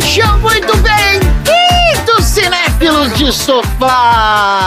[0.00, 4.61] Sejam muito bem-vindos, cinéfilos de sofá!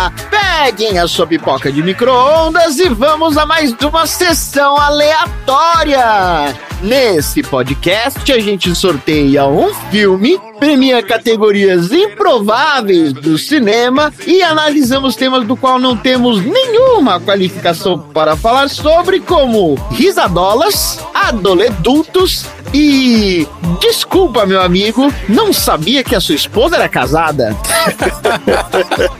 [0.66, 6.58] Peguem a sua pipoca de micro-ondas e vamos a mais uma sessão aleatória!
[6.82, 15.46] Nesse podcast, a gente sorteia um filme, premia categorias improváveis do cinema e analisamos temas
[15.46, 22.44] do qual não temos nenhuma qualificação para falar sobre, como risadolas, adoledutos
[22.76, 23.48] e.
[23.80, 27.56] Desculpa, meu amigo, não sabia que a sua esposa era casada?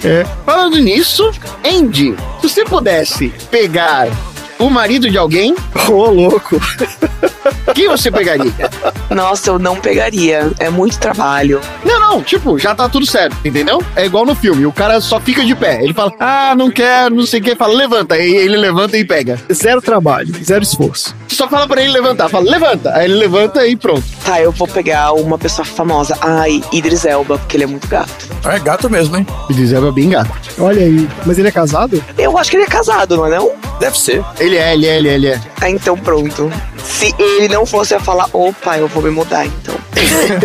[0.04, 0.26] É.
[0.46, 1.32] Falando nisso,
[1.64, 4.08] Andy, se você pudesse pegar
[4.60, 5.56] o marido de alguém,
[5.90, 6.60] Ô, louco.
[7.74, 8.54] quem você pegaria?
[9.10, 10.52] Nossa, eu não pegaria.
[10.60, 11.62] É muito trabalho.
[11.84, 13.84] Não, não, tipo, já tá tudo certo, entendeu?
[13.96, 15.84] É igual no filme, o cara só fica de pé.
[15.84, 18.16] Ele fala, ah, não quero, não sei o que, fala, levanta.
[18.16, 19.40] Aí ele levanta e pega.
[19.52, 21.16] Zero trabalho, zero esforço.
[21.28, 22.94] Só fala pra ele levantar, fala, levanta.
[22.96, 24.04] Aí ele levanta e pronto.
[24.24, 26.18] Tá, eu vou pegar uma pessoa famosa.
[26.22, 28.28] Ai, Idris Elba, porque ele é muito gato.
[28.46, 29.28] É gato mesmo, hein?
[29.50, 30.32] E diz, é bem gato.
[30.60, 31.08] Olha aí.
[31.26, 32.04] Mas ele é casado?
[32.18, 33.52] Eu acho que ele é casado, não é não?
[33.80, 34.24] Deve ser.
[34.40, 35.42] Ele é, ele é, ele é, ele é.
[35.62, 36.52] Ah, então pronto.
[36.86, 39.76] Se ele não fosse, eu ia falar, opa, eu vou me mudar então.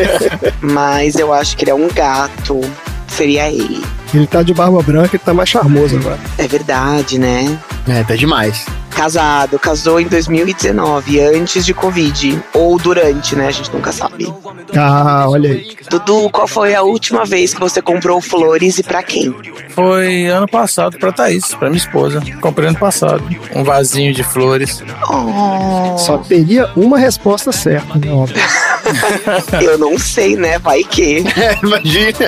[0.60, 2.60] Mas eu acho que ele é um gato.
[3.06, 3.84] Seria ele.
[4.14, 6.18] Ele tá de barba branca e tá mais charmoso agora.
[6.38, 7.58] É verdade, né?
[7.86, 8.66] É, tá demais.
[8.90, 12.42] Casado, casou em 2019, antes de Covid.
[12.52, 13.48] Ou durante, né?
[13.48, 14.32] A gente nunca sabe.
[14.76, 15.76] Ah, olha aí.
[15.90, 19.34] Dudu, qual foi a última vez que você comprou flores e pra quem?
[19.70, 22.22] Foi ano passado pra Thaís, pra minha esposa.
[22.40, 23.24] Comprei ano passado.
[23.54, 24.82] Um vasinho de flores.
[25.08, 28.12] Oh, Só teria uma resposta certa, né?
[28.12, 28.36] Óbvio.
[29.62, 30.58] eu não sei, né?
[30.58, 31.24] Vai que.
[31.40, 32.18] É, imagina.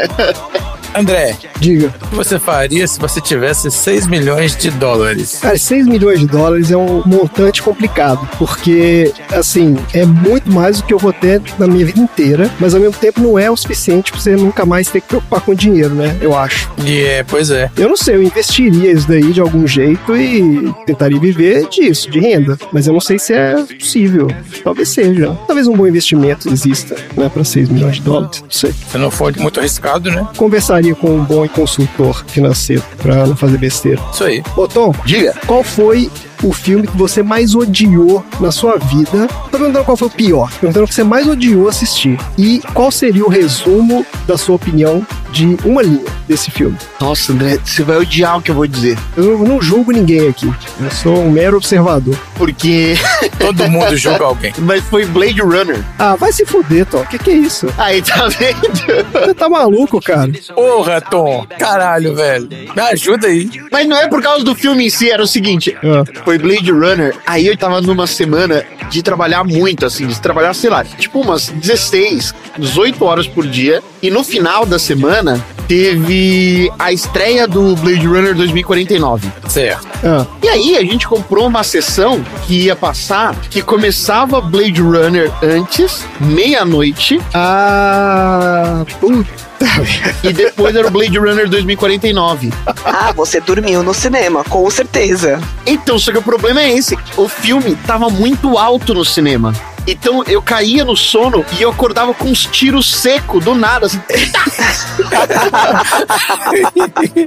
[0.95, 1.93] André, Diga.
[2.03, 5.39] o que você faria se você tivesse 6 milhões de dólares?
[5.41, 10.85] Cara, 6 milhões de dólares é um montante complicado, porque, assim, é muito mais do
[10.85, 13.57] que eu vou ter na minha vida inteira, mas ao mesmo tempo não é o
[13.57, 16.17] suficiente pra você nunca mais ter que preocupar com dinheiro, né?
[16.21, 16.71] Eu acho.
[16.85, 17.71] E é, pois é.
[17.77, 22.21] Eu não sei, eu investiria isso daí de algum jeito e tentaria viver disso, de
[22.21, 22.59] renda.
[22.73, 24.29] Mas eu não sei se é possível.
[24.63, 25.37] Talvez seja.
[25.47, 28.41] Talvez um bom investimento exista, né, para 6 milhões de dólares.
[28.43, 28.75] Não sei.
[28.91, 30.27] Se não for muito arriscado, né?
[30.95, 34.01] Com um bom consultor financeiro pra não fazer besteira.
[34.13, 34.43] Isso aí.
[34.69, 35.33] Tom, Diga.
[35.47, 36.11] qual foi
[36.43, 39.27] o filme que você mais odiou na sua vida?
[39.51, 40.51] Tô perguntando qual foi o pior.
[40.53, 42.19] Tô perguntando o que você mais odiou assistir.
[42.37, 46.77] E qual seria o resumo da sua opinião de uma linha desse filme?
[47.01, 48.99] Nossa, André, você vai odiar o que eu vou dizer.
[49.17, 50.53] Eu não julgo ninguém aqui.
[50.81, 52.17] Eu sou um mero observador.
[52.37, 52.95] Porque.
[53.39, 54.53] Todo mundo julga alguém.
[54.59, 55.83] Mas foi Blade Runner.
[55.99, 57.05] Ah, vai se fuder, Tom.
[57.05, 57.67] Que que é isso?
[57.77, 58.61] Aí, tá vendo?
[59.13, 60.31] Você tá maluco, cara?
[60.55, 61.47] Porra, Tom.
[61.59, 62.49] Caralho, velho.
[62.49, 63.51] Me ajuda aí.
[63.71, 65.77] Mas não é por causa do filme em si, era o seguinte.
[65.83, 66.05] Ah.
[66.33, 70.71] Foi Blade Runner, aí eu tava numa semana de trabalhar muito, assim, de trabalhar, sei
[70.71, 73.83] lá, tipo umas 16, 18 horas por dia.
[74.03, 79.29] E no final da semana teve a estreia do Blade Runner 2049.
[79.49, 79.87] Certo.
[80.05, 85.31] Ah, E aí a gente comprou uma sessão que ia passar, que começava Blade Runner
[85.43, 89.31] antes, meia-noite, ah puta.
[90.25, 92.53] e depois era o Blade Runner 2049.
[92.85, 95.41] Ah, você dormiu no cinema, com certeza.
[95.65, 99.53] Então, só que o problema é esse: o filme tava muito alto no cinema.
[99.87, 104.01] Então eu caía no sono e eu acordava com uns tiros secos do nada, assim.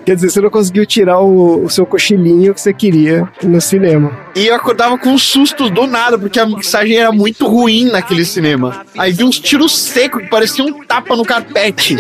[0.06, 4.18] Quer dizer, você não conseguiu tirar o, o seu cochilinho que você queria no cinema.
[4.36, 8.26] E eu acordava com uns sustos do nada, porque a mixagem era muito ruim naquele
[8.26, 8.86] cinema.
[8.98, 11.98] Aí vi uns tiros secos que pareciam um tapa no carpete.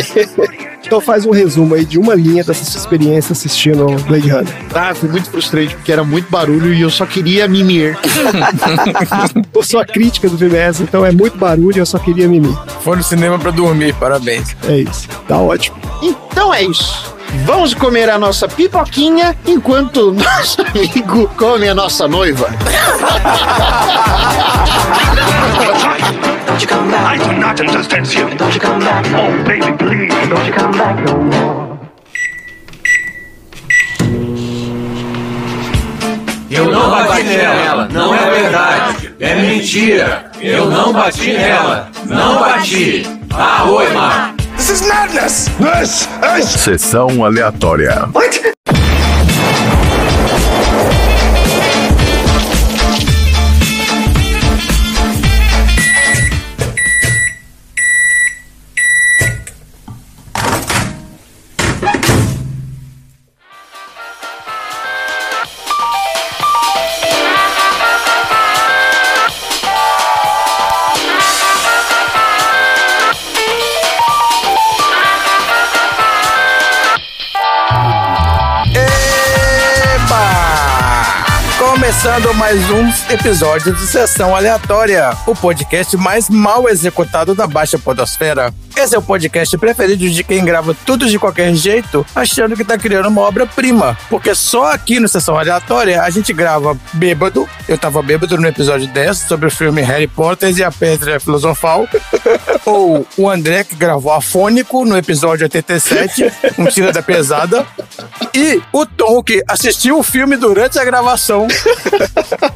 [0.85, 4.53] Então faz um resumo aí de uma linha dessa sua experiência assistindo Blade Runner.
[4.73, 7.97] Ah, foi muito frustrante, porque era muito barulho e eu só queria mimir.
[9.51, 12.55] Por sua crítica do filme essa, então é muito barulho, eu só queria mimir.
[12.81, 14.55] Foi no cinema pra dormir, parabéns.
[14.67, 15.07] É isso.
[15.27, 15.77] Tá ótimo.
[16.01, 17.14] Então é isso.
[17.45, 22.49] Vamos comer a nossa pipoquinha enquanto nosso amigo come a nossa noiva.
[26.45, 27.05] Don't you come back.
[27.05, 28.29] I do not understand you.
[28.37, 29.05] Don't you come back.
[29.13, 30.29] Oh, baby, please.
[30.29, 31.65] Don't you come back no more.
[36.49, 39.15] Eu não bati nela, não é verdade.
[39.19, 40.31] É mentira.
[40.39, 43.03] Eu não bati nela, não bati.
[43.33, 44.34] Ah, oi, Mar.
[44.57, 45.47] This is madness.
[45.59, 46.07] This
[46.39, 48.07] is Sessão aleatória.
[48.13, 48.55] what?
[81.85, 88.51] Começando mais um episódio de Sessão Aleatória, o podcast mais mal executado da Baixa Podosfera.
[88.75, 92.77] Esse é o podcast preferido de quem grava tudo de qualquer jeito, achando que tá
[92.77, 93.97] criando uma obra-prima.
[94.09, 97.47] Porque só aqui no Sessão Aleatória a gente grava bêbado.
[97.69, 101.87] Eu tava bêbado no episódio 10 sobre o filme Harry Potter e a Pedra Filosofal.
[102.65, 107.65] Ou o André que gravou afônico no episódio 87, um tira da pesada.
[108.33, 111.47] E o Tom que assistiu o filme durante a gravação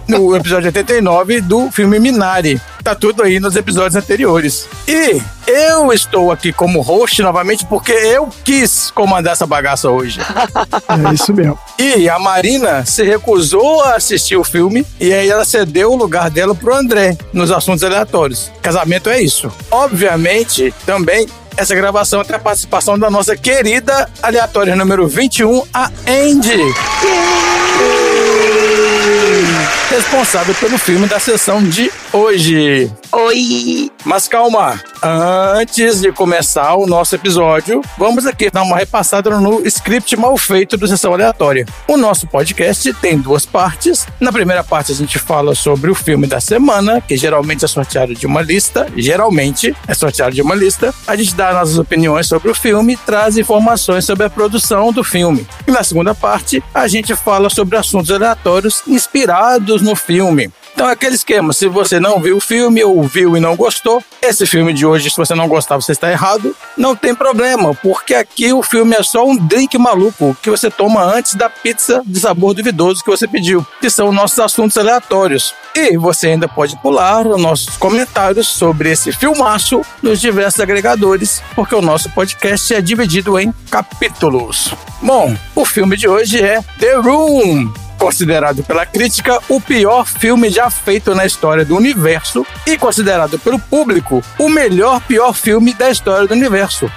[0.07, 2.60] no episódio 89 do filme Minari.
[2.83, 4.68] Tá tudo aí nos episódios anteriores.
[4.88, 10.19] E eu estou aqui como host novamente porque eu quis comandar essa bagaça hoje.
[10.21, 11.57] É isso mesmo.
[11.77, 16.30] E a Marina se recusou a assistir o filme e aí ela cedeu o lugar
[16.30, 18.51] dela pro André nos assuntos aleatórios.
[18.62, 19.51] Casamento é isso.
[19.72, 21.27] Obviamente, também
[21.60, 26.74] essa gravação tem a participação da nossa querida aleatória número 21, a Andy.
[29.90, 32.92] Responsável pelo filme da sessão de hoje.
[33.12, 33.92] Oi!
[34.06, 40.16] Mas calma, antes de começar o nosso episódio, vamos aqui dar uma repassada no script
[40.16, 41.66] mal feito do Sessão Aleatória.
[41.88, 44.08] O nosso podcast tem duas partes.
[44.20, 48.16] Na primeira parte a gente fala sobre o filme da semana, que geralmente é sorteado
[48.16, 50.94] de uma lista, geralmente é sorteado de uma lista.
[51.08, 55.04] A gente dá nossas opiniões sobre o filme e traz informações sobre a produção do
[55.04, 55.46] filme.
[55.68, 60.52] E na segunda parte, a gente fala sobre assuntos aleatórios inspirados no filme.
[60.74, 64.01] Então é aquele esquema, se você não viu o filme ou viu e não gostou,
[64.21, 68.16] esse filme de hoje, se você não gostar, você está errado, não tem problema, porque
[68.16, 72.19] aqui o filme é só um drink maluco que você toma antes da pizza de
[72.19, 75.54] sabor duvidoso que você pediu, que são nossos assuntos aleatórios.
[75.75, 81.75] E você ainda pode pular os nossos comentários sobre esse filmaço nos diversos agregadores, porque
[81.75, 84.74] o nosso podcast é dividido em capítulos.
[85.01, 90.69] Bom, o filme de hoje é The Room, considerado pela crítica o pior filme já
[90.69, 96.25] feito na história do universo e considerado pelo público o melhor pior filme da história
[96.25, 96.90] do universo.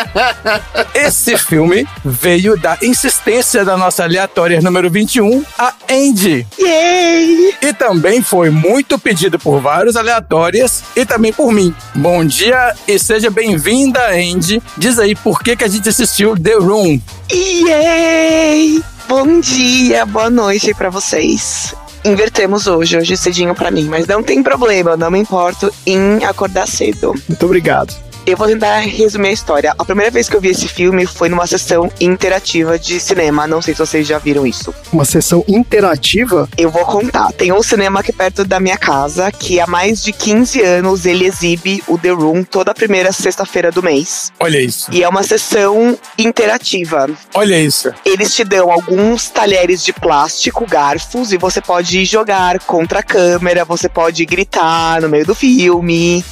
[0.94, 6.46] Esse filme veio da insistência da nossa aleatória número 21, a Andy.
[6.58, 7.54] Yay!
[7.62, 11.74] E também foi muito pedido por vários aleatórias e também por mim.
[11.94, 14.62] Bom dia e seja bem-vinda, Andy.
[14.76, 17.00] Diz aí por que, que a gente assistiu The Room.
[17.32, 18.82] Yay!
[19.10, 21.74] Bom dia, boa noite pra vocês.
[22.04, 26.68] Invertemos hoje, hoje cedinho pra mim, mas não tem problema, não me importo em acordar
[26.68, 27.12] cedo.
[27.28, 27.92] Muito obrigado.
[28.30, 29.74] Eu vou tentar resumir a história.
[29.76, 33.44] A primeira vez que eu vi esse filme foi numa sessão interativa de cinema.
[33.44, 34.72] Não sei se vocês já viram isso.
[34.92, 36.48] Uma sessão interativa.
[36.56, 37.32] Eu vou contar.
[37.32, 41.26] Tem um cinema aqui perto da minha casa que há mais de 15 anos ele
[41.26, 44.30] exibe o The Room toda a primeira sexta-feira do mês.
[44.38, 44.88] Olha isso.
[44.92, 47.10] E é uma sessão interativa.
[47.34, 47.92] Olha isso.
[48.04, 53.64] Eles te dão alguns talheres de plástico, garfos, e você pode jogar contra a câmera,
[53.64, 56.24] você pode gritar no meio do filme.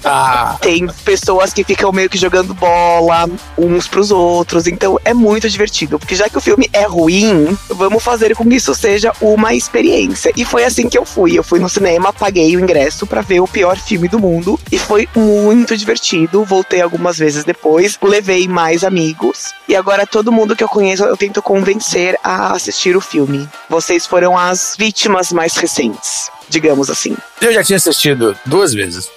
[0.60, 5.98] Tem pessoas que ficam meio que jogando bola uns pros outros, então é muito divertido.
[5.98, 10.32] Porque já que o filme é ruim, vamos fazer com que isso seja uma experiência.
[10.36, 11.38] E foi assim que eu fui.
[11.38, 14.78] Eu fui no cinema, paguei o ingresso pra ver o pior filme do mundo e
[14.78, 16.44] foi muito divertido.
[16.44, 21.16] Voltei algumas vezes depois, levei mais amigos e agora todo mundo que eu conheço eu
[21.16, 23.48] tento convencer a assistir o filme.
[23.68, 27.16] Vocês foram as vítimas mais recentes, digamos assim.
[27.40, 29.08] Eu já tinha assistido duas vezes.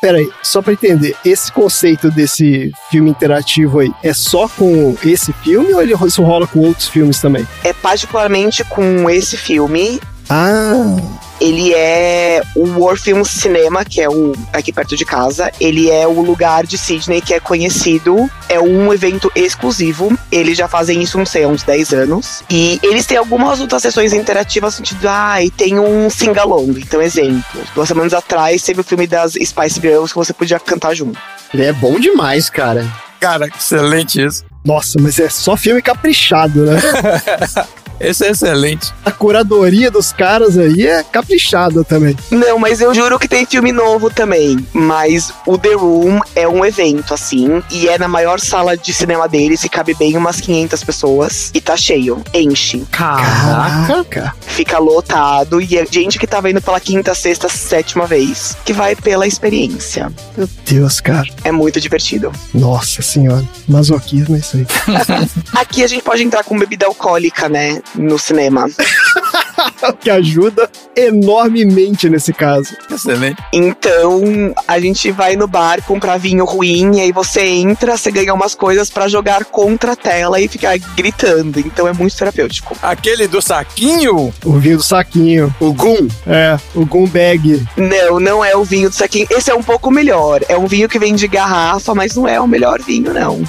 [0.00, 5.72] Peraí, só pra entender, esse conceito desse filme interativo aí é só com esse filme
[5.74, 7.46] ou ele, isso rola com outros filmes também?
[7.64, 10.96] É particularmente com esse filme Ah,
[11.42, 15.50] ele é o War Film Cinema, que é o aqui perto de casa.
[15.60, 18.30] Ele é o lugar de Sydney que é conhecido.
[18.48, 20.16] É um evento exclusivo.
[20.30, 22.44] Eles já fazem isso, não sei, há uns 10 anos.
[22.48, 26.78] E eles têm algumas outras sessões interativas no sentido, ah, e tem um sing-along.
[26.78, 30.94] Então, exemplo, duas semanas atrás teve o filme das Spice Girls que você podia cantar
[30.94, 31.18] junto.
[31.52, 32.86] Ele é bom demais, cara.
[33.18, 34.44] Cara, excelente isso.
[34.64, 36.80] nossa, mas é só filme caprichado, né?
[38.02, 38.92] Esse é excelente.
[39.04, 42.16] A curadoria dos caras aí é caprichada também.
[42.32, 44.66] Não, mas eu juro que tem filme novo também.
[44.72, 49.28] Mas o The Room é um evento, assim, e é na maior sala de cinema
[49.28, 51.50] deles, e cabe bem umas 500 pessoas.
[51.54, 52.84] E tá cheio, enche.
[52.90, 54.34] Caraca.
[54.40, 58.96] Fica lotado, e é gente que tava indo pela quinta, sexta, sétima vez, que vai
[58.96, 60.12] pela experiência.
[60.36, 61.28] Meu Deus, cara.
[61.44, 62.32] É muito divertido.
[62.52, 63.46] Nossa senhora.
[63.68, 64.66] Masoquismo é isso aí.
[65.54, 67.80] Aqui a gente pode entrar com bebida alcoólica, né?
[67.94, 68.66] No cinema.
[70.00, 70.70] que ajuda.
[70.96, 72.74] enormemente nesse caso.
[72.90, 73.42] Excelente.
[73.52, 74.22] Então,
[74.66, 78.54] a gente vai no bar comprar vinho ruim, e aí você entra, você ganha umas
[78.54, 81.58] coisas pra jogar contra a tela e ficar gritando.
[81.60, 82.76] Então é muito terapêutico.
[82.82, 85.54] Aquele do saquinho, O vinho do saquinho.
[85.60, 86.08] O Gum.
[86.26, 87.64] É, o Goom Bag.
[87.76, 89.26] Não, não é o vinho do saquinho.
[89.30, 90.40] Esse é um pouco melhor.
[90.48, 93.42] É um vinho que vem de garrafa, mas não é o melhor vinho, não.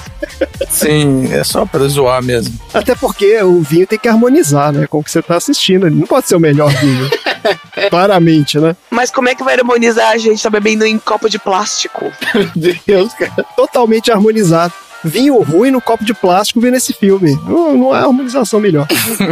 [0.68, 2.58] sim, é só pra zoar mesmo.
[2.72, 4.86] Até porque o vinho tem que harmonizar, né?
[4.86, 5.86] Com o que você tá assistindo.
[6.04, 7.08] Não pode ser o melhor vinho.
[7.88, 8.76] Claramente, né?
[8.90, 10.10] Mas como é que vai harmonizar?
[10.10, 12.12] A gente tá bebendo em copo de plástico.
[12.54, 13.42] Meu Deus, cara.
[13.56, 14.74] Totalmente harmonizado.
[15.04, 17.38] Vinho ruim no copo de plástico vendo esse filme.
[17.44, 18.86] Não, não é harmonização melhor.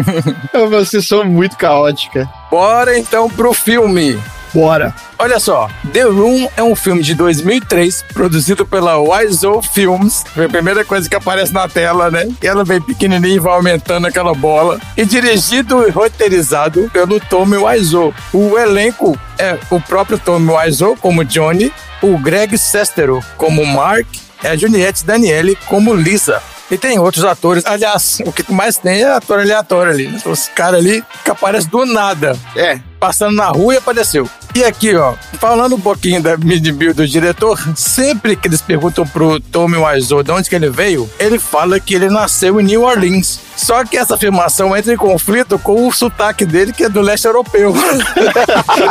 [0.70, 2.28] Vocês são muito caótica.
[2.50, 4.18] Bora então pro filme.
[4.54, 4.94] Bora.
[5.18, 10.24] Olha só, The Room é um filme de 2003, produzido pela Wiseau Films.
[10.34, 12.28] Foi a primeira coisa que aparece na tela, né?
[12.42, 14.78] Ela vem pequenininha e vai aumentando aquela bola.
[14.96, 18.12] E dirigido e roteirizado pelo Tommy Wiseau.
[18.32, 24.06] O elenco é o próprio Tommy Wiseau como Johnny, o Greg Sestero como Mark,
[24.42, 26.42] e a Juliette Daniele como Lisa.
[26.70, 27.64] E tem outros atores.
[27.66, 30.10] Aliás, o que mais tem é ator aleatório ali.
[30.24, 32.80] Os caras ali que aparecem do nada É.
[33.02, 34.30] passando na rua e apareceu.
[34.54, 39.40] E aqui, ó, falando um pouquinho da mid-bill do diretor, sempre que eles perguntam pro
[39.40, 43.40] Tommy Wiseau de onde que ele veio, ele fala que ele nasceu em New Orleans.
[43.56, 47.24] Só que essa afirmação entra em conflito com o sotaque dele, que é do leste
[47.24, 47.74] europeu.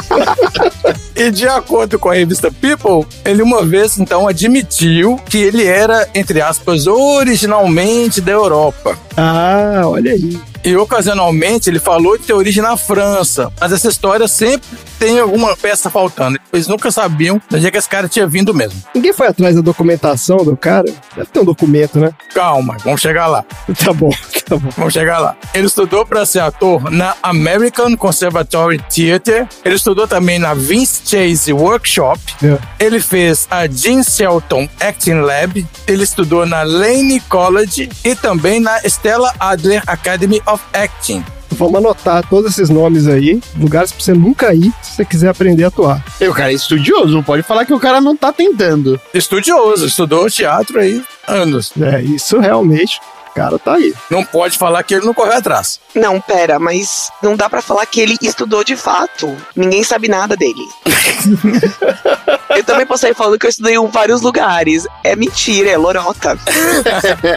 [1.15, 6.09] e de acordo com a revista People, ele uma vez, então, admitiu que ele era,
[6.13, 8.97] entre aspas, originalmente da Europa.
[9.15, 10.50] Ah, olha aí.
[10.63, 13.51] E ocasionalmente ele falou de ter origem na França.
[13.59, 14.67] Mas essa história sempre
[14.99, 16.39] tem alguma peça faltando.
[16.53, 18.81] Eles nunca sabiam de onde é que esse cara tinha vindo mesmo.
[18.93, 20.85] Ninguém foi atrás da documentação do cara?
[21.15, 22.11] Deve ter um documento, né?
[22.33, 23.43] Calma, vamos chegar lá.
[23.83, 24.11] Tá bom,
[24.47, 24.69] tá bom.
[24.77, 25.35] Vamos chegar lá.
[25.53, 29.47] Ele estudou para ser ator na American Conservatory Theatre.
[29.65, 32.21] Ele estudou também na Vince Chase Workshop.
[32.43, 32.57] É.
[32.79, 35.65] Ele fez a Jean Shelton Acting Lab.
[35.87, 41.23] Ele estudou na Lane College e também na Stella Adler Academy of Acting.
[41.51, 45.63] Vamos anotar todos esses nomes aí, lugares pra você nunca ir se você quiser aprender
[45.65, 46.03] a atuar.
[46.19, 48.99] E o cara é estudioso, não pode falar que o cara não tá tentando.
[49.13, 51.71] Estudioso, estudou teatro aí anos.
[51.79, 52.99] É, isso realmente,
[53.33, 53.93] cara tá aí.
[54.09, 55.79] Não pode falar que ele não correu atrás.
[55.95, 59.35] Não, pera, mas não dá pra falar que ele estudou de fato.
[59.55, 60.67] Ninguém sabe nada dele.
[62.55, 64.85] eu também posso sair falando que eu estudei em vários lugares.
[65.03, 66.37] É mentira, é lorota.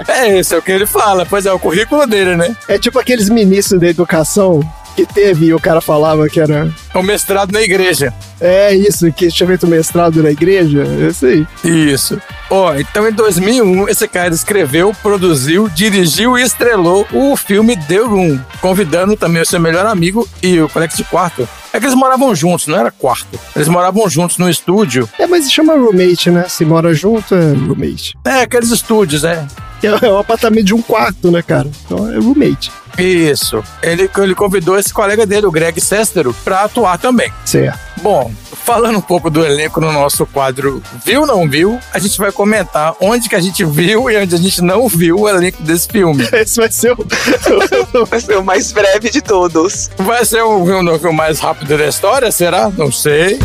[0.09, 1.27] É, esse é o que ele fala.
[1.27, 2.57] Pois é, o currículo dele, né?
[2.69, 4.61] É tipo aqueles ministros da educação
[4.95, 6.73] que teve e o cara falava que era.
[6.95, 8.13] O mestrado na igreja.
[8.41, 10.85] É isso, que tinha feito mestrado na igreja.
[10.85, 11.47] É isso aí.
[11.65, 12.21] Isso.
[12.51, 18.39] Ó, então em 2001, esse cara escreveu, produziu, dirigiu e estrelou o filme The Room,
[18.61, 21.49] convidando também o seu melhor amigo e o colega de quarto.
[21.73, 23.39] É que eles moravam juntos, não era quarto.
[23.57, 25.09] Eles moravam juntos no estúdio.
[25.19, 26.45] É, mas chama roommate, né?
[26.49, 28.17] Se mora junto, é roommate.
[28.25, 29.47] É, aqueles estúdios, né?
[29.83, 31.69] É um apartamento de um quarto, né, cara?
[31.85, 32.71] Então é roommate.
[32.99, 33.63] Isso.
[33.83, 37.33] Ele, ele convidou esse colega dele, o Greg Sestero, pra atuar também.
[37.45, 37.79] Certo.
[38.03, 38.31] Bom,
[38.65, 42.95] falando um pouco do elenco no nosso quadro Viu Não Viu, a gente vai comentar
[43.01, 46.29] onde que a gente viu e onde a gente não viu o elenco desse filme.
[46.33, 46.97] Esse vai ser o.
[48.11, 49.89] Vai ser o mais breve de todos.
[49.97, 52.71] Vai ser o Viu Não Viu mais rápido da história, será?
[52.71, 53.39] Não sei.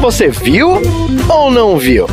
[0.00, 0.82] Você viu
[1.28, 2.06] ou não viu?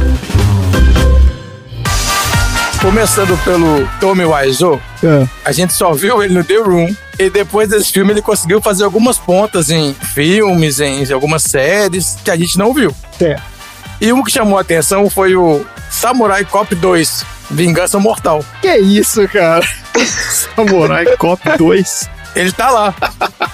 [2.81, 5.27] Começando pelo Tommy Wiseau, É.
[5.45, 8.83] a gente só viu ele no The Room e depois desse filme ele conseguiu fazer
[8.83, 12.93] algumas pontas em filmes, em algumas séries que a gente não viu.
[13.17, 13.43] Certo.
[13.99, 18.43] E um que chamou a atenção foi o Samurai Cop 2, Vingança Mortal.
[18.61, 19.63] Que isso, cara?
[20.55, 22.09] Samurai Cop 2.
[22.35, 22.95] Ele tá lá.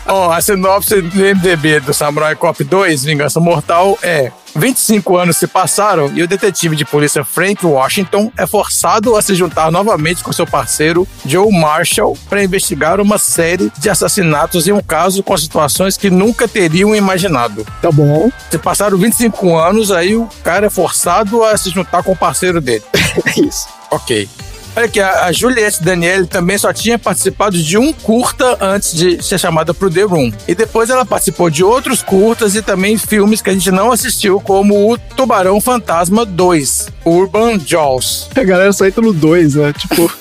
[0.06, 5.48] Ó, a sinopse do MDB do Samurai Cop 2, Vingança Mortal, é 25 anos se
[5.48, 10.32] passaram e o detetive de polícia Frank Washington é forçado a se juntar novamente com
[10.32, 15.98] seu parceiro Joe Marshall para investigar uma série de assassinatos em um caso com situações
[15.98, 17.66] que nunca teriam imaginado.
[17.82, 18.32] Tá bom.
[18.50, 22.62] Se passaram 25 anos, aí o cara é forçado a se juntar com o parceiro
[22.62, 22.84] dele.
[23.26, 23.68] É isso.
[23.90, 24.30] Ok.
[24.78, 29.24] Olha aqui, a a Juliette Daniele também só tinha participado de um curta antes de
[29.24, 30.32] ser chamada pro The Room.
[30.48, 34.40] E depois ela participou de outros curtas e também filmes que a gente não assistiu,
[34.40, 38.30] como o Tubarão Fantasma 2, Urban Jaws.
[38.36, 39.74] A galera só entra no 2, né?
[39.74, 40.12] Tipo.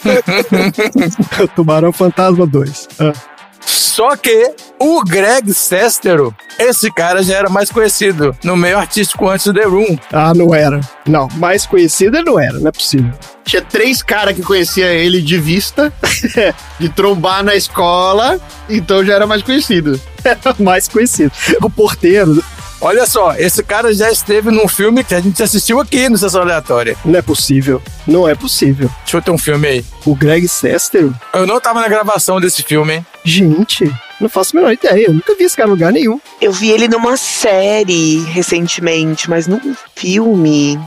[1.54, 2.88] Tubarão Fantasma 2.
[2.98, 3.35] Ah.
[3.66, 9.46] Só que o Greg Sestero, esse cara já era mais conhecido no meio artístico antes
[9.46, 9.98] do The Room.
[10.12, 10.80] Ah, não era.
[11.06, 13.12] Não, mais conhecido ele não era, não é possível.
[13.44, 15.92] Tinha três caras que conhecia ele de vista,
[16.78, 20.00] de trombar na escola, então já era mais conhecido.
[20.58, 21.32] mais conhecido.
[21.62, 22.42] O porteiro,
[22.80, 26.42] Olha só, esse cara já esteve num filme que a gente assistiu aqui no Sessão
[26.42, 26.96] Aleatória.
[27.04, 27.82] não é possível.
[28.06, 28.90] Não é possível.
[29.02, 29.84] Deixa eu ter um filme aí.
[30.04, 33.06] O Greg Sestero, Eu não tava na gravação desse filme, hein?
[33.24, 33.90] gente,
[34.20, 35.06] não faço a menor ideia.
[35.08, 36.20] Eu nunca vi esse cara em lugar nenhum.
[36.40, 40.78] Eu vi ele numa série recentemente, mas num filme.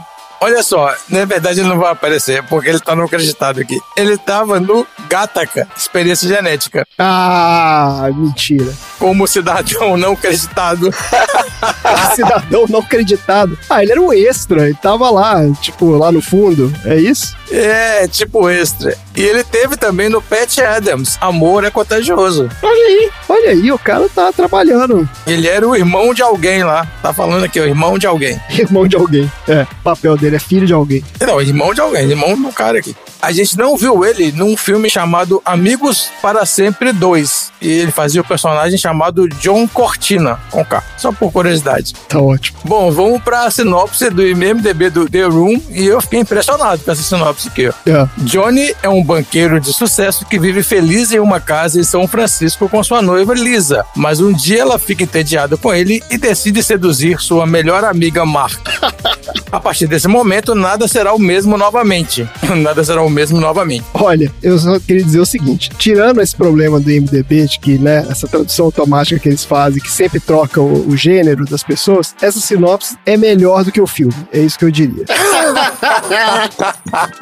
[0.42, 3.78] Olha só, na verdade ele não vai aparecer, porque ele tá não acreditado aqui.
[3.98, 8.74] Ele tava no Gataca, Experiência Genética, Ah, mentira.
[8.98, 10.90] como cidadão não acreditado.
[12.16, 13.58] Cidadão não acreditado.
[13.70, 14.66] Ah, ele era um extra.
[14.66, 16.74] Ele tava lá, tipo, lá no fundo.
[16.86, 17.36] É isso?
[17.52, 18.96] É, tipo extra.
[19.16, 22.50] E ele teve também no Pat Adams, Amor é Contagioso.
[22.62, 23.12] Olha aí.
[23.28, 25.08] Olha aí, o cara tá trabalhando.
[25.26, 26.88] Ele era o irmão de alguém lá.
[27.02, 28.40] Tá falando aqui, o irmão de alguém.
[28.50, 29.32] Irmão de alguém.
[29.48, 31.04] É, o papel dele é filho de alguém.
[31.20, 32.96] Não, irmão de alguém, irmão do cara aqui.
[33.22, 37.52] A gente não viu ele num filme chamado Amigos para Sempre 2.
[37.62, 40.82] E ele fazia o personagem chamado John Cortina, com K.
[40.98, 41.94] Só por curiosidade.
[42.08, 42.60] Tá ótimo.
[42.64, 45.62] Bom, vamos pra sinopse do IMDB do The Room.
[45.70, 47.74] E eu fiquei impressionado com essa sinopse aqui, ó.
[47.90, 48.08] É.
[48.18, 52.68] Johnny é um banqueiro de sucesso que vive feliz em uma casa em São Francisco
[52.68, 53.86] com sua noiva Lisa.
[53.96, 58.60] Mas um dia ela fica entediada com ele e decide seduzir sua melhor amiga Mark.
[59.52, 62.28] A partir desse momento, nada será o mesmo novamente.
[62.58, 63.86] Nada será o mesmo novamente.
[63.94, 68.06] Olha, eu só queria dizer o seguinte: tirando esse problema do IMDB, de que, né,
[68.10, 72.40] essa tradução automática que eles fazem, que sempre troca o, o gênero das pessoas, essa
[72.40, 74.14] sinopse é melhor do que o filme.
[74.32, 75.06] É isso que eu diria.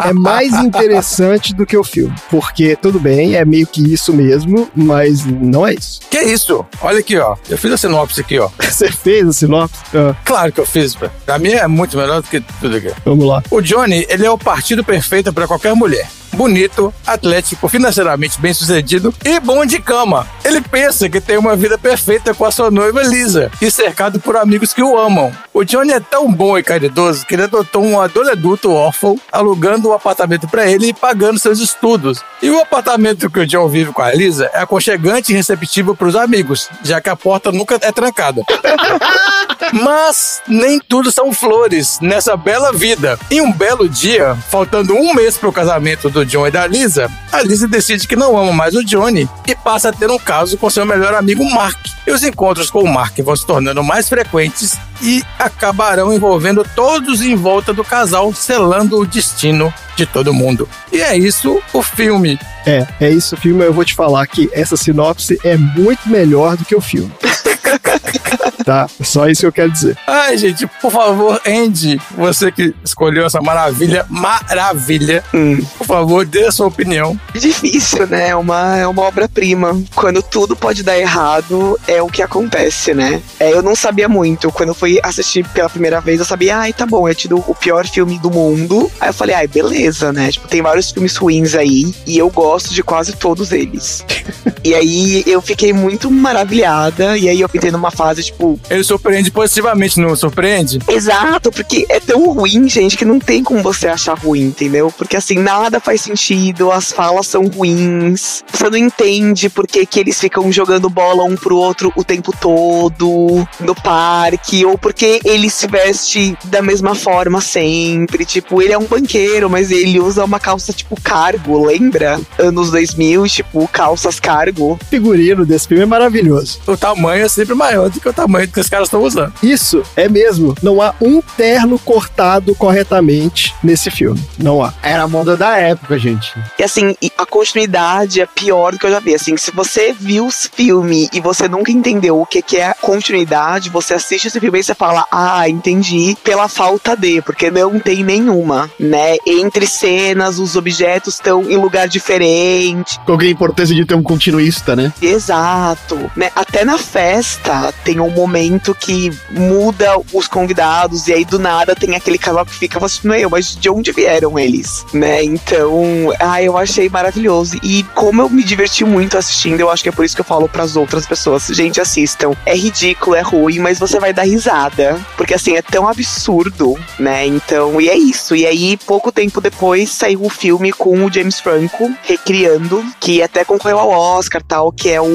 [0.10, 2.14] é mais interessante do que o filme.
[2.30, 6.00] Porque, tudo bem, é meio que isso mesmo, mas não é isso.
[6.10, 6.66] Que isso?
[6.82, 7.36] Olha aqui, ó.
[7.50, 8.50] Eu fiz a sinopse aqui, ó.
[8.60, 9.76] Você fez a sinopse?
[9.94, 10.96] Ah, Claro que eu fiz.
[11.26, 12.92] Pra mim é muito melhor do que tudo aqui.
[13.06, 13.42] vamos lá.
[13.50, 16.08] O Johnny, ele é o partido perfeito para qualquer mulher.
[16.38, 20.27] Bonito, atlético, financeiramente bem sucedido e bom de cama.
[20.46, 24.38] Ele pensa que tem uma vida perfeita com a sua noiva Lisa e cercado por
[24.38, 25.32] amigos que o amam.
[25.52, 29.93] O Johnny é tão bom e caridoso que ele adotou um adulto órfão, alugando o
[29.93, 32.23] apartamento para ele e pagando seus estudos.
[32.39, 36.08] E o apartamento que o John vive com a Lisa é aconchegante e receptivo para
[36.08, 38.43] os amigos, já que a porta nunca é trancada.
[39.73, 43.17] Mas nem tudo são flores nessa bela vida.
[43.32, 47.10] Em um belo dia, faltando um mês para o casamento do John e da Lisa,
[47.32, 50.58] a Lisa decide que não ama mais o Johnny e passa a ter um caso
[50.58, 51.78] com seu melhor amigo Mark.
[52.06, 57.22] E os encontros com o Mark vão se tornando mais frequentes e acabarão envolvendo todos
[57.22, 60.70] em volta do casal, selando o destino de todo mundo.
[60.92, 62.40] E é isso o filme.
[62.66, 63.66] É, é isso o filme.
[63.66, 67.12] Eu vou te falar que essa sinopse é muito melhor do que o filme.
[68.67, 68.86] tá?
[69.01, 69.97] Só isso que eu quero dizer.
[70.06, 75.63] Ai, gente, por favor, Andy, você que escolheu essa maravilha, maravilha, Hum.
[75.77, 77.17] por favor, dê a sua opinião.
[77.34, 78.27] Difícil, né?
[78.30, 79.82] É uma, é uma obra-prima.
[79.95, 83.21] Quando tudo pode dar errado, é o que acontece, né?
[83.39, 84.51] É, eu não sabia muito.
[84.51, 87.56] Quando eu fui assistir pela primeira vez, eu sabia, ai, tá bom, é tido o
[87.56, 88.91] pior filme do mundo.
[88.99, 90.30] Aí eu falei, ai, beleza, né?
[90.30, 94.03] Tipo, tem vários filmes ruins aí, e eu gosto de quase todos eles.
[94.62, 99.32] e aí eu fiquei muito maravilhada, e aí eu entrei numa fase, tipo, Ele surpreende
[99.32, 100.80] positivamente, não surpreende?
[100.88, 104.91] Exato, porque é tão ruim, gente, que não tem como você achar ruim, entendeu?
[104.96, 110.00] Porque assim, nada faz sentido, as falas são ruins, você não entende por que, que
[110.00, 115.50] eles ficam jogando bola um pro outro o tempo todo no parque, ou porque ele
[115.50, 118.26] se veste da mesma forma sempre.
[118.26, 122.20] Tipo, ele é um banqueiro, mas ele usa uma calça tipo cargo, lembra?
[122.38, 124.74] Anos 2000, tipo, calças cargo.
[124.74, 126.60] O figurino desse filme é maravilhoso.
[126.67, 129.34] O tamanho é sempre maior do que o tamanho que os caras estão usando.
[129.42, 130.56] Isso é mesmo.
[130.62, 134.22] Não há um terno cortado corretamente nesse filme.
[134.38, 134.74] Não há.
[134.82, 136.34] Era a moda da época, gente.
[136.58, 139.14] E assim, a continuidade é pior do que eu já vi.
[139.16, 143.70] Assim, se você viu o filme e você nunca entendeu o que, que é continuidade,
[143.70, 148.04] você assiste esse filme e você fala, ah, entendi, pela falta de, porque não tem
[148.04, 149.18] nenhuma, né?
[149.26, 153.00] Entre cenas, os objetos estão em lugar diferente.
[153.06, 154.94] Qual que é a importância de ter um continuista, né?
[155.02, 156.10] Exato.
[156.16, 156.32] Né?
[156.36, 161.76] Até na festa tem um momento momento que muda os convidados, e aí do nada
[161.76, 165.23] tem aquele casal que fica, você não é eu, mas de onde vieram eles, né?
[165.23, 167.58] Então, ah, eu achei maravilhoso.
[167.63, 170.26] E como eu me diverti muito assistindo, eu acho que é por isso que eu
[170.26, 172.34] falo pras outras pessoas, gente, assistam.
[172.45, 175.00] É ridículo, é ruim, mas você vai dar risada.
[175.15, 177.26] Porque assim, é tão absurdo, né?
[177.26, 178.36] Então, e é isso.
[178.36, 183.43] E aí, pouco tempo depois, saiu o filme com o James Franco recriando, que até
[183.43, 185.08] concorreu ao Oscar tal, que é o.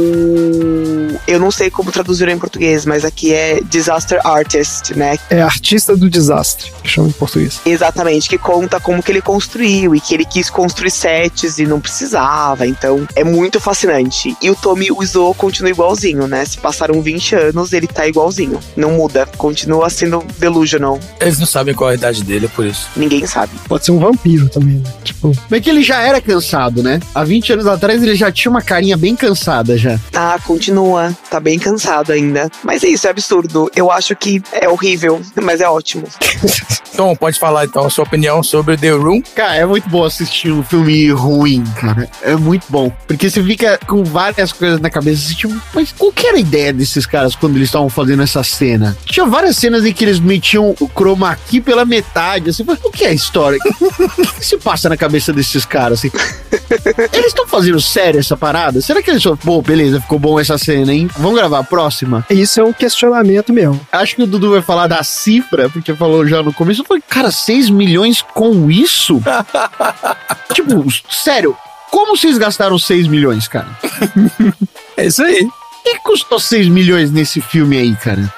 [1.27, 5.19] Eu não sei como traduziram em português, mas aqui é Disaster Artist, né?
[5.31, 7.61] É artista do desastre, que chama em português.
[7.65, 11.81] Exatamente, que conta como que ele construiu e que ele quis construir sets e não
[11.81, 12.67] precisava.
[12.67, 14.37] Então, é muito fascinante.
[14.41, 16.45] E o Tommy Wiseau continua igualzinho, né?
[16.45, 18.59] Se passaram 20 anos, ele tá igualzinho.
[18.77, 19.27] Não muda.
[19.37, 20.99] Continua sendo delusional.
[21.21, 22.89] Eles não sabem qual a idade dele, é por isso.
[22.97, 23.53] Ninguém sabe.
[23.69, 24.93] Pode ser um vampiro também, né?
[25.05, 27.01] Tipo, Mas que ele já era cansado, né?
[27.15, 29.99] Há 20 anos atrás ele já tinha uma carinha bem cansada já.
[30.15, 31.17] Ah, continua.
[31.31, 32.51] Tá bem cansado ainda.
[32.63, 33.71] Mas é isso, é absurdo.
[33.75, 36.07] Eu acho que é horrível, mas é ótimo.
[36.93, 39.23] Então, pode falar então a sua opinião sobre The Room.
[39.35, 42.07] Cara, é muito bom assistir um filme ruim, cara.
[42.21, 42.93] É muito bom.
[43.07, 46.41] Porque você fica com várias coisas na cabeça, assim, tipo, mas qual que era a
[46.41, 48.97] ideia desses caras quando eles estavam fazendo essa cena?
[49.07, 52.91] Tinha várias cenas em que eles metiam o chroma key pela metade, assim, mas o
[52.91, 53.59] que é a história?
[53.81, 56.11] O que, que se passa na cabeça desses caras, assim?
[57.13, 58.83] Eles estão fazendo sério essa parada?
[58.83, 61.09] Será que eles só, pô, beleza, ficou bom essa cena, hein?
[61.17, 62.27] Vamos gravar a próxima?
[62.29, 63.81] isso é um questionamento mesmo.
[63.93, 66.81] Acho que o Dudu vai falar da cifra, porque falou já no começo.
[66.83, 69.23] Eu falei, cara, 6 milhões com isso?
[70.53, 71.57] tipo, sério,
[71.93, 73.69] como vocês gastaram 6 milhões, cara?
[74.95, 75.43] É isso aí.
[75.43, 78.31] O que custou 6 milhões nesse filme aí, cara?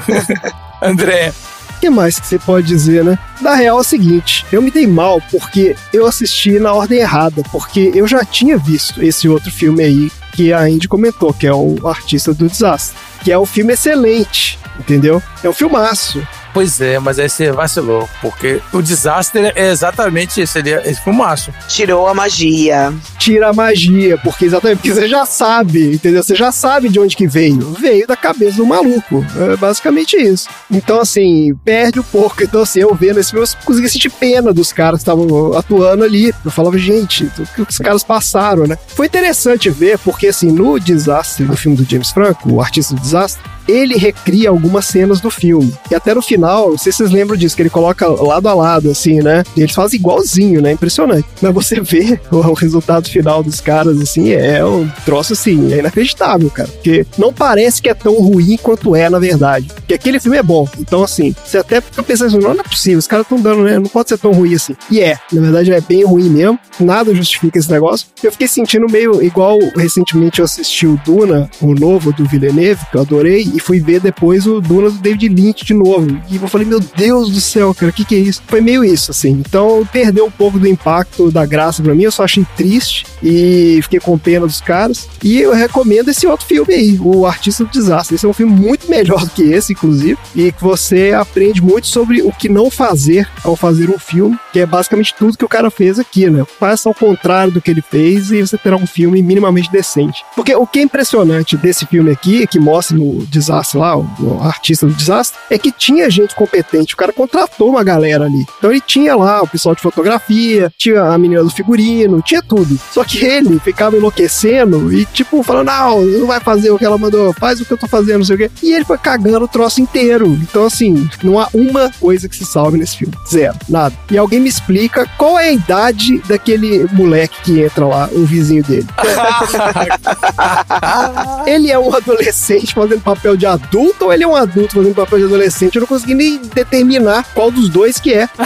[0.80, 1.30] André,
[1.76, 3.18] O que mais que você pode dizer, né?
[3.42, 7.42] Na real é o seguinte, eu me dei mal porque eu assisti na ordem errada,
[7.52, 11.52] porque eu já tinha visto esse outro filme aí que a Andy comentou, que é
[11.52, 15.22] o Artista do Desastre, que é um filme excelente, entendeu?
[15.42, 16.22] É um filmaço.
[16.54, 21.52] Pois é, mas aí você vacilou, porque o desastre é exatamente esse, ele é fumaço.
[21.68, 22.94] Tirou a magia.
[23.18, 26.22] Tira a magia, porque exatamente, porque você já sabe, entendeu?
[26.22, 27.72] Você já sabe de onde que veio.
[27.72, 29.24] Veio da cabeça do maluco.
[29.52, 30.48] É basicamente isso.
[30.70, 32.42] Então, assim, perde um pouco.
[32.42, 36.04] Então, assim, eu vendo esse filme, eu conseguia sentir pena dos caras que estavam atuando
[36.04, 36.32] ali.
[36.44, 38.78] Eu falava, gente, o que os caras passaram, né?
[38.88, 43.00] Foi interessante ver, porque, assim, no Desastre, no filme do James Franco, o artista do
[43.00, 45.72] desastre, ele recria algumas cenas do filme.
[45.90, 48.54] E até no final, não sei se vocês lembram disso, que ele coloca lado a
[48.54, 49.42] lado, assim, né?
[49.56, 50.72] E eles fazem igualzinho, né?
[50.72, 51.26] Impressionante.
[51.40, 55.78] Mas você vê o, o resultado final dos caras, assim, é um troço, assim, é
[55.78, 56.68] inacreditável, cara.
[56.68, 59.68] Porque não parece que é tão ruim quanto é, na verdade.
[59.74, 60.68] Porque aquele filme é bom.
[60.78, 63.64] Então, assim, você até fica pensando, assim, não, não é possível, os caras estão dando,
[63.64, 63.78] né?
[63.78, 64.76] Não pode ser tão ruim assim.
[64.90, 66.58] E é, na verdade é bem ruim mesmo.
[66.80, 68.06] Nada justifica esse negócio.
[68.22, 72.96] Eu fiquei sentindo meio igual recentemente eu assisti o Duna, o novo do Villeneuve, que
[72.96, 76.20] eu adorei, e fui ver depois o Duna do David Lynch de novo.
[76.28, 78.42] E eu falei, meu Deus do céu, cara, o que, que é isso?
[78.46, 79.30] Foi meio isso, assim.
[79.30, 82.02] Então perdeu um pouco do impacto, da graça pra mim.
[82.02, 85.08] Eu só achei triste e fiquei com pena dos caras.
[85.22, 88.16] E eu recomendo esse outro filme aí, O Artista do Desastre.
[88.16, 91.86] Esse é um filme muito melhor do que esse, inclusive, e que você aprende muito
[91.86, 95.48] sobre o que não fazer ao fazer um filme, que é basicamente tudo que o
[95.48, 96.44] cara fez aqui, né?
[96.58, 100.24] Faça ao contrário do que ele fez e você terá um filme minimamente decente.
[100.34, 104.42] Porque o que é impressionante desse filme aqui, que mostra no desastre lá, o, o
[104.42, 106.94] artista do desastre, é que tinha gente competente.
[106.94, 108.46] O cara contratou uma galera ali.
[108.58, 112.78] Então ele tinha lá o pessoal de fotografia, tinha a menina do figurino, tinha tudo.
[112.92, 116.98] Só que ele ficava enlouquecendo e, tipo, falando: não, não vai fazer o que ela
[116.98, 118.50] mandou, faz o que eu tô fazendo, não sei o quê.
[118.62, 120.26] E ele foi cagando o troço inteiro.
[120.26, 123.14] Então, assim, não há uma coisa que se salve nesse filme.
[123.28, 123.94] Zero, nada.
[124.10, 128.62] E alguém me explica qual é a idade daquele moleque que entra lá, o vizinho
[128.62, 128.86] dele.
[131.46, 135.18] ele é um adolescente fazendo papel de adulto ou ele é um adulto fazendo papel
[135.18, 135.76] de adolescente?
[135.76, 138.28] Eu não consegui nem determinar qual dos dois que é.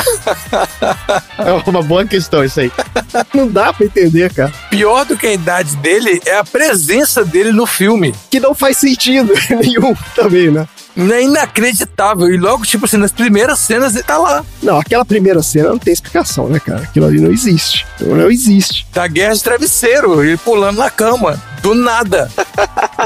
[1.39, 2.73] É uma boa questão isso aí.
[3.33, 4.53] Não dá pra entender, cara.
[4.71, 8.15] Pior do que a idade dele é a presença dele no filme.
[8.31, 10.67] Que não faz sentido nenhum também, né?
[10.97, 12.29] É inacreditável.
[12.29, 14.45] E logo, tipo assim, nas primeiras cenas ele tá lá.
[14.61, 16.83] Não, aquela primeira cena não tem explicação, né, cara?
[16.83, 17.87] Aquilo ali não existe.
[18.01, 18.85] Não existe.
[18.93, 21.41] Da guerra de travesseiro, ele pulando na cama.
[21.63, 22.31] Do nada.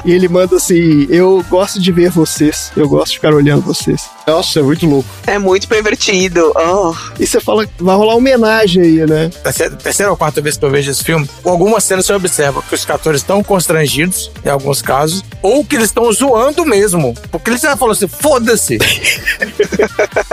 [0.05, 2.73] E ele manda assim: Eu gosto de ver vocês.
[2.77, 4.09] Eu gosto de ficar olhando vocês.
[4.27, 5.09] Nossa, é muito louco.
[5.27, 6.53] É muito pervertido.
[6.55, 6.95] Oh.
[7.19, 9.29] E você fala que vai rolar homenagem aí, né?
[9.43, 12.75] Terceira, terceira ou quarta vez que eu vejo esse filme, algumas cenas você observa que
[12.75, 17.15] os atores estão constrangidos, em alguns casos, ou que eles estão zoando mesmo.
[17.31, 18.79] Porque eles já falam assim, foda-se.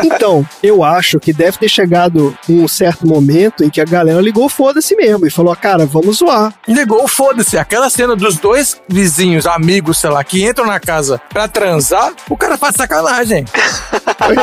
[0.03, 4.47] Então, eu acho que deve ter chegado um certo momento em que a galera ligou
[4.49, 6.53] foda-se mesmo e falou: Cara, vamos zoar.
[6.67, 7.57] Ligou, foda-se.
[7.57, 12.37] Aquela cena dos dois vizinhos, amigos, sei lá, que entram na casa pra transar, o
[12.37, 13.45] cara faz sacanagem.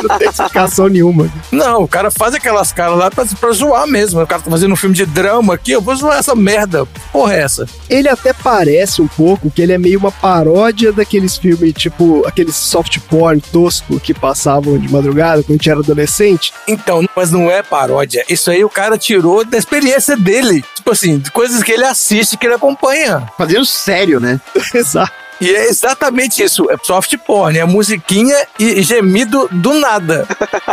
[0.09, 1.31] Não tem explicação nenhuma.
[1.53, 4.21] Não, o cara faz aquelas caras lá pra, pra zoar mesmo.
[4.21, 6.87] O cara tá fazendo um filme de drama aqui, eu vou zoar essa merda.
[7.13, 7.67] Porra, é essa?
[7.89, 12.57] Ele até parece um pouco que ele é meio uma paródia daqueles filmes, tipo, aqueles
[12.57, 16.53] soft porn tosco que passavam de madrugada quando a gente era adolescente.
[16.67, 18.25] Então, mas não é paródia.
[18.29, 20.65] Isso aí o cara tirou da experiência dele.
[20.75, 23.27] Tipo assim, de coisas que ele assiste, que ele acompanha.
[23.37, 24.41] Fazendo sério, né?
[24.75, 25.26] Exato.
[25.41, 26.71] E é exatamente isso.
[26.71, 30.27] É soft porn, é musiquinha e gemido do nada.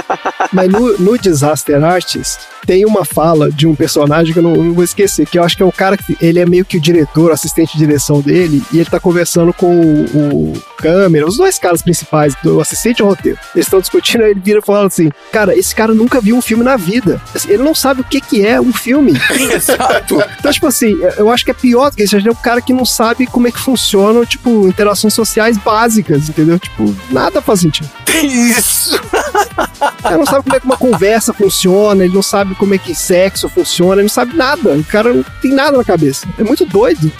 [0.52, 4.73] Mas no, no Disaster Artist tem uma fala de um personagem que eu não, não
[4.73, 6.82] vou esquecer, que eu acho que é o cara que ele é meio que o
[6.82, 11.60] diretor, assistente de direção dele, e ele tá conversando com o, o câmera, os dois
[11.60, 13.38] caras principais, do assistente e o roteiro.
[13.54, 16.41] Eles estão discutindo, aí ele vira e fala assim: Cara, esse cara nunca viu um
[16.41, 17.21] filme na vida.
[17.34, 19.13] Assim, Ele não sabe o que, que é um filme.
[19.54, 20.23] Exato.
[20.39, 22.17] Então, tipo assim, eu acho que é pior do que isso.
[22.17, 26.60] É um cara que não sabe como é que funcionam, tipo, interações sociais básicas, entendeu?
[26.60, 27.89] Tipo, nada faz sentido.
[28.24, 29.00] Isso.
[30.06, 32.94] Ele não sabe como é que uma conversa funciona, ele não sabe como é que
[32.94, 34.74] sexo funciona, ele não sabe nada.
[34.74, 36.28] O cara não tem nada na cabeça.
[36.38, 37.12] É muito doido.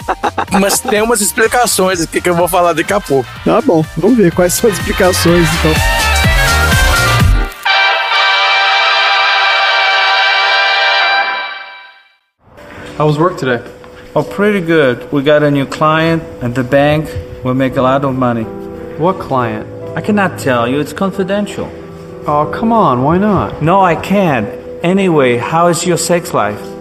[0.60, 3.28] Mas tem umas explicações aqui que eu vou falar daqui a pouco.
[3.44, 5.72] Tá bom, vamos ver quais são as explicações, então.
[12.98, 13.75] How was work today?
[14.16, 15.12] Oh, pretty good.
[15.12, 17.04] We got a new client, and the bank
[17.44, 18.44] will make a lot of money.
[18.96, 19.68] What client?
[19.94, 21.66] I cannot tell you, it's confidential.
[22.26, 23.60] Oh, come on, why not?
[23.60, 24.48] No, I can't.
[24.82, 26.75] Anyway, how is your sex life?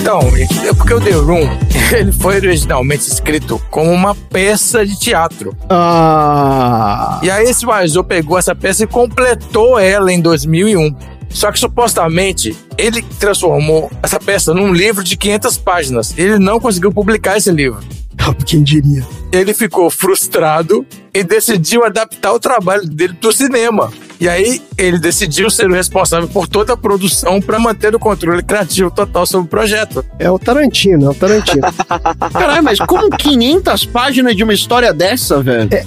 [0.00, 0.18] Então,
[0.66, 1.46] é porque o The Room,
[1.92, 5.54] ele foi originalmente escrito como uma peça de teatro.
[5.68, 7.20] Ah.
[7.22, 10.96] E aí esse Wiseau pegou essa peça e completou ela em 2001.
[11.28, 16.14] Só que supostamente ele transformou essa peça num livro de 500 páginas.
[16.16, 17.80] Ele não conseguiu publicar esse livro.
[18.46, 19.06] Quem diria?
[19.30, 23.92] Ele ficou frustrado e decidiu adaptar o trabalho dele para o cinema.
[24.20, 28.42] E aí ele decidiu ser o responsável por toda a produção para manter o controle
[28.42, 30.04] criativo total sobre o projeto.
[30.18, 31.62] É o Tarantino, é o Tarantino.
[32.30, 35.70] Caralho, mas como 500 páginas de uma história dessa, velho?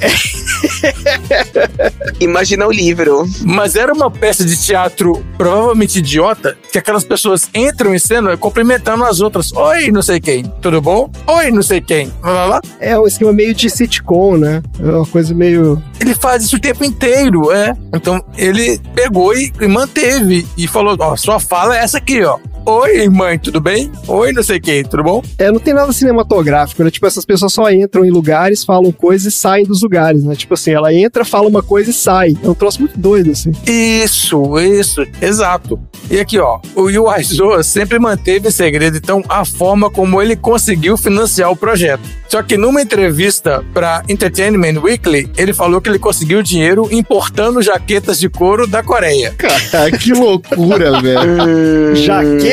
[2.19, 3.23] Imagina o livro.
[3.41, 9.03] Mas era uma peça de teatro provavelmente idiota, que aquelas pessoas entram em cena cumprimentando
[9.03, 9.53] as outras.
[9.53, 11.11] Oi, não sei quem, tudo bom?
[11.27, 12.11] Oi, não sei quem.
[12.23, 12.61] Lá, lá.
[12.79, 14.63] é um esquema meio de sitcom, né?
[14.79, 15.81] É uma coisa meio.
[15.99, 17.75] Ele faz isso o tempo inteiro, é.
[17.93, 22.37] Então ele pegou e, e manteve e falou: Ó, sua fala é essa aqui, ó.
[22.65, 23.91] Oi, mãe, tudo bem?
[24.07, 25.21] Oi, não sei quem, tudo bom?
[25.37, 26.89] É, não tem nada cinematográfico, né?
[26.89, 30.33] Tipo, essas pessoas só entram em lugares, falam coisas e saem dos lugares, né?
[30.33, 32.37] Tipo assim, ela entra, fala uma coisa e sai.
[32.41, 33.51] É um troço muito doido, assim.
[33.67, 35.77] Isso, isso, exato.
[36.09, 40.37] E aqui, ó, o Yu Aizo sempre manteve em segredo, então, a forma como ele
[40.37, 42.03] conseguiu financiar o projeto.
[42.29, 48.19] Só que numa entrevista para Entertainment Weekly, ele falou que ele conseguiu dinheiro importando jaquetas
[48.19, 49.35] de couro da Coreia.
[49.37, 51.95] Cara, que loucura, velho.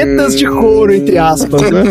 [0.00, 1.82] Jaquetas de couro, entre aspas, né?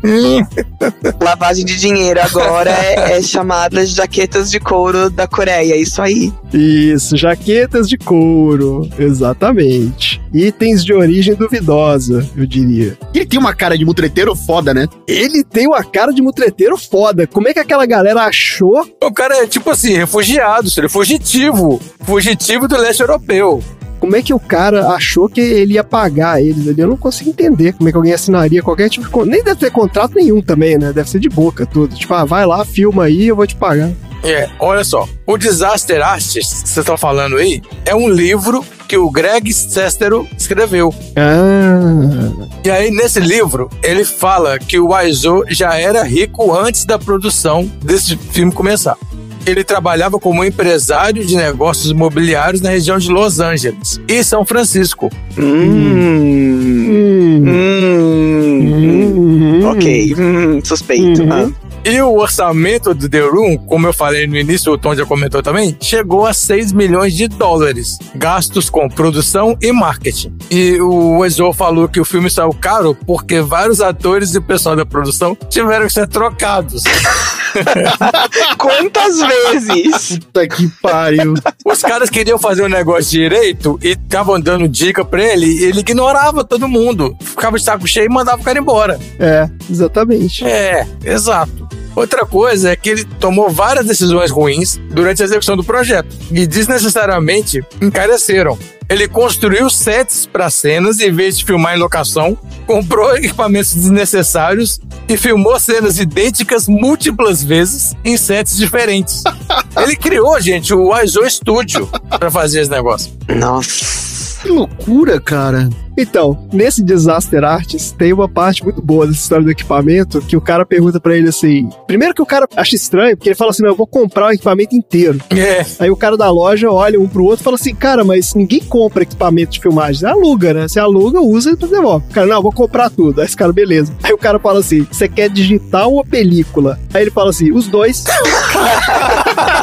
[1.20, 5.76] Lavagem de dinheiro agora é, é chamada de jaquetas de couro da Coreia.
[5.76, 6.32] Isso aí.
[6.52, 10.20] Isso, jaquetas de couro, exatamente.
[10.32, 12.96] Itens de origem duvidosa, eu diria.
[13.14, 14.86] Ele tem uma cara de mutreteiro foda, né?
[15.06, 17.26] Ele tem uma cara de mutreteiro foda.
[17.26, 18.86] Como é que aquela galera achou?
[19.02, 21.80] O cara é tipo assim, refugiado, ele é fugitivo.
[22.04, 23.62] Fugitivo do leste europeu.
[24.00, 26.80] Como é que o cara achou que ele ia pagar eles ali?
[26.80, 29.30] Eu não consigo entender como é que alguém assinaria qualquer tipo de.
[29.30, 30.92] Nem deve ter contrato nenhum também, né?
[30.92, 31.94] Deve ser de boca tudo.
[31.94, 33.90] Tipo, ah, vai lá, filma aí, eu vou te pagar.
[34.22, 35.08] É, olha só.
[35.26, 40.26] O Disaster Artist, que vocês estão falando aí, é um livro que o Greg Sestero
[40.36, 40.92] escreveu.
[41.16, 42.48] Ah.
[42.64, 47.70] E aí, nesse livro, ele fala que o Wiseau já era rico antes da produção
[47.82, 48.98] desse filme começar.
[49.46, 55.10] Ele trabalhava como empresário de negócios imobiliários na região de Los Angeles e São Francisco.
[55.38, 55.44] Hum.
[55.44, 57.44] Hum.
[57.46, 59.60] Hum.
[59.62, 59.66] Hum.
[59.70, 60.14] Ok.
[60.18, 61.22] Hum, suspeito.
[61.22, 61.32] Uhum.
[61.32, 61.50] Ah.
[61.84, 65.42] E o orçamento do The Room, como eu falei no início, o Tom já comentou
[65.42, 70.36] também, chegou a 6 milhões de dólares, gastos com produção e marketing.
[70.50, 74.84] E o Wiseau falou que o filme saiu caro porque vários atores e pessoal da
[74.84, 76.84] produção tiveram que ser trocados.
[78.58, 80.18] Quantas vezes?
[80.18, 81.34] Puta que pariu.
[81.64, 85.80] Os caras queriam fazer um negócio direito e estavam dando dica pra ele e ele
[85.80, 87.16] ignorava todo mundo.
[87.20, 88.98] Ficava de saco cheio e mandava o cara embora.
[89.18, 90.44] É, exatamente.
[90.44, 91.69] É, exato.
[91.94, 96.46] Outra coisa é que ele tomou várias decisões ruins durante a execução do projeto e
[96.46, 98.58] desnecessariamente encareceram.
[98.88, 105.16] Ele construiu sets para cenas em vez de filmar em locação, comprou equipamentos desnecessários e
[105.16, 109.22] filmou cenas idênticas múltiplas vezes em sets diferentes.
[109.80, 113.12] Ele criou, gente, o ISO Studio para fazer esse negócio.
[113.28, 114.09] Nossa.
[114.42, 115.68] Que loucura, cara.
[115.96, 120.40] Então, nesse Disaster Arts, tem uma parte muito boa dessa história do equipamento, que o
[120.40, 121.68] cara pergunta pra ele assim...
[121.86, 124.74] Primeiro que o cara acha estranho, porque ele fala assim, eu vou comprar o equipamento
[124.74, 125.20] inteiro.
[125.30, 125.64] É.
[125.78, 128.60] Aí o cara da loja olha um pro outro e fala assim, cara, mas ninguém
[128.60, 130.00] compra equipamento de filmagem.
[130.00, 130.68] Você aluga, né?
[130.68, 132.06] Você aluga, usa e devolve.
[132.08, 133.20] O cara, não, eu vou comprar tudo.
[133.20, 133.92] Aí esse cara, beleza.
[134.02, 136.78] Aí o cara fala assim, você quer digital ou película?
[136.94, 138.04] Aí ele fala assim, os dois.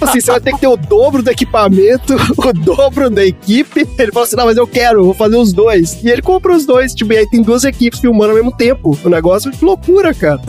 [0.00, 3.86] assim, você vai ter que ter o dobro do equipamento, o dobro da equipe.
[3.98, 6.02] Ele fala assim, não, mas eu quero, vou fazer os dois.
[6.02, 8.98] E ele compra os dois, tipo, e aí tem duas equipes filmando ao mesmo tempo.
[9.04, 10.40] O negócio é loucura, cara.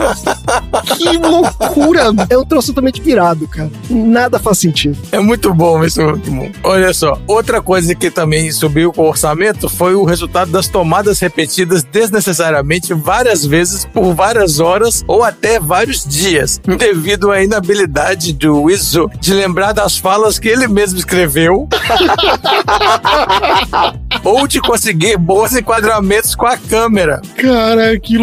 [0.98, 2.12] Que loucura.
[2.30, 3.70] É um troço totalmente pirado, cara.
[3.90, 4.98] Nada faz sentido.
[5.12, 6.52] É muito bom, isso bom.
[6.64, 11.20] Olha só, outra coisa que também subiu com o orçamento foi o resultado das tomadas
[11.20, 18.70] repetidas desnecessariamente várias vezes por várias horas ou até vários dias, devido à inabilidade do
[18.70, 21.68] Izzo de lembrar das falas que ele mesmo escreveu
[24.22, 27.22] ou de conseguir bons enquadramentos com a câmera.
[27.38, 28.18] Cara, que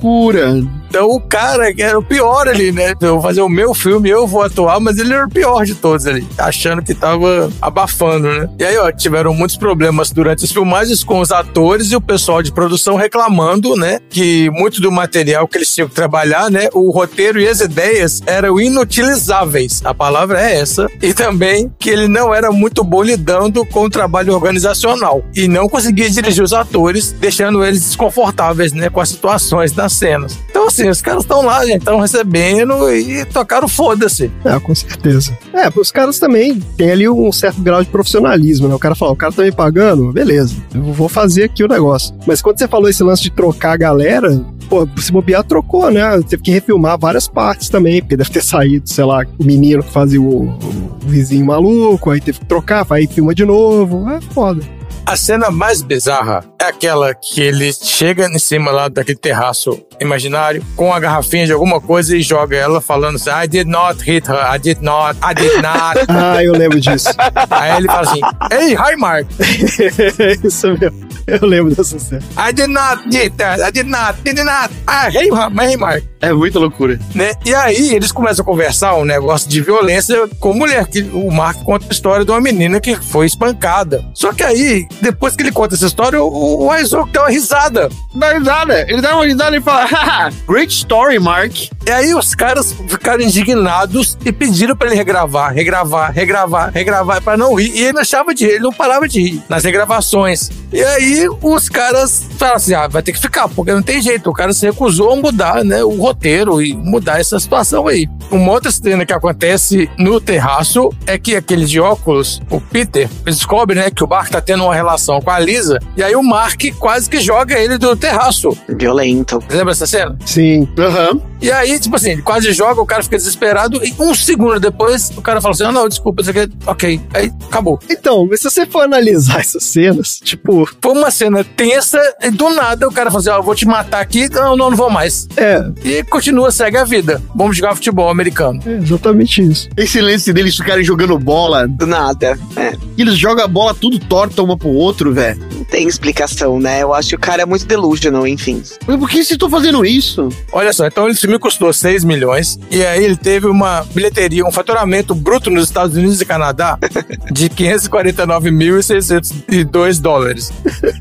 [0.00, 0.62] loucura.
[0.88, 2.94] Então o cara era o pior ali, né?
[3.00, 5.76] Eu vou fazer o meu filme, eu vou atuar, mas ele era o pior de
[5.76, 8.50] todos ali, achando que tava abafando, né?
[8.58, 12.42] E aí, ó, tiveram muitos problemas durante as filmagens com os atores e o pessoal
[12.42, 14.00] de produção reclamando, né?
[14.10, 16.68] Que muito do material que eles tinham que trabalhar, né?
[16.74, 19.82] O roteiro e as ideias eram inutilizáveis.
[19.84, 20.88] A palavra é essa.
[21.00, 25.68] E também que ele não era muito bom lidando com o trabalho organizacional e não
[25.68, 28.90] conseguia dirigir os atores, deixando eles desconfortáveis, né?
[28.90, 30.38] Com as situações cenas.
[30.50, 34.30] Então, assim, os caras estão lá, estão recebendo e tocaram foda-se.
[34.44, 35.36] É, com certeza.
[35.52, 38.74] É, os caras também tem ali um certo grau de profissionalismo, né?
[38.74, 42.14] O cara fala, o cara tá me pagando, beleza, eu vou fazer aqui o negócio.
[42.26, 46.02] Mas quando você falou esse lance de trocar a galera, pô, se bobear, trocou, né?
[46.28, 49.90] Teve que refilmar várias partes também, porque deve ter saído, sei lá, o menino que
[49.90, 54.62] fazia o, o vizinho maluco, aí teve que trocar, aí filma de novo, é foda.
[55.06, 60.64] A cena mais bizarra é aquela que ele chega em cima lá daquele terraço imaginário
[60.76, 64.28] com a garrafinha de alguma coisa e joga ela falando assim: I did not hit
[64.28, 66.00] her, I did not, I did not.
[66.20, 67.08] Ah, eu lembro disso.
[67.50, 68.20] Aí ele fala assim:
[68.52, 69.26] Hey, hi, Mark.
[70.44, 71.08] Isso mesmo.
[71.26, 72.22] Eu lembro dessa cena.
[72.36, 74.70] I did not did that, I did not, did not.
[74.86, 76.04] Ah, hey, hey, Mark.
[76.20, 76.98] É muita loucura.
[77.14, 77.32] Né?
[77.44, 81.62] E aí eles começam a conversar um negócio de violência com mulher, que o Mark
[81.64, 84.04] conta a história de uma menina que foi espancada.
[84.14, 87.88] Só que aí, depois que ele conta essa história, o, o Isaac dá uma risada.
[88.14, 88.86] Dá risada.
[88.88, 91.54] Ele dá uma risada e fala, haha, great story, Mark.
[91.86, 97.36] E aí os caras ficaram indignados e pediram pra ele regravar, regravar, regravar, regravar, pra
[97.36, 97.72] não rir.
[97.74, 100.50] E ele não achava de rir, ele não parava de rir nas regravações.
[100.72, 104.30] E aí os caras falaram assim, ah, vai ter que ficar, porque não tem jeito.
[104.30, 108.08] O cara se recusou a mudar, né, o roteiro e mudar essa situação aí.
[108.30, 113.76] Uma outra cena que acontece no terraço é que aquele de óculos, o Peter, descobre,
[113.76, 116.60] né, que o Mark tá tendo uma relação com a Lisa, e aí o Mark
[116.78, 118.56] quase que joga ele do terraço.
[118.68, 119.42] Violento.
[119.50, 120.16] Lembra essa cena?
[120.24, 120.68] Sim.
[120.78, 121.20] Aham.
[121.42, 125.10] E aí, tipo assim, ele quase joga, o cara fica desesperado, e um segundo depois,
[125.16, 127.00] o cara fala assim: ah, não, desculpa, isso aqui, ok.
[127.14, 127.78] Aí acabou.
[127.88, 132.50] Então, mas se você for analisar essas cenas, tipo, Foi uma cena tensa, e do
[132.50, 134.90] nada o cara fala assim: ó, eu vou te matar aqui, não, não, não vou
[134.90, 135.26] mais.
[135.36, 137.22] é, E continua, segue a vida.
[137.34, 138.60] Vamos jogar futebol americano.
[138.66, 139.68] é exatamente isso.
[139.76, 142.38] Esse lance deles ficarem jogando bola, Do nada.
[142.54, 145.59] É, eles jogam a bola tudo torta uma pro outro, velho.
[145.70, 146.82] Tem explicação, né?
[146.82, 148.62] Eu acho que o cara é muito delusional, enfim.
[148.86, 150.28] Mas por que vocês estão fazendo isso?
[150.52, 154.52] Olha só, então esse filme custou 6 milhões e aí ele teve uma bilheteria, um
[154.52, 156.76] faturamento bruto nos Estados Unidos e Canadá
[157.30, 160.52] de 549.602 dólares.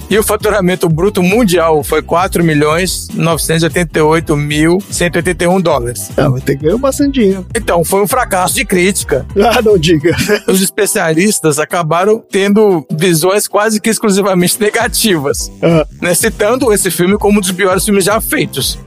[0.09, 6.09] E o faturamento bruto mundial foi 4 milhões 988.181 dólares.
[6.15, 7.45] Ah, mas tem que ganhar bastante dinheiro.
[7.55, 9.25] Então, foi um fracasso de crítica.
[9.39, 10.15] Ah, não diga.
[10.47, 17.37] Os especialistas acabaram tendo visões quase que exclusivamente negativas, Ah, né, citando esse filme como
[17.37, 18.77] um dos piores filmes já feitos.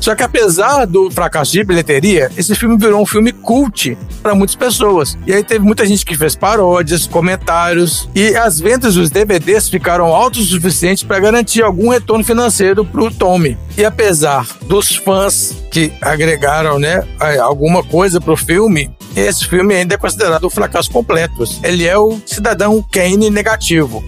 [0.00, 4.56] Só que apesar do fracasso de bilheteria, esse filme virou um filme cult para muitas
[4.56, 5.18] pessoas.
[5.26, 10.06] E aí teve muita gente que fez paródias, comentários e as vendas dos DVDs ficaram
[10.06, 13.56] altas o suficiente para garantir algum retorno financeiro pro Tommy.
[13.76, 17.04] E apesar dos fãs que agregaram, né,
[17.40, 21.44] alguma coisa pro filme, esse filme ainda é considerado um fracasso completo.
[21.62, 24.04] Ele é o cidadão Kane negativo.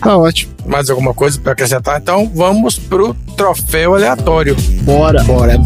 [0.01, 0.53] Tá ótimo.
[0.65, 1.99] Mais alguma coisa pra acrescentar?
[1.99, 4.55] Então vamos pro troféu aleatório.
[4.83, 5.23] Bora.
[5.23, 5.57] Bora.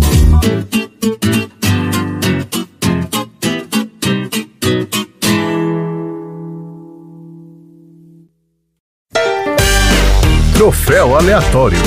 [10.55, 11.77] Troféu aleatório.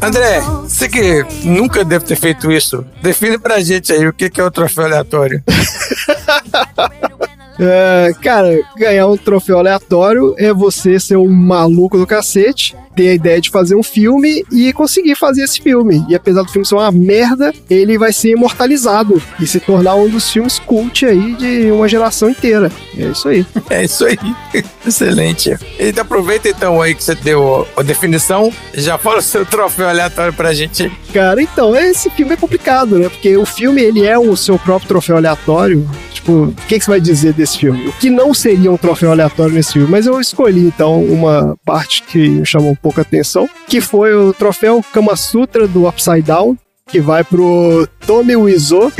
[0.00, 4.44] André, você que nunca deve ter feito isso, define pra gente aí o que é
[4.44, 5.42] o troféu aleatório.
[7.60, 13.14] É, cara, ganhar um troféu aleatório é você ser um maluco do cacete, ter a
[13.14, 16.04] ideia de fazer um filme e conseguir fazer esse filme.
[16.08, 20.08] E apesar do filme ser uma merda, ele vai ser imortalizado e se tornar um
[20.08, 22.72] dos filmes cult aí de uma geração inteira.
[22.98, 23.46] É isso aí.
[23.70, 24.18] É isso aí.
[24.84, 25.54] Excelente.
[25.78, 30.32] E aproveita então aí que você deu a definição, já fala o seu troféu aleatório
[30.32, 30.90] pra gente.
[31.12, 33.08] Cara, então, esse filme é complicado, né?
[33.08, 35.88] Porque o filme, ele é o seu próprio troféu aleatório.
[36.12, 37.88] Tipo, o que, que você vai dizer desse filme?
[37.88, 39.88] O que não seria um troféu aleatório nesse filme?
[39.88, 44.14] Mas eu escolhi, então, uma parte que me chamou um pouco a atenção, que foi
[44.14, 46.56] o troféu Kama Sutra do Upside Down,
[46.88, 48.90] que vai pro Tommy Wiseau.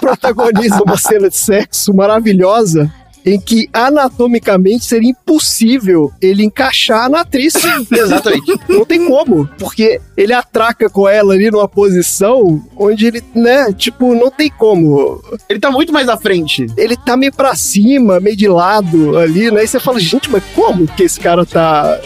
[0.00, 2.92] Protagoniza uma cena de sexo maravilhosa
[3.24, 7.54] em que anatomicamente seria impossível ele encaixar na atriz.
[7.90, 8.52] Exatamente.
[8.68, 14.14] Não tem como, porque ele atraca com ela ali numa posição onde ele, né, tipo,
[14.14, 15.22] não tem como.
[15.48, 16.66] Ele tá muito mais à frente.
[16.76, 19.64] Ele tá meio pra cima, meio de lado ali, né?
[19.64, 21.98] E você fala, gente, mas como que esse cara tá.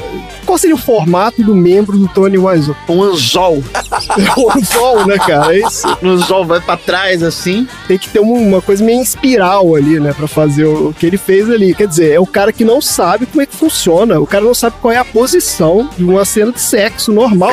[0.45, 2.77] Qual seria o formato do membro do Tony Wiseau?
[2.89, 3.63] Um anzol.
[4.37, 5.55] o anzol, né, cara?
[5.55, 5.87] É isso.
[6.03, 7.67] O anzol vai pra trás assim.
[7.89, 11.09] Tem que ter uma, coisa meio em espiral ali, né, pra fazer o, o que
[11.09, 11.75] ele fez ali.
[11.75, 14.19] Quer dizer, é o cara que não sabe como é que funciona.
[14.19, 17.53] O cara não sabe qual é a posição de uma cena de sexo normal.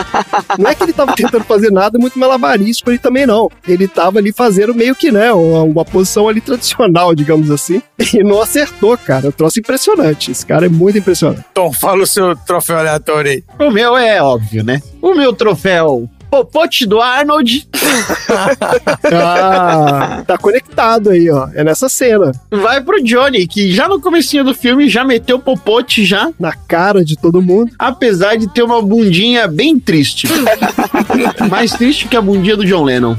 [0.58, 3.50] não é que ele tava tentando fazer nada muito malabarístico ali também, não.
[3.68, 7.82] Ele tava ali fazendo meio que, né, uma, uma posição ali tradicional, digamos assim.
[8.14, 9.26] E não acertou, cara.
[9.26, 10.30] Eu trouxe impressionante.
[10.30, 11.44] Esse cara é muito impressionante.
[11.52, 13.44] Tom, fala o seu troféu aleatório aí.
[13.58, 14.80] O meu é óbvio, né?
[15.02, 17.66] O meu troféu Popote do Arnold
[19.12, 21.48] Ah, tá conectado aí, ó.
[21.54, 22.32] É nessa cena.
[22.50, 27.04] vai pro Johnny, que já no comecinho do filme já meteu popote já, Na cara
[27.04, 27.70] de todo mundo.
[27.78, 30.28] apesar de ter uma bundinha bem triste.
[31.48, 33.16] Mais triste que a bundinha do John Lennon.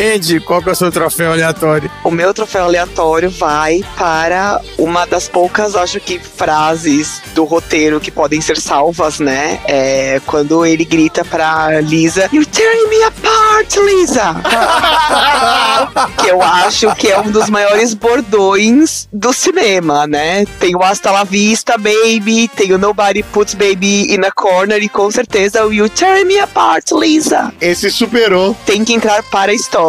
[0.00, 1.90] Andy, qual que é o seu troféu aleatório?
[2.02, 8.10] O meu troféu aleatório vai para uma das poucas, acho que, frases do roteiro que
[8.10, 9.60] podem ser salvas, né?
[9.66, 14.34] É quando ele grita pra Lisa: You're tearing me apart, Lisa!
[16.20, 20.44] que eu acho que é um dos maiores bordões do cinema, né?
[20.58, 24.88] Tem o Hasta la Vista, Baby, tem o Nobody Puts Baby in a Corner e
[24.88, 27.52] com certeza o You Tearing Me Apart, Lisa!
[27.60, 28.56] Esse superou.
[28.66, 29.83] Tem que entrar para a história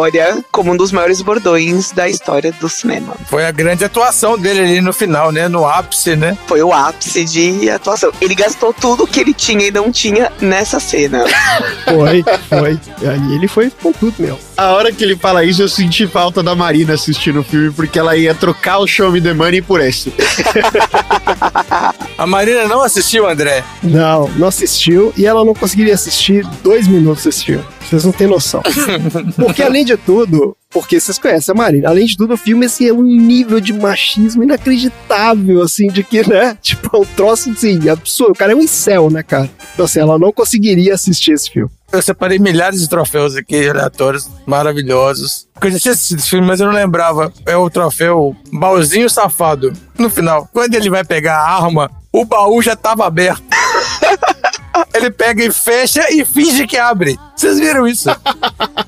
[0.50, 3.14] como um dos maiores bordões da história do cinema.
[3.26, 5.48] Foi a grande atuação dele ali no final, né?
[5.48, 6.36] No ápice, né?
[6.46, 8.12] Foi o ápice de atuação.
[8.20, 11.24] Ele gastou tudo que ele tinha e não tinha nessa cena.
[11.84, 12.80] Foi, foi.
[13.00, 14.38] E aí ele foi com tudo, meu.
[14.56, 17.98] A hora que ele fala isso, eu senti falta da Marina assistindo o filme, porque
[17.98, 20.12] ela ia trocar o Show Me the Money por esse.
[22.18, 23.62] A Marina não assistiu, André?
[23.82, 27.64] Não, não assistiu e ela não conseguiria assistir dois minutos desse filme.
[27.88, 28.62] Vocês não têm noção.
[29.36, 32.88] Porque além de tudo, porque vocês conhecem a Marina, além de tudo, o filme assim,
[32.88, 36.56] é um nível de machismo inacreditável, assim, de que, né?
[36.60, 38.32] Tipo, é um troço assim, absurdo.
[38.32, 39.48] O cara é um incel, né, cara?
[39.72, 41.70] Então, assim, ela não conseguiria assistir esse filme.
[41.90, 45.48] Eu separei milhares de troféus aqui, aleatórios, maravilhosos.
[45.54, 47.32] Porque eu já tinha assistido esse filme, mas eu não lembrava.
[47.46, 49.72] É o troféu Baúzinho Safado.
[49.96, 53.42] No final, quando ele vai pegar a arma, o baú já tava aberto.
[54.92, 57.18] Ele pega e fecha e finge que abre.
[57.36, 58.08] Vocês viram isso?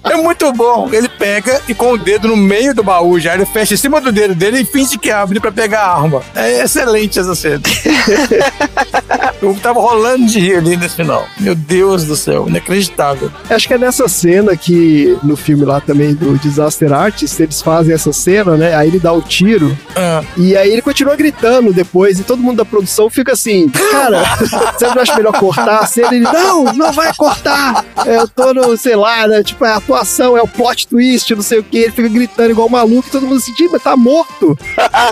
[0.05, 0.89] É muito bom.
[0.91, 4.01] Ele pega e com o dedo no meio do baú já, ele fecha em cima
[4.01, 6.23] do dedo dele e finge que abre pra pegar a arma.
[6.35, 7.61] É excelente essa cena.
[9.41, 11.25] Eu tava rolando de rir ali nesse final.
[11.39, 13.31] Meu Deus do céu, inacreditável.
[13.49, 17.95] Acho que é nessa cena que, no filme lá também do Disaster Artist, eles fazem
[17.95, 18.75] essa cena, né?
[18.75, 22.57] Aí ele dá o tiro Ah, e aí ele continua gritando depois e todo mundo
[22.57, 24.23] da produção fica assim, cara,
[24.77, 26.15] você não acha melhor cortar a cena?
[26.15, 27.85] Ele, não, não vai cortar.
[28.07, 29.43] É, No, sei lá, né?
[29.43, 31.79] Tipo, é a atuação, é o plot twist, não sei o que.
[31.79, 34.59] Ele fica gritando igual maluco e todo mundo assim, "Ih, mas tá morto.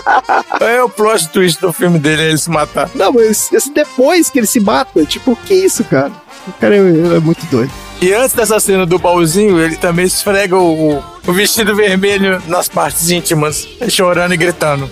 [0.61, 2.89] é o plot twist do filme dele, ele se matar.
[2.95, 6.11] Não, mas esse depois que ele se mata, tipo, que isso, cara?
[6.47, 7.71] O cara é, é muito doido.
[8.01, 13.09] E antes dessa cena do baúzinho, ele também esfrega o, o vestido vermelho nas partes
[13.09, 14.89] íntimas, chorando e gritando.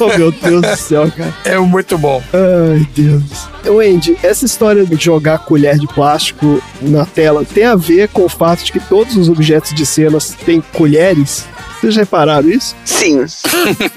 [0.00, 1.34] oh, meu Deus do céu, cara.
[1.44, 2.22] É muito bom.
[2.32, 3.48] Ai, Deus.
[3.66, 8.28] Wendy, essa história de jogar colher de plástico na tela tem a ver com o
[8.28, 11.46] fato de que todos os objetos de cenas têm colheres?
[11.80, 12.74] Vocês já repararam isso?
[12.84, 13.24] Sim.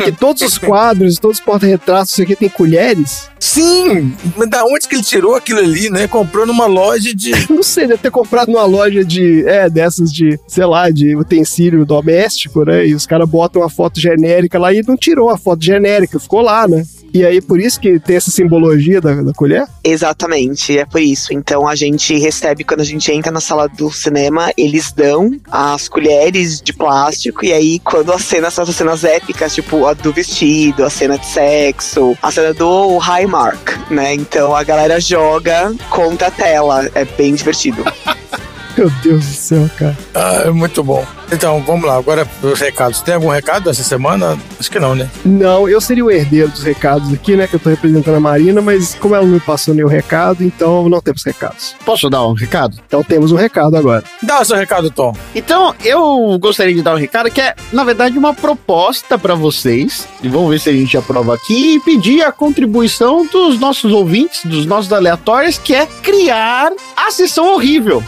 [0.03, 3.29] Que todos os quadros, todos os porta-retratos, aqui tem colheres?
[3.39, 4.13] Sim!
[4.35, 6.07] Mas da onde que ele tirou aquilo ali, né?
[6.07, 7.31] Comprou numa loja de.
[7.51, 9.43] Não sei, deve ter comprado numa loja de.
[9.47, 12.87] É, dessas de, sei lá, de utensílio doméstico, né?
[12.87, 16.41] E os caras botam uma foto genérica lá e não tirou a foto genérica, ficou
[16.41, 16.85] lá, né?
[17.13, 19.67] E aí, por isso que tem essa simbologia da, da colher?
[19.83, 21.33] Exatamente, é por isso.
[21.33, 25.89] Então a gente recebe, quando a gente entra na sala do cinema, eles dão as
[25.89, 30.13] colheres de plástico, e aí quando as cenas são as cenas épicas, tipo a do
[30.13, 34.13] vestido, a cena de sexo, a cena do Highmark, né?
[34.13, 36.89] Então a galera joga contra a tela.
[36.95, 37.83] É bem divertido.
[38.77, 39.97] Meu Deus do céu, cara.
[40.13, 41.05] Ah, é muito bom.
[41.31, 43.01] Então, vamos lá, agora os recados.
[43.01, 44.37] Tem algum recado essa semana?
[44.59, 45.09] Acho que não, né?
[45.23, 47.47] Não, eu seria o herdeiro dos recados aqui, né?
[47.47, 50.89] Que eu tô representando a Marina, mas como ela não me passou nenhum recado, então
[50.89, 51.75] não temos recados.
[51.85, 52.77] Posso dar um recado?
[52.85, 54.03] Então temos um recado agora.
[54.21, 55.15] Dá o seu recado, Tom.
[55.33, 60.07] Então, eu gostaria de dar um recado que é, na verdade, uma proposta para vocês.
[60.21, 61.75] E vamos ver se a gente aprova aqui.
[61.75, 67.53] E pedir a contribuição dos nossos ouvintes, dos nossos aleatórios, que é criar a sessão
[67.53, 68.03] horrível.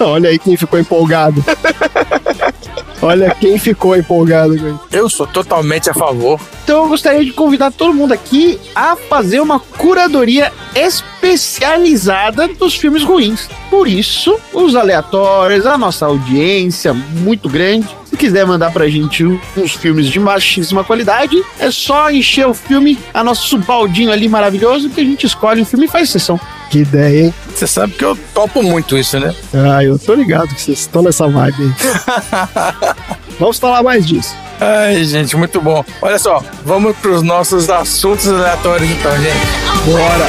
[0.00, 1.44] Olha aí quem ficou empolgado.
[3.02, 4.56] Olha quem ficou empolgado.
[4.56, 4.80] cara.
[4.90, 6.40] Eu sou totalmente a favor.
[6.62, 13.02] Então eu gostaria de convidar todo mundo aqui a fazer uma curadoria especializada dos filmes
[13.02, 13.48] ruins.
[13.68, 17.86] Por isso, os aleatórios, a nossa audiência muito grande.
[18.06, 19.24] Se quiser mandar pra gente
[19.56, 24.88] uns filmes de baixíssima qualidade, é só encher o filme, a nosso baldinho ali maravilhoso,
[24.88, 26.40] que a gente escolhe um filme e faz sessão.
[26.74, 27.34] Que ideia, hein?
[27.54, 29.32] Você sabe que eu topo muito isso, né?
[29.54, 32.96] Ah, eu tô ligado que vocês estão nessa vibe aí.
[33.38, 34.34] Vamos falar mais disso.
[34.60, 35.84] Ai, gente, muito bom.
[36.02, 39.46] Olha só, vamos pros nossos assuntos aleatórios então, gente.
[39.86, 40.26] Bora.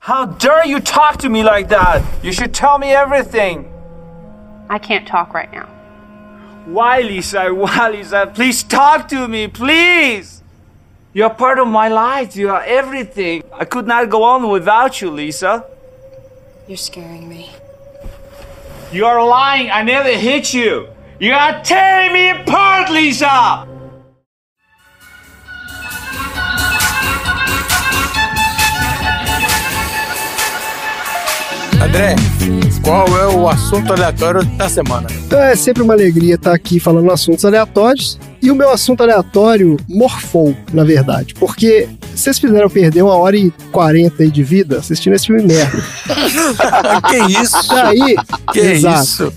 [0.00, 2.02] How dare you talk to me like that?
[2.24, 3.66] You should tell me everything.
[4.68, 5.68] I can't talk right now.
[6.66, 7.54] Why, Lisa?
[7.54, 8.26] Why, Lisa?
[8.34, 10.33] Please talk to me, please.
[11.14, 12.34] You're part of my life.
[12.34, 13.44] You are everything.
[13.52, 15.64] I could not go on without you, Lisa.
[16.66, 17.52] You're scaring me.
[18.90, 19.70] You are lying.
[19.70, 20.88] I never hit you.
[21.20, 23.64] You are tearing me apart, Lisa.
[31.78, 32.16] André,
[32.84, 35.08] qual é o assunto aleatório da semana?
[35.26, 38.18] Então é sempre uma alegria estar aqui falando assuntos aleatórios.
[38.42, 41.32] E o meu assunto aleatório morfou, na verdade.
[41.34, 45.82] Porque vocês fizeram perder uma hora e quarenta aí de vida assistindo esse filme merda.
[47.08, 47.68] que isso?
[47.68, 48.16] Daí,
[48.52, 49.02] Que exato.
[49.02, 49.32] isso?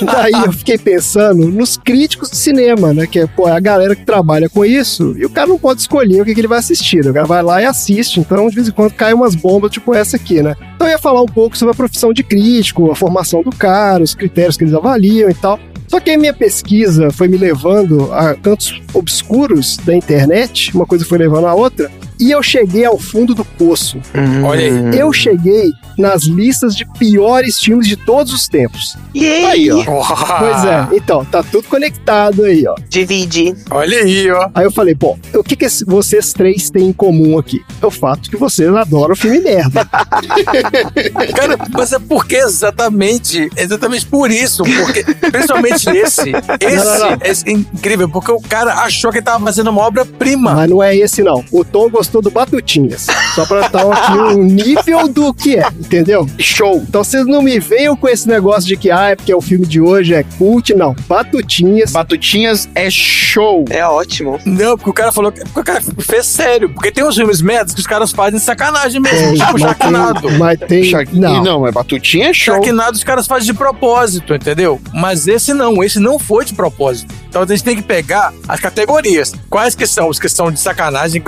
[0.04, 3.06] Daí eu fiquei pensando nos críticos de cinema, né?
[3.06, 5.14] Que é, pô, é a galera que trabalha com isso.
[5.16, 7.04] E o cara não pode escolher o que, que ele vai assistir.
[7.04, 7.10] né?
[7.10, 8.20] O cara vai lá e assiste.
[8.20, 10.54] Então, de vez em quando, cai umas bombas tipo essa aqui, né?
[10.74, 14.02] Então eu ia falar um pouco sobre a profissão de crítico, a formação do cara,
[14.02, 15.58] os critérios que eles avaliam e tal.
[15.88, 21.04] Só que a minha pesquisa foi me levando a cantos obscuros da internet, uma coisa
[21.04, 23.98] foi levando a outra, e eu cheguei ao fundo do poço.
[24.44, 24.98] Olha aí.
[24.98, 28.96] Eu cheguei nas listas de piores filmes de todos os tempos.
[29.14, 29.44] Yay!
[29.44, 29.84] Aí, ó.
[30.38, 32.74] Pois é, então, tá tudo conectado aí, ó.
[32.88, 33.54] Divide.
[33.70, 34.48] Olha aí, ó.
[34.54, 37.62] Aí eu falei, bom, o que, que vocês três têm em comum aqui?
[37.80, 39.84] É o fato que vocês adoram filme merda.
[41.36, 47.18] Cara, mas é porque exatamente, exatamente por isso, porque principalmente esse, esse Não, não, não.
[47.22, 50.54] é incrível, porque o cara achou que ele tava fazendo uma obra-prima.
[50.54, 51.44] Mas não é esse, não.
[51.52, 53.06] O Tom gostou do Batutinhas.
[53.34, 56.28] Só pra dar aqui um nível do que é, entendeu?
[56.38, 56.84] Show.
[56.86, 59.66] Então vocês não me venham com esse negócio de que, ah, é porque o filme
[59.66, 60.74] de hoje é cult.
[60.74, 60.94] Não.
[61.08, 61.90] Batutinhas.
[61.92, 63.64] Batutinhas é show.
[63.70, 64.38] É ótimo.
[64.44, 67.40] Não, porque o cara falou que porque o cara fez sério, porque tem uns filmes
[67.40, 70.28] merdas que os caras fazem de sacanagem mesmo, tipo mas Sharknado.
[70.28, 71.42] tem, mas tem Shark- não.
[71.42, 72.54] Não, mas Batutinha é show.
[72.54, 74.80] Sharknado os caras fazem de propósito, entendeu?
[74.92, 77.12] Mas esse não, esse não foi de propósito.
[77.28, 79.32] Então a gente tem que pegar as categorias.
[79.50, 81.20] Quais que são os que são de sacanagem,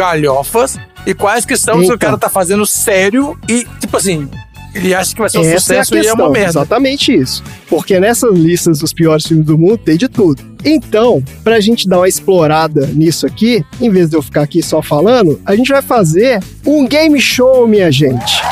[0.67, 2.07] galhofas, e quais que são os que o Eita.
[2.07, 4.29] cara tá fazendo sério e, tipo assim,
[4.75, 6.49] ele acha que vai ser um Essa é a sucesso e é uma merda.
[6.51, 7.43] exatamente isso.
[7.69, 10.43] Porque nessas listas dos piores filmes do mundo tem de tudo.
[10.65, 14.83] Então, pra gente dar uma explorada nisso aqui, em vez de eu ficar aqui só
[14.83, 18.43] falando, a gente vai fazer um game show, minha gente.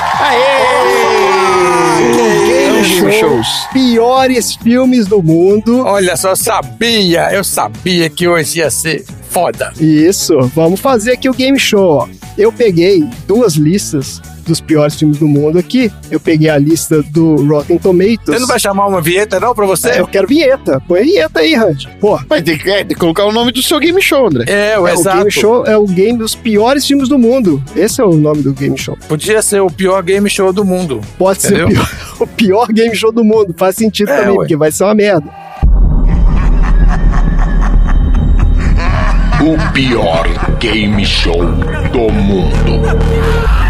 [2.01, 3.11] Um game show.
[3.13, 3.47] shows.
[3.73, 5.85] Piores filmes do mundo.
[5.85, 9.73] Olha só, eu sabia, eu sabia que hoje ia ser foda.
[9.79, 12.09] Isso, vamos fazer aqui o game show.
[12.37, 15.91] Eu peguei duas listas dos piores filmes do mundo aqui.
[16.11, 18.19] Eu peguei a lista do Rotten Tomatoes.
[18.25, 19.91] Você não vai chamar uma vinheta, não, pra você?
[19.91, 20.81] É, eu quero vinheta.
[20.87, 21.89] Põe a vinheta aí, Randy.
[22.01, 24.45] Pô, Vai ter que, é, tem que colocar o nome do seu game show, André.
[24.49, 25.19] É, o é, o exato.
[25.19, 27.63] game show é o game dos piores filmes do mundo.
[27.75, 28.97] Esse é o nome do game show.
[29.09, 31.01] Podia ser o pior game show do mundo.
[31.19, 31.85] Pode ser o Entendeu?
[31.85, 31.89] pior,
[32.21, 33.55] o pior game show do mundo.
[33.57, 34.37] Faz sentido É, também, ué.
[34.37, 35.29] porque vai ser uma merda.
[39.41, 40.27] O pior
[40.59, 41.39] game show
[41.93, 43.64] do mundo.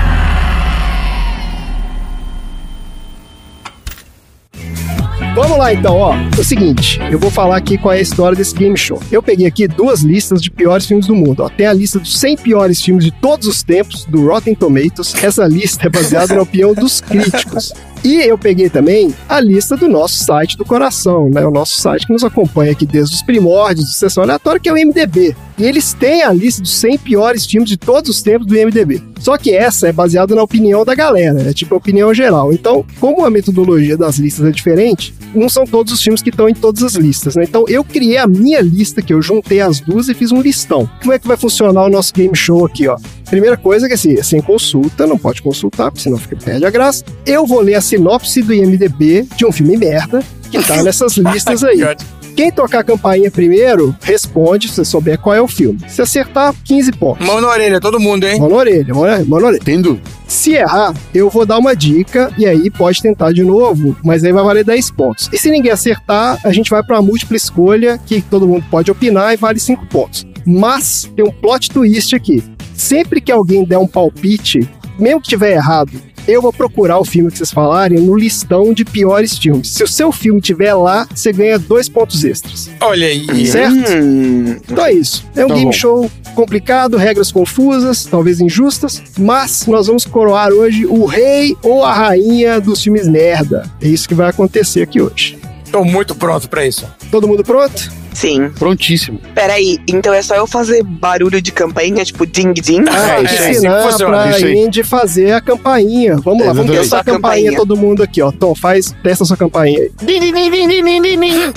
[5.34, 6.14] Vamos lá então, ó.
[6.14, 9.02] É o seguinte, eu vou falar aqui qual é a história desse game show.
[9.10, 11.42] Eu peguei aqui duas listas de piores filmes do mundo.
[11.42, 11.48] Ó.
[11.48, 15.12] Tem a lista dos 100 piores filmes de todos os tempos, do Rotten Tomatoes.
[15.24, 17.72] Essa lista é baseada na opinião dos críticos.
[18.04, 21.46] E eu peguei também a lista do nosso site do coração, né?
[21.46, 24.72] O nosso site que nos acompanha aqui desde os primórdios do Sessão Aleatória, que é
[24.72, 25.34] o MDB.
[25.56, 29.00] E eles têm a lista dos 100 piores filmes de todos os tempos do MDB.
[29.20, 32.52] Só que essa é baseada na opinião da galera, é tipo a opinião geral.
[32.52, 36.46] Então, como a metodologia das listas é diferente, não são todos os filmes que estão
[36.46, 37.44] em todas as listas, né?
[37.44, 40.90] Então, eu criei a minha lista, que eu juntei as duas e fiz um listão.
[41.00, 42.98] Como é que vai funcionar o nosso game show aqui, ó?
[43.30, 46.70] Primeira coisa que assim, é sem consulta, não pode consultar, porque senão fica perde a
[46.70, 47.04] graça.
[47.24, 50.20] Eu vou ler a sinopse do IMDB de um filme merda
[50.50, 51.78] que tá nessas listas aí.
[52.34, 55.78] Quem tocar a campainha primeiro, responde se você souber qual é o filme.
[55.86, 57.24] Se acertar, 15 pontos.
[57.24, 58.40] Mão na orelha, todo mundo, hein?
[58.40, 59.62] Mão na orelha, mão na, mão na orelha.
[59.64, 60.00] Tendo.
[60.26, 64.32] Se errar, eu vou dar uma dica e aí pode tentar de novo, mas aí
[64.32, 65.30] vai valer 10 pontos.
[65.32, 69.32] E se ninguém acertar, a gente vai para múltipla escolha, que todo mundo pode opinar
[69.32, 70.26] e vale 5 pontos.
[70.44, 72.42] Mas tem um plot twist aqui.
[72.74, 74.68] Sempre que alguém der um palpite,
[74.98, 75.92] mesmo que tiver errado,
[76.26, 79.68] eu vou procurar o filme que vocês falarem no listão de piores filmes.
[79.70, 82.70] Se o seu filme tiver lá, você ganha dois pontos extras.
[82.80, 83.46] Olha aí.
[83.46, 83.74] Certo?
[83.92, 85.24] Hum, Então é isso.
[85.36, 85.72] É um Tá game bom.
[85.72, 91.92] show complicado, regras confusas, talvez injustas, mas nós vamos coroar hoje o rei ou a
[91.92, 93.70] rainha dos filmes merda.
[93.80, 95.38] É isso que vai acontecer aqui hoje.
[95.74, 96.86] Tô muito pronto pra isso.
[97.10, 97.90] Todo mundo pronto?
[98.12, 98.48] sim.
[98.50, 99.18] Prontíssimo.
[99.34, 102.84] Peraí, então é só eu fazer barulho de campainha, tipo ding-ding?
[102.88, 104.56] Ah, é, assim que ensinar funciona, pra isso aí.
[104.56, 106.16] Indy fazer a campainha.
[106.18, 107.56] Vamos lá, vamos testar a campainha, campainha.
[107.56, 108.30] todo mundo aqui, ó.
[108.30, 109.90] Tom, faz, testa a sua campainha aí.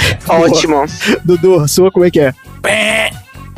[0.27, 0.83] Ótimo.
[1.23, 2.33] Dudu, sua como é que é?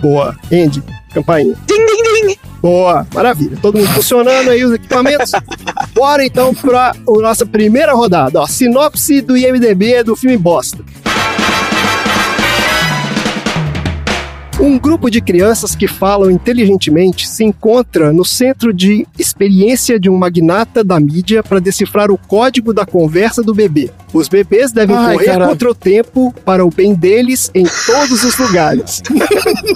[0.02, 0.36] Boa.
[0.52, 0.84] Andy,
[1.14, 1.56] campainha.
[1.66, 2.38] Ding-ding-ding.
[2.62, 3.58] Boa, maravilha.
[3.62, 5.32] Todo mundo funcionando aí, os equipamentos.
[6.00, 8.40] Bora então pra a nossa primeira rodada.
[8.40, 10.78] Ó, sinopse do IMDB do filme Bosta.
[14.60, 20.18] Um grupo de crianças que falam inteligentemente se encontra no centro de experiência de um
[20.18, 23.90] magnata da mídia para decifrar o código da conversa do bebê.
[24.12, 25.52] Os bebês devem Ai, correr caralho.
[25.52, 29.02] contra o tempo para o bem deles em todos os lugares.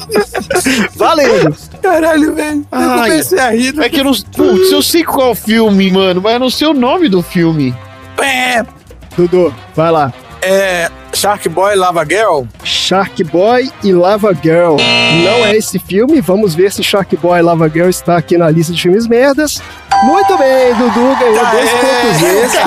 [0.98, 1.56] Valendo!
[1.82, 2.68] Caralho, velho.
[2.70, 3.80] Eu comecei a rir.
[3.80, 4.14] É que eu não.
[4.14, 7.74] Putz, eu sei qual o filme, mano, mas eu não sei o nome do filme.
[8.22, 8.66] É,
[9.16, 10.14] Dudu, vai lá.
[10.44, 12.44] É Shark Boy Lava Girl?
[12.64, 14.78] Shark Boy e Lava Girl.
[15.24, 18.50] Não é esse filme, vamos ver se Shark Boy e Lava Girl está aqui na
[18.50, 19.62] lista de filmes merdas.
[20.04, 22.64] Muito bem, Dudu ganhou dois pontos extras.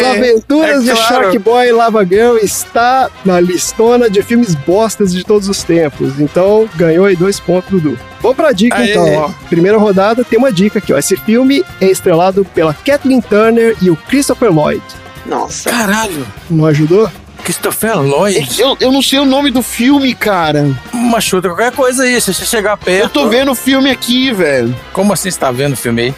[0.00, 0.96] As aventuras É de.
[0.98, 6.18] Shark Boy e Lava Girl está na listona de filmes bostas de todos os tempos.
[6.18, 7.98] Então, ganhou aí dois pontos, Dudu.
[8.20, 8.90] Vamos pra dica Aê.
[8.90, 9.30] então, ó.
[9.48, 10.98] Primeira rodada tem uma dica aqui, ó.
[10.98, 14.82] Esse filme é estrelado pela Kathleen Turner e o Christopher Lloyd.
[15.26, 15.70] Nossa.
[15.70, 16.26] Caralho.
[16.50, 17.10] Não ajudou?
[17.44, 18.60] Christopher Lloyd.
[18.60, 20.70] Eu, eu não sei o nome do filme, cara.
[20.92, 22.20] Uma chuta, qualquer coisa aí.
[22.20, 23.02] Se você chegar perto.
[23.04, 24.74] Eu tô vendo o filme aqui, velho.
[24.92, 26.14] Como assim você tá vendo o filme aí?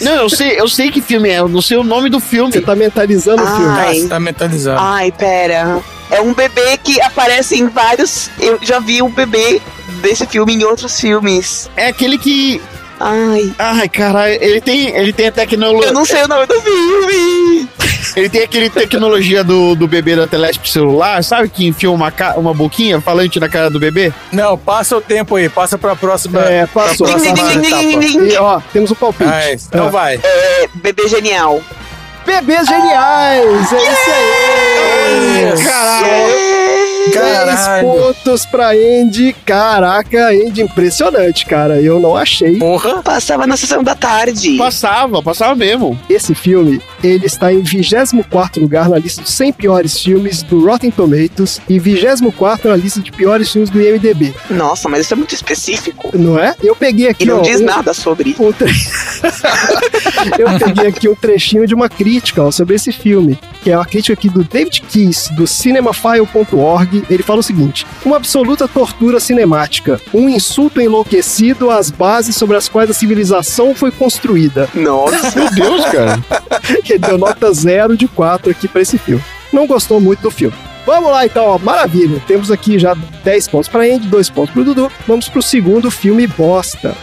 [0.00, 2.52] Não, eu sei, eu sei que filme é, eu não sei o nome do filme.
[2.52, 3.78] Você tá mentalizando o Ah, filme.
[3.78, 3.94] Ah, Ai.
[4.00, 4.80] você tá mentalizando.
[4.80, 5.80] Ai, pera.
[6.10, 8.30] É um bebê que aparece em vários.
[8.38, 9.60] Eu já vi um bebê
[10.02, 11.68] desse filme em outros filmes.
[11.76, 12.60] É aquele que.
[13.04, 13.52] Ai.
[13.58, 15.92] Ai, caralho, ele tem, ele tem a Eu tecnologia.
[15.92, 17.68] não sei o nome do filme.
[18.14, 21.48] Ele tem aquele tecnologia do, do bebê da Telesp celular, sabe?
[21.48, 24.12] Que enfia uma, ca- uma boquinha falante na cara do bebê?
[24.30, 25.48] Não, passa o tempo aí.
[25.48, 26.40] Passa pra próxima.
[26.42, 27.06] É, passou.
[27.06, 28.34] pra Ding, próxima ding, ding, ding, ding, ding.
[28.34, 29.30] E, ó, temos um palpite.
[29.32, 29.54] Ah, é.
[29.54, 29.90] Então Ah.
[29.90, 30.20] vai.
[30.22, 31.60] É, bebê genial.
[32.26, 33.72] Bebês geniais!
[33.72, 35.64] É isso aí!
[35.64, 36.51] Caralho!
[37.10, 37.88] 10 Caralho.
[37.88, 39.34] pontos pra Andy.
[39.44, 41.80] Caraca, Andy, impressionante, cara.
[41.80, 42.58] Eu não achei.
[42.58, 43.02] Porra.
[43.02, 44.56] Passava na sessão da tarde.
[44.56, 45.98] Passava, passava mesmo.
[46.08, 50.90] Esse filme ele está em 24 lugar na lista dos 100 piores filmes do Rotten
[50.90, 54.32] Tomatoes e 24 na lista de piores filmes do IMDb.
[54.50, 56.10] Nossa, mas isso é muito específico.
[56.16, 56.54] Não é?
[56.62, 57.24] Eu peguei aqui.
[57.24, 58.34] E não ó, diz um- nada sobre.
[58.38, 58.72] um tre-
[60.38, 63.84] Eu peguei aqui um trechinho de uma crítica ó, sobre esse filme, que é uma
[63.84, 67.04] crítica aqui do David Keyes, do cinemafile.org.
[67.10, 72.68] Ele fala o seguinte: uma absoluta tortura cinemática, um insulto enlouquecido às bases sobre as
[72.68, 74.68] quais a civilização foi construída.
[74.74, 75.38] Nossa.
[75.38, 76.22] Meu Deus, cara.
[76.92, 79.24] Ele deu nota zero de 4 aqui pra esse filme.
[79.50, 80.54] Não gostou muito do filme.
[80.84, 82.22] Vamos lá então, ó, maravilha.
[82.26, 84.92] Temos aqui já 10 pontos pra Andy, 2 pontos pro Dudu.
[85.06, 86.94] Vamos pro segundo filme bosta.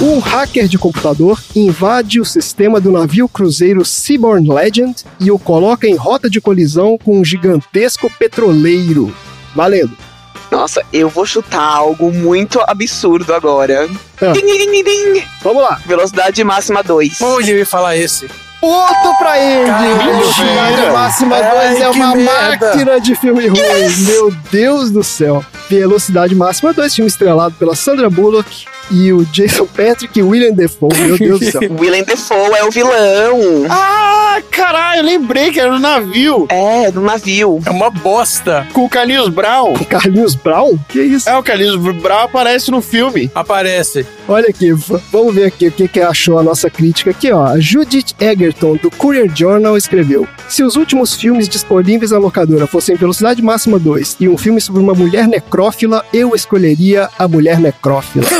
[0.00, 5.88] Um hacker de computador invade o sistema do navio cruzeiro Seaborn Legend e o coloca
[5.88, 9.12] em rota de colisão com um gigantesco petroleiro.
[9.54, 10.05] Valendo.
[10.50, 13.88] Nossa, eu vou chutar algo muito absurdo agora.
[14.20, 14.32] Ah.
[14.32, 15.24] Ding, ding, ding, ding.
[15.42, 15.80] Vamos lá.
[15.84, 17.20] Velocidade máxima 2.
[17.20, 18.28] Olha, eu ia falar esse.
[18.60, 19.70] Ponto pra ele!
[20.04, 22.66] Velocidade máxima 2 Ai, é uma merda.
[22.66, 23.60] máquina de filme ruim.
[24.06, 25.44] Meu Deus do céu.
[25.68, 30.96] Velocidade máxima 2, filme estrelado pela Sandra Bullock e o Jason Patrick e William Defoe.
[30.96, 31.60] Meu Deus do céu.
[31.78, 33.66] Willem Dafoe é o vilão.
[33.68, 36.46] Ah, caralho, lembrei que era no navio.
[36.48, 37.60] É, no navio.
[37.64, 38.66] É uma bosta.
[38.72, 39.74] Com o Carlinhos Brown.
[39.88, 40.78] Carlinhos Brown?
[40.88, 41.28] Que isso?
[41.28, 43.30] É, o Carlinhos Brown aparece no filme.
[43.34, 44.06] Aparece.
[44.28, 44.72] Olha aqui,
[45.12, 47.46] vamos ver aqui o que, que achou a nossa crítica aqui, ó.
[47.46, 52.96] A Judith Egerton, do Courier Journal, escreveu: Se os últimos filmes disponíveis na locadora fossem
[52.96, 58.26] Velocidade Máxima 2 e um filme sobre uma mulher necrófila, eu escolheria a mulher necrófila.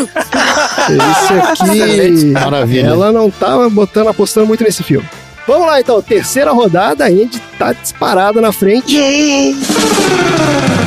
[0.90, 2.26] Isso aqui.
[2.32, 2.86] Maravilha.
[2.86, 5.06] Ela não tava botando, apostando muito nesse filme.
[5.46, 8.96] Vamos lá então, terceira rodada, a Andy tá disparada na frente.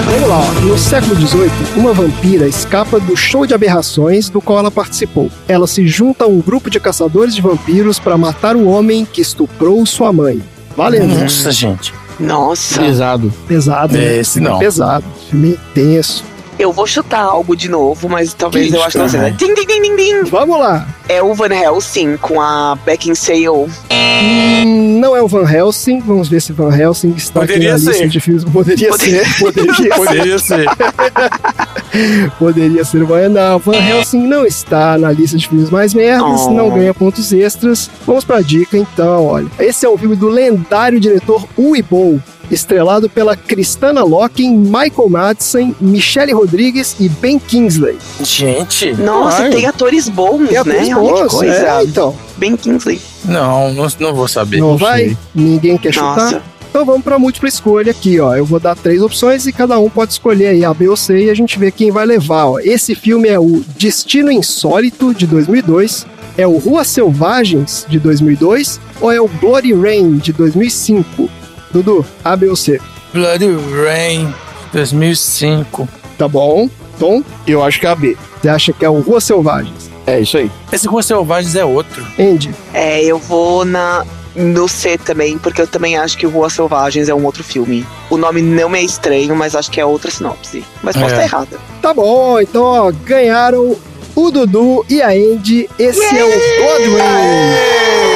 [0.05, 0.51] Vamos lá, ó.
[0.61, 5.31] no século XVIII, uma vampira escapa do show de aberrações do qual ela participou.
[5.47, 9.21] Ela se junta a um grupo de caçadores de vampiros para matar o homem que
[9.21, 10.41] estuprou sua mãe.
[10.75, 11.07] Valendo.
[11.07, 11.93] Nossa, gente.
[12.19, 12.81] Nossa.
[12.81, 13.33] Pesado.
[13.47, 14.17] Pesado, né?
[14.17, 14.59] Esse não.
[14.59, 16.25] Pesado, filme tenso.
[16.59, 19.23] Eu vou chutar algo de novo, mas talvez Que eu acho que não seja.
[19.23, 19.31] cara?
[19.33, 20.23] Ding, ding, ding, ding, ding.
[20.29, 20.85] Vamos lá.
[21.07, 23.47] É o Van Helsing com a Beckinsale.
[23.89, 27.89] Hum, não é o Van Helsing, vamos ver se Van Helsing está Poderia aqui na
[27.91, 28.09] lista ser.
[28.09, 28.43] de filmes.
[28.43, 29.89] Poderia Poderia- ser, poderia ser.
[29.95, 30.65] Poderia ser.
[32.37, 36.41] Poderia ser o Van Não, Van Helsing não está na lista de filmes mais merdas,
[36.41, 36.51] Oh.
[36.51, 37.89] não ganha pontos extras.
[38.05, 39.47] Vamos pra dica então, olha.
[39.59, 45.75] Esse é um filme do lendário diretor Uwe Boll, estrelado pela Kristana Loken, Michael Madsen,
[45.79, 47.97] Michelle Rodrigues e Ben Kingsley.
[48.21, 48.93] Gente.
[48.93, 49.49] Nossa, Ai.
[49.49, 50.95] tem atores bons, Tem atores né?
[50.95, 51.53] Olha que bons, coisa.
[51.53, 52.15] é, então.
[52.37, 53.01] Ben Kingsley.
[53.25, 54.57] Não, não, não vou saber.
[54.57, 55.05] Não não vai?
[55.05, 55.17] sei.
[55.35, 56.15] Ninguém quer chutar?
[56.15, 56.41] Nossa.
[56.69, 58.35] Então vamos para múltipla escolha aqui, ó.
[58.35, 61.25] Eu vou dar três opções e cada um pode escolher aí A, B ou C
[61.25, 62.59] e a gente vê quem vai levar, ó.
[62.59, 66.05] Esse filme é o Destino Insólito de 2002,
[66.37, 71.27] é o Ruas Selvagens de 2002 ou é o Bloody Rain de 2005?
[71.71, 72.79] Dudu, A, B ou C?
[73.13, 73.47] Bloody
[73.85, 74.33] Rain
[74.73, 75.87] 2005.
[76.17, 76.69] Tá bom?
[76.99, 78.17] Tom, Eu acho que é a B.
[78.41, 79.89] você acha que é o Ruas Selvagens?
[80.05, 80.51] É isso aí.
[80.71, 82.05] Esse Rua Selvagens é outro.
[82.19, 84.05] Andy, É, eu vou na
[84.35, 87.85] no C também, porque eu também acho que o Ruas Selvagens é um outro filme.
[88.09, 90.63] O nome não me é estranho, mas acho que é outra sinopse.
[90.83, 91.23] Mas posso É.
[91.23, 91.57] estar errada.
[91.81, 93.75] Tá bom, então ó, ganharam
[94.15, 95.69] o Dudu e a Andy.
[95.79, 98.08] Esse é o Blood Rain.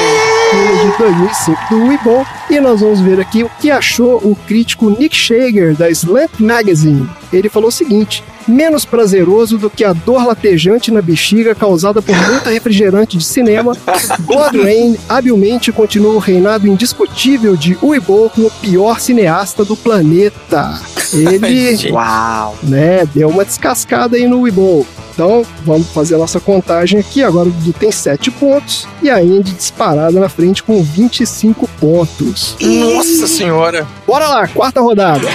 [0.53, 2.25] Filme de 2005 do Weebon.
[2.47, 7.09] E nós vamos ver aqui o que achou o crítico Nick Shager da Slant Magazine.
[7.31, 12.15] Ele falou o seguinte: menos prazeroso do que a dor latejante na bexiga causada por
[12.15, 13.75] muito refrigerante de cinema,
[14.19, 20.79] Blood Rain habilmente continua o reinado indiscutível de Uibo como o pior cineasta do planeta.
[21.11, 21.89] Ele.
[21.91, 22.55] Uau!
[22.61, 24.85] né, deu uma descascada aí no Weeble.
[25.13, 27.23] Então, vamos fazer a nossa contagem aqui.
[27.23, 32.57] Agora o Dudu tem 7 pontos e a Indy disparada na frente com 25 pontos.
[32.59, 33.87] Nossa senhora.
[34.07, 35.27] Bora lá, quarta rodada.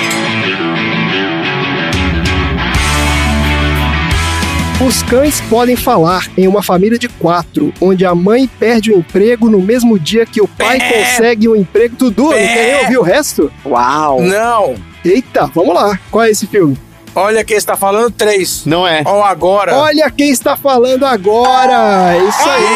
[4.84, 9.50] Os cães podem falar em uma família de quatro, onde a mãe perde o emprego
[9.50, 11.02] no mesmo dia que o pai Pé.
[11.04, 11.96] consegue um emprego.
[11.96, 13.50] Dudu, não quer nem ouvir o resto?
[13.64, 14.22] Uau!
[14.22, 14.74] Não.
[15.04, 15.98] Eita, vamos lá.
[16.10, 16.76] Qual é esse filme?
[17.18, 18.62] Olha quem está falando, três.
[18.64, 19.02] Não é.
[19.04, 19.74] Ó, agora.
[19.76, 22.16] Olha quem está falando agora!
[22.16, 22.68] Isso aí!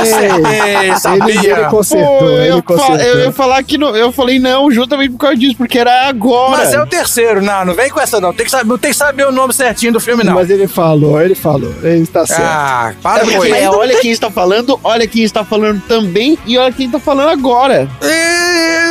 [0.00, 1.50] Acertei, Ele, sabia.
[1.52, 5.10] ele consertou, Pô, ele eu, fa- eu ia falar que não, eu falei não, justamente
[5.12, 6.58] por causa disso, porque era agora.
[6.58, 8.32] Mas é o terceiro, não, não vem com essa não.
[8.32, 10.34] Tem que saber, não tem que saber o nome certinho do filme, não.
[10.34, 12.42] Mas ele falou, ele falou, ele está certo.
[12.42, 13.56] Ah, É para com porque isso.
[13.56, 17.28] é, olha quem está falando, olha quem está falando também e olha quem está falando
[17.30, 17.88] agora.
[18.02, 18.83] É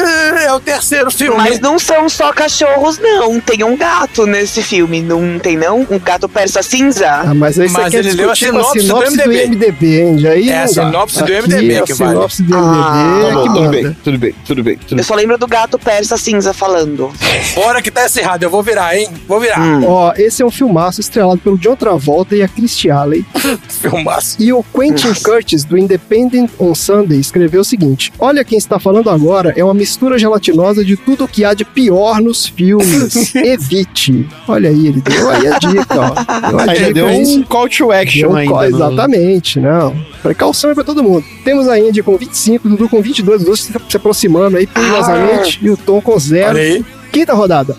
[0.55, 1.37] o terceiro filme.
[1.37, 3.39] Mas não são só cachorros, não.
[3.39, 5.85] Tem um gato nesse filme, não tem não?
[5.89, 7.07] Um gato persa cinza?
[7.07, 9.23] Ah, mas aí Mas você quer ele leu a com a sinopse do sinopse do
[9.23, 9.47] MDB.
[9.47, 10.27] MDB, hein?
[10.27, 10.83] Aí É a não dá.
[10.83, 12.11] sinopse do Aqui, MDB a que vale.
[12.11, 14.77] sinopse do Ah, MDB Tá que bom, tudo bem, tudo bem, tudo bem.
[14.87, 17.11] Tudo Eu só lembro do gato persa cinza falando.
[17.55, 19.09] Bora que tá errado, eu vou virar, hein?
[19.27, 19.59] Vou virar.
[19.59, 19.83] Hum.
[19.87, 23.25] Ó, esse é um filmaço estrelado pelo John Travolta e a Christy Alley.
[23.69, 24.37] Filmaço.
[24.41, 29.09] E o Quentin Curtis, do Independent on Sunday, escreveu o seguinte: Olha quem está falando
[29.09, 33.33] agora, é uma mistura gelatinosa de tudo o que há de pior nos filmes.
[33.35, 34.27] Evite.
[34.47, 36.49] Olha aí, ele deu aí a dica, ó.
[36.49, 37.23] Deu a Ainda dica deu aí.
[37.37, 38.53] um call to action um ainda.
[38.53, 39.95] no- Exatamente, não.
[40.21, 41.23] Precaução é pra todo mundo.
[41.43, 45.59] Temos a Andy com 25, Dudu com 22, os dois se se aproximando aí perigosamente,
[45.61, 46.57] e o Tom com zero.
[46.57, 46.83] Aí.
[47.11, 47.75] Quinta rodada.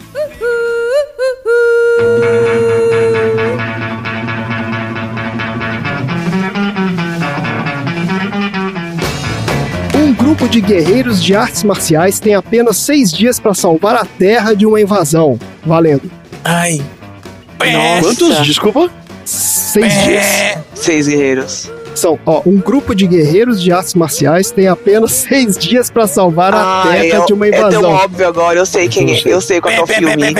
[10.44, 14.66] Grupo de guerreiros de artes marciais tem apenas seis dias para salvar a Terra de
[14.66, 15.38] uma invasão.
[15.64, 16.10] Valendo.
[16.42, 16.82] Ai.
[18.02, 18.44] Quantos?
[18.44, 18.90] Desculpa?
[19.24, 20.58] Seis dias.
[20.74, 21.70] Seis guerreiros.
[21.94, 26.52] São, ó, um grupo de guerreiros de artes marciais tem apenas seis dias para salvar
[26.54, 27.90] a Ah, Terra eu- de uma é tão invasão.
[27.92, 29.22] óbvio agora, eu sei quem é.
[29.24, 30.34] Eu sei qual é o filme.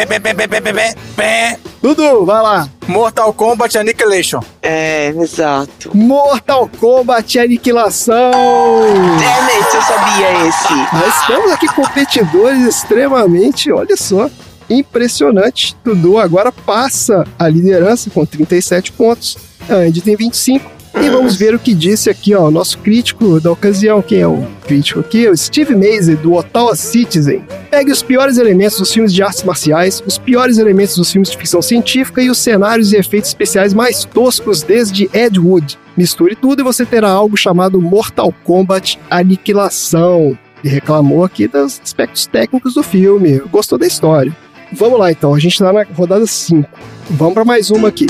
[1.81, 2.69] Dudu, vai lá.
[2.89, 4.41] Mortal Kombat Annihilation.
[4.63, 5.91] É, exato.
[5.95, 8.31] Mortal Kombat Aniquilação.
[8.33, 10.75] Damn it, eu sabia esse.
[10.95, 14.31] Nós temos aqui competidores extremamente, olha só,
[14.69, 15.77] impressionante.
[15.85, 19.37] Dudu agora passa a liderança com 37 pontos.
[19.69, 20.71] A Andy tem 25.
[21.01, 24.01] E vamos ver o que disse aqui, ó, o nosso crítico da ocasião.
[24.01, 25.29] Quem é o crítico aqui?
[25.29, 27.45] O Steve Mazer, do Ottawa Citizen.
[27.71, 31.37] Pegue os piores elementos dos filmes de artes marciais, os piores elementos dos filmes de
[31.37, 35.79] ficção científica e os cenários e efeitos especiais mais toscos desde Ed Wood.
[35.97, 40.39] Misture tudo e você terá algo chamado Mortal Kombat Aniquilação.
[40.63, 43.41] E reclamou aqui dos aspectos técnicos do filme.
[43.51, 44.35] Gostou da história.
[44.73, 46.69] Vamos lá então, a gente tá na rodada 5.
[47.11, 48.07] Vamos para mais uma aqui.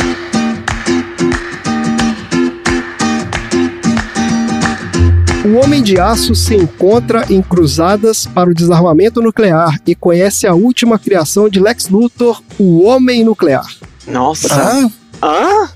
[5.45, 10.55] O Homem de Aço se encontra em cruzadas para o desarmamento nuclear e conhece a
[10.55, 13.67] última criação de Lex Luthor, o Homem Nuclear.
[14.07, 14.55] Nossa.
[14.55, 14.91] Ah,
[15.23, 15.71] Hã?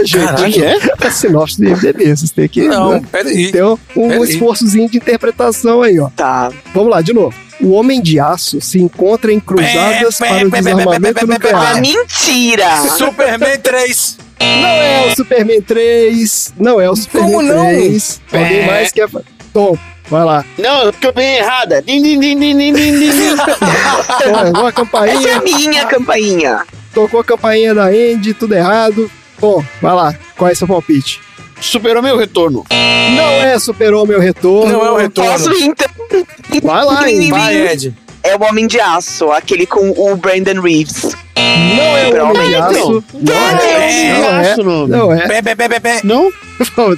[0.04, 3.50] Gente, é a sinopse do IMDB, vocês têm que não, né, peraí.
[3.50, 3.76] ter um,
[4.08, 4.30] Peraí.
[4.30, 6.08] esforçozinho de interpretação aí, ó.
[6.10, 6.50] Tá.
[6.74, 7.34] Vamos lá, de novo.
[7.60, 11.14] O Homem de Aço se encontra em cruzadas Pé, pé, para o pé, pé, desarmamento
[11.14, 11.76] pé, pé, pé, pé, nuclear.
[11.76, 12.76] Ah, mentira!
[12.96, 14.25] Superman 3.
[14.40, 17.66] Não é o Superman 3, não é o Superman Como não?
[17.66, 18.20] 3.
[18.32, 18.66] Alguém É.
[18.66, 19.08] mais quer...
[19.52, 19.78] Tom,
[20.10, 20.44] vai lá.
[20.58, 21.80] Não, ficou bem errada.
[21.82, 23.36] Din, din, din, din, din, din, din.
[24.24, 26.64] Tocou a Essa é campainha, a minha campainha.
[26.92, 29.10] tocou a campainha da Andy, tudo errado.
[29.38, 30.14] Bom, vai lá.
[30.36, 31.20] Qual é seu palpite?
[31.60, 32.64] Superou meu retorno.
[33.16, 34.70] Não é Super-Homem o Retorno.
[34.72, 35.30] Não é o retorno.
[35.32, 35.88] Posso ir, então?
[36.62, 37.30] Vai lá, hein?
[37.30, 37.94] Vai, Ed.
[38.22, 41.16] É o Homem de Aço, aquele com o Brandon Reeves.
[41.76, 43.04] Não é o Homem de Super-Homem, Aço.
[43.14, 44.18] Não é.
[44.18, 44.50] Não é.
[44.52, 44.86] Aço, não.
[44.86, 45.42] Não é.
[45.42, 46.00] Pé, pé, pé.
[46.04, 46.30] Não?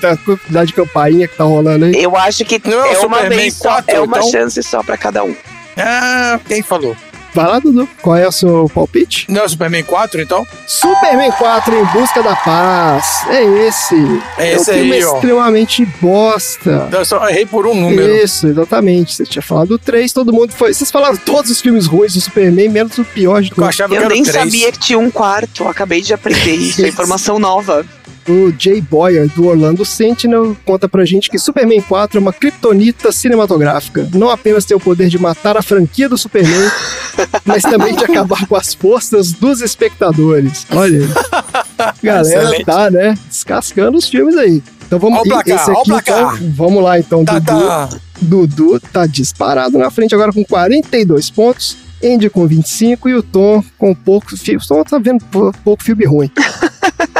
[0.00, 2.02] Tá com quantidade de campainha que tá rolando aí.
[2.02, 4.30] Eu acho que Não é o é uma vez só, 4, é uma então?
[4.30, 5.34] chance só pra cada um.
[5.76, 6.96] Ah, quem falou?
[7.38, 7.88] Vai lá, Dudu.
[8.02, 9.26] Qual é o seu palpite?
[9.30, 10.44] Não é o Superman 4, então?
[10.66, 13.22] Superman 4 em busca da paz.
[13.28, 13.94] É esse.
[14.36, 15.14] É É um esse filme aí, ó.
[15.14, 16.88] extremamente bosta.
[16.90, 18.12] Eu só errei por um número.
[18.16, 19.14] Isso, exatamente.
[19.14, 20.74] Você tinha falado do 3, todo mundo foi.
[20.74, 23.68] Vocês falaram todos os filmes ruins do Superman, menos o pior de Eu todos.
[23.68, 24.36] achava que Eu era o nem 3.
[24.36, 27.86] sabia que tinha um quarto, eu acabei de aprender isso, é informação nova.
[28.28, 33.10] O Jay Boyer, do Orlando Sentinel, conta pra gente que Superman 4 é uma kriptonita
[33.10, 34.06] cinematográfica.
[34.12, 36.70] Não apenas tem o poder de matar a franquia do Superman,
[37.46, 40.66] mas também de acabar com as forças dos espectadores.
[40.70, 41.08] Olha aí.
[42.02, 42.64] Galera Excelente.
[42.66, 43.14] tá, né?
[43.28, 44.62] Descascando os filmes aí.
[44.86, 47.66] Então vamos placar, esse aqui, então, vamos lá então, Tá, Dudu.
[47.66, 47.88] tá.
[48.20, 51.76] Dudu tá disparado na frente agora com 42 pontos.
[52.04, 54.60] Andy com 25 e o Tom com pouco filme.
[54.62, 56.30] O Tom tá vendo pou- pouco filme ruim.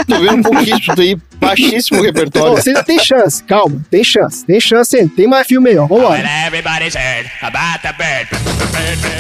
[0.07, 1.17] Tô vendo um pouquinho isso daí.
[1.41, 2.57] Baixíssimo repertório.
[2.57, 5.13] você ainda tem chance, calma, tem chance, tem chance ainda.
[5.15, 5.87] Tem mais filme aí, ó.
[5.87, 6.25] Vambora.
[6.47, 8.29] Everybody's heard about the bird.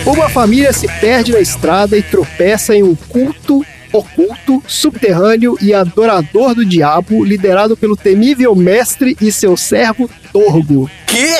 [0.06, 6.54] Uma família se perde na estrada e tropeça em um culto oculto, subterrâneo e adorador
[6.54, 10.90] do diabo, liderado pelo temível mestre e seu servo Torgo.
[11.06, 11.38] Que?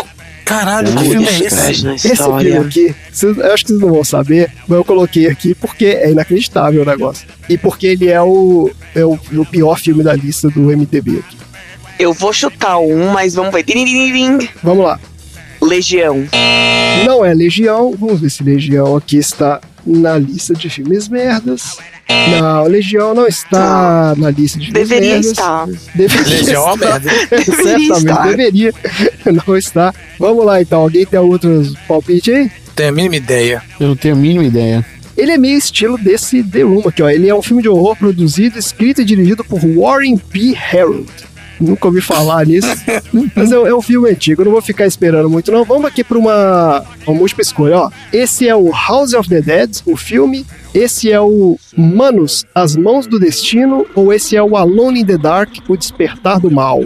[0.49, 1.87] Caralho, que filme é esse?
[1.95, 5.55] Esse filme aqui, vocês- eu acho que vocês não vão saber, mas eu coloquei aqui
[5.55, 7.29] porque é inacreditável o negócio.
[7.49, 11.37] E porque ele é o, é o, o pior filme da lista do MDB aqui.
[11.99, 13.65] Eu vou chutar um, mas vamos ver.
[14.63, 14.99] Vamos lá.
[15.61, 16.25] Legião.
[17.05, 17.95] Não é Legião.
[17.99, 21.77] Vamos ver se Legião aqui está na lista de filmes merdas.
[22.41, 25.27] Não, Legião não está na lista de filmes Deveria merdas.
[25.27, 25.67] estar.
[25.95, 27.01] Deveria Legião é uma estar.
[27.01, 27.11] merda.
[27.45, 28.27] Certamente estar.
[28.29, 28.75] deveria.
[29.47, 29.95] Não está.
[30.19, 30.81] Vamos lá então.
[30.81, 32.51] Alguém tem outros palpites aí?
[32.75, 33.63] tenho a mínima ideia.
[33.81, 34.87] Eu não tenho a mínima ideia.
[35.17, 37.11] Ele é meio estilo desse The Room aqui, ó.
[37.11, 40.57] Ele é um filme de horror produzido, escrito e dirigido por Warren P.
[40.57, 41.09] Harold.
[41.61, 42.69] Nunca ouvi falar nisso.
[43.35, 45.65] Mas é, um filme antigo, eu não vou ficar esperando muito, não.
[45.65, 47.91] Vamos aqui para uma, uma múltipla escolha, ó.
[48.13, 50.47] Esse é o House of the Dead, o filme.
[50.75, 53.87] Esse é o Manos, As Mãos do Destino.
[53.95, 56.83] Ou esse é o Alone in the Dark, O Despertar do Mal.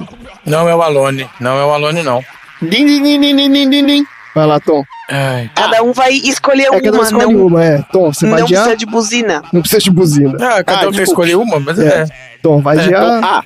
[0.47, 1.29] Não é o Alone.
[1.41, 2.25] Não é o Alone, não.
[2.63, 4.07] Din, din, din, din, din, din, din.
[4.35, 4.83] Vai lá, Tom.
[5.11, 5.51] Ai.
[5.55, 7.83] Cada um vai escolher É uma, cada um escolhe não, uma, é.
[7.93, 8.63] Tom, você vai não adiar?
[8.63, 9.43] precisa de buzina.
[9.53, 10.39] Não precisa de buzina.
[10.41, 11.29] Ah, cada Ah, um quer desculpe.
[11.31, 11.87] escolher uma, mas É.
[12.03, 12.07] é.
[12.41, 13.21] Tom, vai É, adiar.
[13.23, 13.45] Ah,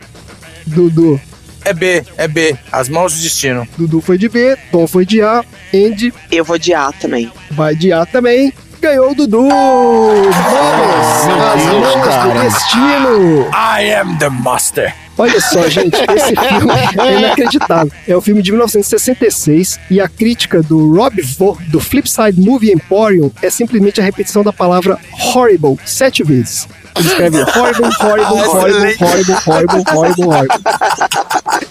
[0.66, 1.20] Dudu.
[1.64, 2.56] É B, é B.
[2.70, 3.66] As mãos do destino.
[3.76, 5.44] Dudu foi de B, Tom foi de A,
[5.74, 7.30] Andy Eu vou de A também.
[7.50, 8.52] vai de A também.
[8.80, 9.48] Ganhou o Dudu!
[9.48, 10.36] Vamos!
[10.36, 12.34] As Deus, mãos cara.
[12.34, 13.48] do destino!
[13.52, 14.94] I am the master.
[15.18, 17.90] Olha só, gente, esse filme é inacreditável.
[18.06, 23.30] É um filme de 1966 e a crítica do Rob Vo, do Flipside Movie Emporium,
[23.40, 24.98] é simplesmente a repetição da palavra
[25.34, 26.68] horrible sete vezes.
[26.98, 30.56] Ele escreve horrible, horrible, horrible, horrible, horrible, horrible, horrible.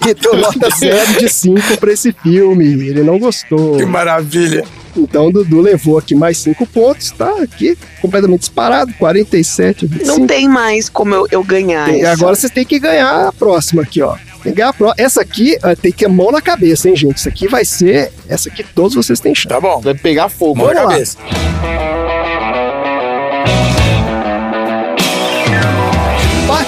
[0.07, 2.65] Então, nota 0 de 5 pra esse filme.
[2.65, 3.77] Ele não gostou.
[3.77, 4.63] Que maravilha.
[4.95, 10.19] Então, o Dudu levou aqui mais 5 pontos, tá aqui completamente disparado, 47 a 25.
[10.19, 11.93] Não tem mais como eu, eu ganhar.
[11.93, 14.15] E agora vocês têm que ganhar a próxima aqui, ó.
[14.43, 15.05] Tem que ganhar a próxima.
[15.05, 17.17] Essa aqui ah, tem que ir mão na cabeça, hein, gente?
[17.17, 18.11] Isso aqui vai ser.
[18.29, 19.47] Essa aqui todos vocês têm chance.
[19.47, 19.81] Tá bom.
[19.81, 20.55] vai pegar fogo.
[20.55, 20.89] Mão na lá.
[20.91, 21.17] cabeça.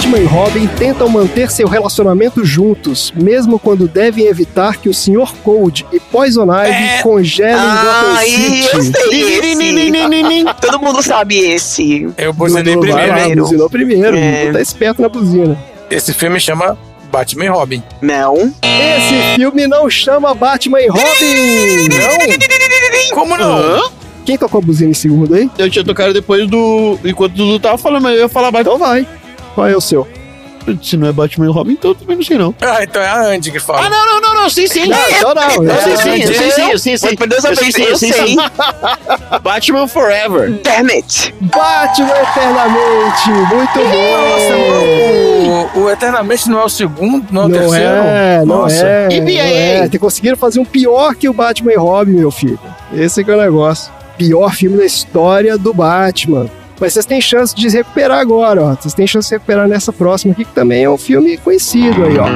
[0.08, 5.34] Batman e Robin tentam manter seu relacionamento juntos, mesmo quando devem evitar que o Sr.
[5.44, 10.46] Cold e Poison Ivy congelem Gotham Ai, eu City.
[10.62, 12.08] Todo mundo sabe esse.
[12.18, 13.42] Eu buzinei Dudu, vai lá, primeiro.
[13.42, 14.16] buzinou primeiro.
[14.16, 14.52] É.
[14.54, 15.58] Tá esperto na buzina.
[15.92, 16.78] Esse filme chama
[17.12, 17.84] Batman e Robin.
[18.02, 18.54] Não.
[18.64, 21.90] Esse filme não chama Batman e Robin!
[21.90, 23.14] Não?
[23.14, 23.58] Como não?
[23.58, 23.82] Hã?
[24.26, 25.50] Quem tocou a buzina em segundo aí?
[25.58, 26.98] Eu tinha tocado depois do.
[27.04, 28.76] Enquanto o Dudu tava falando, mas eu ia falar Batman.
[28.76, 29.08] Então vai.
[29.58, 30.08] Qual é o seu?
[30.84, 32.54] Se não é Batman e Robin, então eu também não sei não.
[32.62, 33.88] Ah, então é a Andy que fala.
[33.88, 34.86] Ah, não, não, não, não, sim, sim.
[34.86, 35.64] Não, então não.
[35.64, 37.08] Eu É, sei sim, eu sei sim, eu sei sim.
[37.20, 38.36] Eu sei sim, eu sei sim.
[39.42, 40.52] Batman Forever.
[40.62, 41.34] Damn it.
[41.42, 43.30] Batman Eternamente!
[43.50, 43.80] Muito
[45.74, 45.80] bom!
[45.80, 47.86] O, o Eternamente não é o segundo, não é o Não terceiro?
[47.86, 48.86] é, não Nossa.
[48.86, 49.08] é.
[49.10, 49.90] E não é.
[49.98, 52.60] Conseguiram fazer um pior que o Batman e Robin, meu filho.
[52.94, 53.92] Esse que é o negócio.
[54.18, 56.48] Pior filme da história do Batman.
[56.80, 58.76] Mas vocês têm chance de se recuperar agora, ó.
[58.76, 62.06] Vocês têm chance de se recuperar nessa próxima aqui, que também é um filme conhecido
[62.06, 62.28] aí, ó.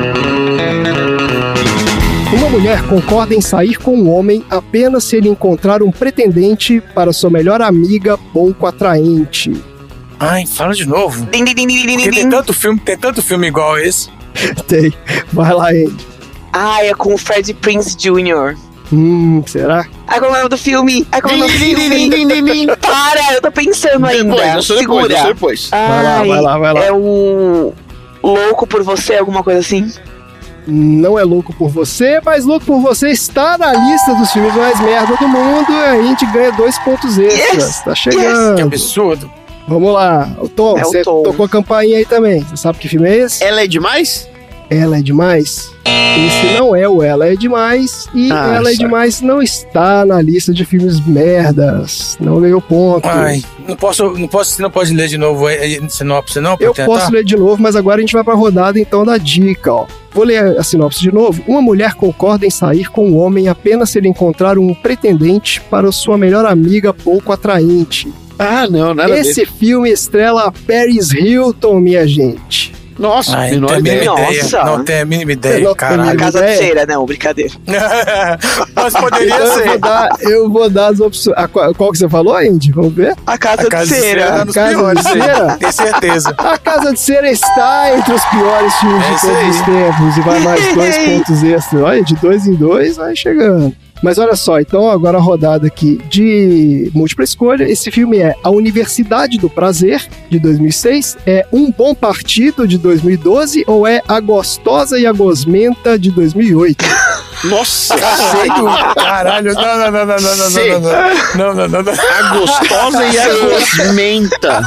[2.36, 7.14] Uma mulher concorda em sair com um homem apenas se ele encontrar um pretendente para
[7.14, 9.54] sua melhor amiga pouco atraente.
[10.20, 11.26] Ai, fala de novo.
[11.26, 14.10] Din, din, din, din, din, Porque tem tanto filme, tem tanto filme igual esse.
[14.68, 14.94] Tem.
[15.34, 16.08] Vai lá, Andy.
[16.54, 18.56] Ah, é com o Fred Prince Jr.
[18.94, 19.86] Hum, será?
[20.08, 21.08] Ai, qual é o nome do filme?
[21.12, 22.54] Ai, qual é o nome do Din, din, din, din, din, din.
[22.54, 22.78] filme?
[22.78, 24.24] Para, eu tô pensando ainda.
[24.36, 25.22] Depois, eu sou depois, eu Segura.
[25.24, 25.70] sou depois.
[25.70, 26.84] Vai lá, Ai, vai lá, vai lá.
[26.84, 27.74] É o
[28.24, 29.92] Louco por Você, alguma coisa assim?
[30.68, 34.80] Não é louco por você, mas louco por você está na lista dos filmes mais
[34.80, 37.64] merda do mundo e a gente ganha dois pontos extras.
[37.64, 38.62] Yes, Tá Que chegando.
[38.62, 39.32] absurdo.
[39.68, 40.30] Vamos lá.
[40.39, 41.24] O Tom, É o você Tom.
[41.24, 42.42] tocou a campainha aí também.
[42.42, 43.44] Você sabe que filme é esse?
[43.44, 44.30] Ela é demais?
[44.72, 45.69] Ela é demais.
[45.86, 48.78] Esse não é o Ela é demais e Ah, Ela é sabe.
[48.78, 52.17] demais não está na lista de filmes merdas.
[52.22, 53.05] Não ganhou ponto.
[53.07, 55.45] Ai, não posso, não posso, você não pode ler de novo
[55.89, 56.55] sinopse, não?
[56.59, 56.86] Eu tentar?
[56.86, 59.86] posso ler de novo, mas agora a gente vai pra rodada então da dica, ó.
[60.13, 61.41] Vou ler a sinopse de novo.
[61.47, 65.91] Uma mulher concorda em sair com um homem apenas se ele encontrar um pretendente para
[65.91, 68.11] sua melhor amiga pouco atraente.
[68.39, 72.74] Ah, não, nada Esse filme estrela a Paris Hilton, minha gente.
[73.00, 74.28] Nossa, Ai, não menor tem a mínima ideia.
[74.30, 74.44] ideia.
[74.44, 74.64] Nossa.
[74.66, 76.10] Não tem a mínima Não ideia, tem a caralho.
[76.10, 76.58] A Casa de ideia?
[76.58, 77.52] Cera, não, brincadeira.
[78.76, 79.78] Mas poderia Então eu vou, ser.
[79.80, 81.38] dar, eu vou dar as opções.
[81.38, 82.72] A qual, qual que você falou, Andy?
[82.72, 83.16] Vamos ver?
[83.26, 84.46] A Casa, A casa de Cera.
[84.46, 85.12] nos Casa de piores, hein?
[85.14, 85.58] Cera?
[85.58, 86.36] Tenho certeza.
[86.38, 89.50] A Casa de Cera está entre os piores filmes É de todos aí.
[89.50, 91.82] os tempos e vai mais dois pontos extras.
[91.82, 93.74] Olha, de dois em dois vai chegando.
[94.02, 97.70] Mas olha só, então agora a rodada aqui de múltipla escolha.
[97.70, 103.64] Esse filme é A Universidade do Prazer, de 2006, é Um Bom Partido, de 2012,
[103.68, 106.84] ou é A Gostosa e a Gosmenta, de 2008?
[107.44, 109.54] Nossa, Caralho, caralho.
[109.54, 110.72] Não, não, não, não, não, não, Sei.
[110.72, 110.92] não, não,
[111.36, 111.94] não, não, não, não.
[111.94, 114.62] a gostosa e a gosmenta.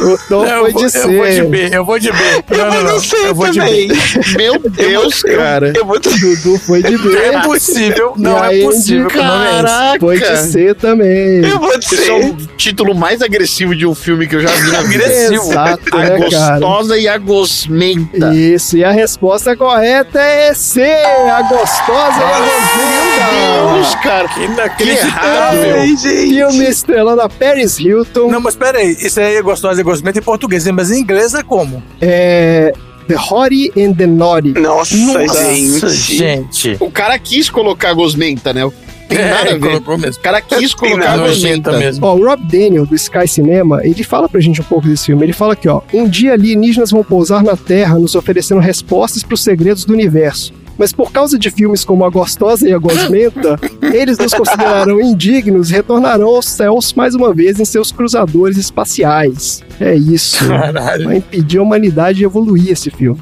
[0.00, 1.16] O Tom Não, foi eu, vou, de eu C.
[1.16, 2.18] vou de B, eu vou de B.
[2.50, 3.24] Não, não, não.
[3.24, 3.88] Eu vou de também.
[3.88, 3.94] B.
[4.36, 5.72] Meu Deus, cara.
[5.76, 5.98] Eu vou...
[5.98, 7.16] Dudu foi de B.
[7.16, 9.10] É possível, não é possível é.
[9.10, 10.00] Caraca.
[10.00, 11.44] Foi de C também.
[11.44, 14.76] Eu vou Esse é o título mais agressivo de um filme que eu já vi.
[14.76, 15.50] Agressivo.
[15.50, 16.18] Exato, A né, cara?
[16.58, 18.34] gostosa e a gosmenta.
[18.34, 20.82] Isso, e a resposta correta é C.
[21.30, 23.74] a gostosa e a gosmenta.
[23.74, 24.28] Deus, cara.
[24.28, 25.76] Que inacreditável.
[25.80, 26.28] Ai, gente.
[26.34, 28.28] Filme estrelando a Paris Hilton.
[28.30, 30.72] Não, mas peraí, isso aí é gostosa e gosmenta em português, né?
[30.72, 31.82] mas em inglês é como?
[32.00, 32.72] É.
[33.06, 34.54] The Hottie and the Naughty.
[34.58, 35.90] Nossa, gente.
[35.90, 36.76] gente.
[36.80, 38.62] O cara quis colocar gosmenta, né?
[39.06, 39.60] Tem É, nada a ver.
[39.60, 40.18] colocou mesmo.
[40.18, 41.70] O cara quis Tem colocar nada, gosmenta.
[41.70, 42.06] nojenta mesmo.
[42.06, 45.22] Ó, o Rob Daniel, do Sky Cinema, ele fala pra gente um pouco desse filme.
[45.22, 45.82] Ele fala aqui, ó.
[45.92, 50.54] Um dia alienígenas vão pousar na Terra nos oferecendo respostas pros segredos do universo.
[50.78, 53.58] Mas por causa de filmes como A Gostosa e A Gosmenta,
[53.92, 59.62] eles nos considerarão indignos e retornarão aos céus mais uma vez em seus cruzadores espaciais.
[59.80, 60.46] É isso.
[60.48, 61.04] Caralho.
[61.04, 63.20] Vai impedir a humanidade de evoluir esse filme.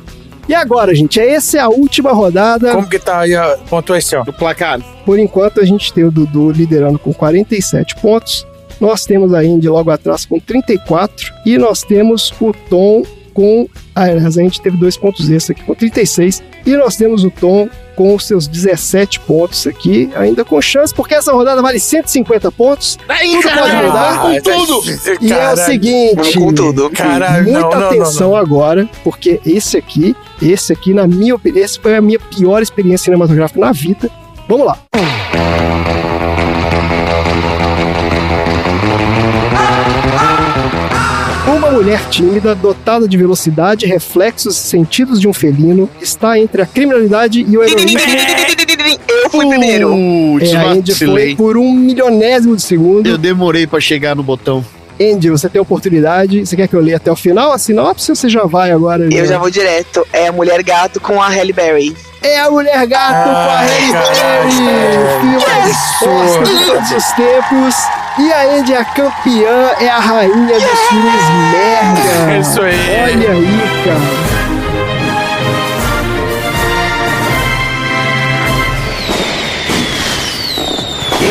[0.48, 2.72] E agora, gente, essa é a última rodada.
[2.72, 4.24] Como que tá aí a pontuação?
[4.24, 4.80] Do placar.
[5.06, 8.46] Por enquanto, a gente tem o Dudu liderando com 47 pontos.
[8.80, 11.32] Nós temos a Indy logo atrás com 34.
[11.46, 13.68] E nós temos o Tom com.
[13.94, 16.42] Ah, aliás, a gente teve dois pontos extras aqui com 36.
[16.64, 21.14] E nós temos o Tom com os seus 17 pontos aqui, ainda com chance, porque
[21.14, 22.98] essa rodada vale 150 pontos.
[23.06, 24.18] Aí, Tudo pode mudar.
[24.22, 24.82] com tudo.
[25.20, 25.56] E é o Caralho.
[25.58, 26.38] seguinte.
[26.38, 26.90] Com tudo.
[26.90, 28.36] Caralho, Muita não, não, não, atenção não.
[28.36, 33.04] agora, porque esse aqui, esse aqui, na minha opinião, esse foi a minha pior experiência
[33.04, 34.10] cinematográfica na vida.
[34.48, 34.78] Vamos lá.
[34.94, 35.91] Uma
[41.72, 47.44] mulher tímida, dotada de velocidade, reflexos e sentidos de um felino, está entre a criminalidade
[47.48, 47.98] e o heroísmo.
[49.08, 49.88] Eu fui primeiro.
[49.88, 53.08] Putz, É, a Andy foi por um milionésimo de segundo.
[53.08, 54.64] Eu demorei pra chegar no botão.
[55.00, 56.44] Andy, você tem a oportunidade.
[56.46, 59.08] Você quer que eu leia até o final a sinopse ou você já vai agora?
[59.12, 60.06] Eu já vou direto.
[60.12, 61.96] É a Mulher Gato com a Halle Berry.
[62.22, 64.52] É a Mulher Gato com a Halle Berry.
[65.20, 66.66] Filme que mais resposta de absurdo.
[66.66, 68.01] todos os tempos.
[68.18, 71.22] E a Andy, a campeã, é a rainha dos filmes
[71.52, 72.32] merda.
[72.32, 72.74] É isso aí.
[73.02, 74.31] Olha aí, cara.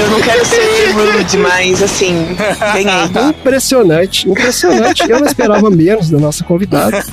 [0.02, 2.36] Eu não quero ser rude, mas assim,
[2.74, 3.06] ganhei.
[3.30, 5.04] Impressionante, impressionante.
[5.08, 7.04] Eu não esperava menos da nossa convidada.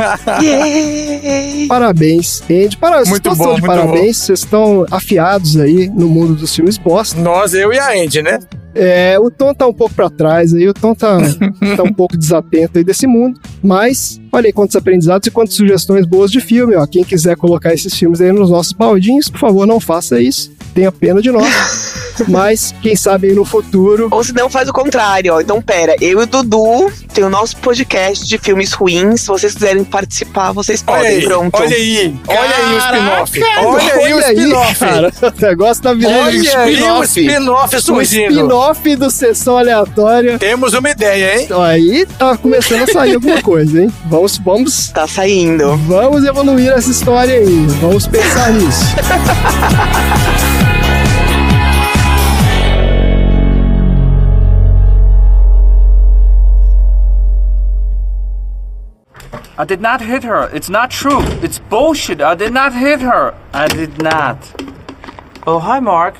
[0.43, 1.66] Yay!
[1.69, 2.78] Parabéns, Andy.
[2.78, 2.98] Para...
[2.98, 4.16] Vocês Muito estão bom, de muito parabéns.
[4.16, 7.20] Vocês estão afiados aí no mundo dos filmes bosta.
[7.20, 8.39] Nós, eu e a Andy, né?
[8.74, 11.19] É, o Tom tá um pouco pra trás aí, o Tom tá,
[11.77, 13.39] tá um pouco desatento aí desse mundo.
[13.62, 16.86] Mas, olha aí quantos aprendizados e quantas sugestões boas de filme, ó.
[16.86, 20.56] Quem quiser colocar esses filmes aí nos nossos baldinhos, por favor, não faça isso.
[20.78, 21.88] Tenha pena de nós.
[22.28, 24.06] Mas, quem sabe aí no futuro.
[24.12, 25.40] Ou se não, faz o contrário, ó.
[25.40, 29.22] Então, pera, eu e o Dudu tem o nosso podcast de filmes ruins.
[29.22, 31.16] Se vocês quiserem participar, vocês Olha podem.
[31.16, 31.56] aí, Pronto.
[31.56, 33.40] olha aí, olha aí o spin-off.
[33.40, 34.78] Caraca, Olha aí o spin-off.
[34.78, 35.12] cara.
[35.38, 36.42] O negócio tá virando Olha aí o
[36.74, 37.20] spin-off.
[37.20, 38.30] spin-off um surgindo.
[38.34, 40.38] spin-off do Sessão Aleatória.
[40.38, 41.44] Temos uma ideia, hein?
[41.44, 43.92] Então, aí tá começando a sair alguma coisa, hein?
[44.06, 45.76] Vamos, vamos Tá saindo.
[45.88, 47.66] Vamos evoluir essa história aí.
[47.80, 48.84] Vamos pensar nisso.
[59.60, 60.48] I did not hit her.
[60.55, 61.20] It's not true.
[61.43, 62.20] It's bullshit.
[62.20, 63.35] I did not hit her.
[63.52, 64.39] I did not.
[65.48, 66.14] Oh, hi, Mark.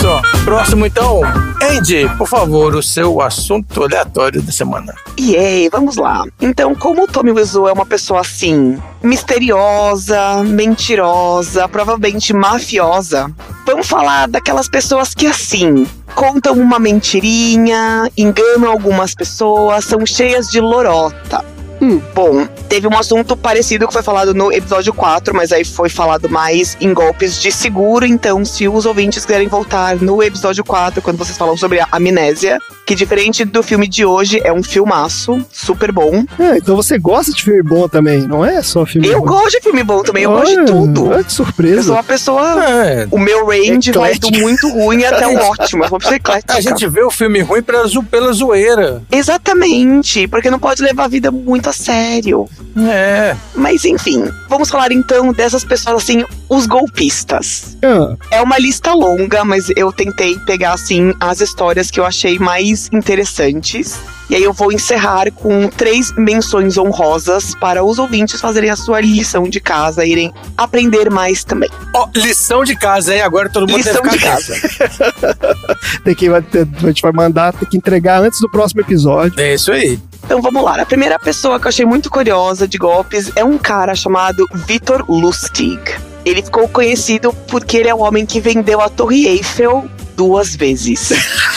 [0.00, 1.20] Só, próximo então.
[1.62, 4.94] Andy, por favor, o seu assunto aleatório da semana.
[5.18, 6.24] E aí, vamos lá.
[6.40, 13.30] Então, como o Tommy Wiseau é uma pessoa assim, misteriosa, mentirosa, provavelmente mafiosa,
[13.66, 20.60] vamos falar daquelas pessoas que assim, contam uma mentirinha, enganam algumas pessoas, são cheias de
[20.60, 21.44] lorota.
[21.80, 22.00] Hum.
[22.14, 26.28] Bom, teve um assunto parecido que foi falado no episódio 4, mas aí foi falado
[26.28, 28.04] mais em golpes de seguro.
[28.04, 32.58] Então, se os ouvintes quiserem voltar no episódio 4, quando vocês falam sobre a amnésia,
[32.86, 36.24] que diferente do filme de hoje, é um filmaço, super bom.
[36.38, 39.26] É, então você gosta de filme bom também, não é só filme Eu bom.
[39.26, 41.06] gosto de filme bom também, eu gosto de tudo.
[41.06, 41.92] olha que Eu sou surpresa.
[41.92, 42.64] uma pessoa.
[42.64, 45.84] É, O meu range vai do muito ruim até o ótimo.
[45.84, 46.54] Eu sou uma pessoa eclética.
[46.54, 49.02] a gente vê o filme ruim pela, zo- pela zoeira.
[49.10, 52.48] Exatamente, porque não pode levar a vida muito a sério.
[52.76, 53.34] É.
[53.54, 57.76] Mas enfim, vamos falar então dessas pessoas assim, os golpistas.
[57.82, 62.38] Ah, É uma lista longa, mas eu tentei pegar assim as histórias que eu achei
[62.38, 63.98] mais interessantes.
[64.28, 69.00] E aí eu vou encerrar com três menções honrosas para os ouvintes fazerem a sua
[69.00, 71.68] lição de casa, irem aprender mais também.
[71.92, 73.22] Ó, lição de casa, hein?
[73.22, 74.54] Agora todo mundo Lição deve de casa.
[76.04, 79.40] tem que, vai ter- a gente vai mandar, tem que entregar antes do próximo episódio.
[79.40, 79.98] É isso aí.
[80.30, 80.80] Então vamos lá.
[80.80, 85.04] A primeira pessoa que eu achei muito curiosa de golpes é um cara chamado Vitor
[85.10, 85.80] Lustig.
[86.24, 91.10] Ele ficou conhecido porque ele é o homem que vendeu a Torre Eiffel duas vezes.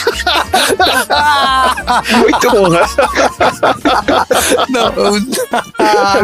[2.17, 2.81] Muito Porra.
[4.69, 4.91] Não,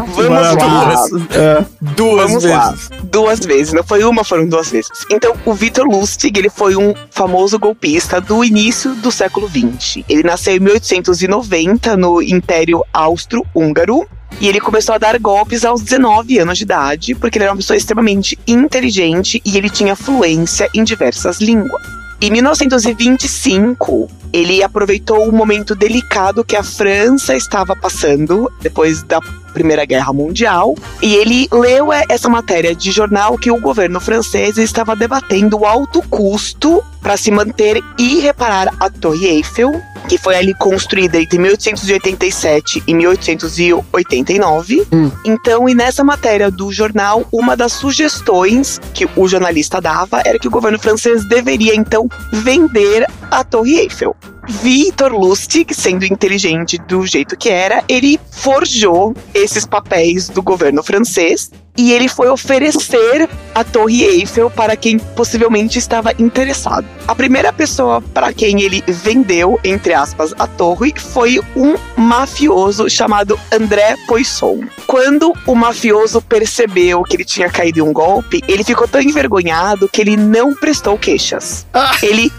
[0.07, 1.05] Vamos lá.
[1.31, 1.65] É.
[1.81, 2.57] duas Vamos vezes.
[2.57, 2.75] lá.
[3.03, 3.73] Duas vezes.
[3.73, 4.89] Não foi uma, foram duas vezes.
[5.09, 10.03] Então, o Vitor Lustig, ele foi um famoso golpista do início do século XX.
[10.07, 14.07] Ele nasceu em 1890 no Império Austro-Húngaro.
[14.39, 17.57] E ele começou a dar golpes aos 19 anos de idade, porque ele era uma
[17.57, 21.81] pessoa extremamente inteligente e ele tinha fluência em diversas línguas.
[22.21, 29.19] Em 1925, ele aproveitou o momento delicado que a França estava passando depois da
[29.53, 34.57] Primeira Guerra Mundial e ele leu eh, essa matéria de jornal que o governo francês
[34.57, 39.71] estava debatendo o alto custo para se manter e reparar a Torre Eiffel,
[40.07, 44.85] que foi ali construída entre 1887 e 1889.
[45.25, 50.47] Então, e nessa matéria do jornal, uma das sugestões que o jornalista dava era que
[50.47, 54.15] o governo francês deveria então vender a Torre Eiffel.
[54.47, 61.51] Victor Lustig, sendo inteligente do jeito que era, ele forjou esses papéis do governo francês
[61.77, 66.85] e ele foi oferecer a Torre Eiffel para quem possivelmente estava interessado.
[67.07, 73.39] A primeira pessoa para quem ele vendeu, entre aspas, a torre foi um mafioso chamado
[73.51, 74.61] André Poisson.
[74.87, 79.87] Quando o mafioso percebeu que ele tinha caído em um golpe, ele ficou tão envergonhado
[79.87, 81.65] que ele não prestou queixas.
[82.01, 82.29] Ele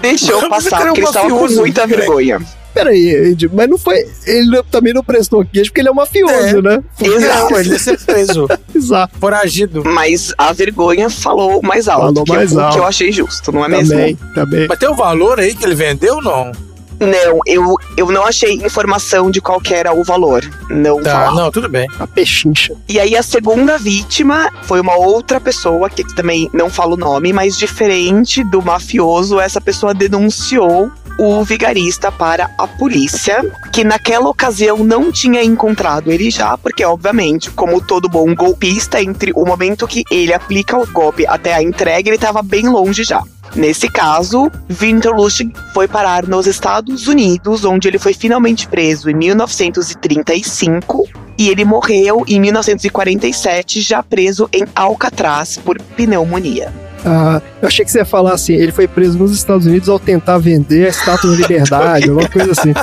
[0.00, 2.40] deixou passar ele é um porque ele estava com mafioso, muita vergonha.
[2.74, 4.06] Peraí, Ed, mas não foi.
[4.26, 6.62] Ele também não prestou queijo porque ele é um mafioso, É.
[6.62, 6.84] né?
[7.00, 7.54] Exato.
[7.56, 9.18] Ele ia ser preso, Exato.
[9.18, 9.82] foragido.
[9.82, 12.76] Mas a vergonha falou mais alto, Falou que, mais o que alto.
[12.78, 13.94] eu achei justo, não é mesmo?
[13.94, 14.66] Também, também.
[14.68, 16.52] Mas tem o valor aí que ele vendeu ou não?
[17.00, 20.42] Não, eu, eu não achei informação de qual que era o valor.
[20.70, 21.34] Não Tá, falava.
[21.36, 21.86] não, tudo bem.
[21.98, 22.74] A pechincha.
[22.88, 27.32] E aí a segunda vítima foi uma outra pessoa, que também não fala o nome,
[27.32, 33.42] mas diferente do mafioso, essa pessoa denunciou o vigarista para a polícia,
[33.72, 39.32] que naquela ocasião não tinha encontrado ele já, porque obviamente, como todo bom golpista, entre
[39.34, 43.22] o momento que ele aplica o golpe até a entrega, ele estava bem longe já.
[43.54, 49.14] Nesse caso, Winter Lustig foi parar nos Estados Unidos, onde ele foi finalmente preso em
[49.14, 51.08] 1935
[51.38, 56.72] e ele morreu em 1947, já preso em Alcatraz por pneumonia.
[57.04, 59.98] Ah, eu achei que você ia falar assim: ele foi preso nos Estados Unidos ao
[59.98, 62.74] tentar vender a estátua da liberdade, alguma coisa assim.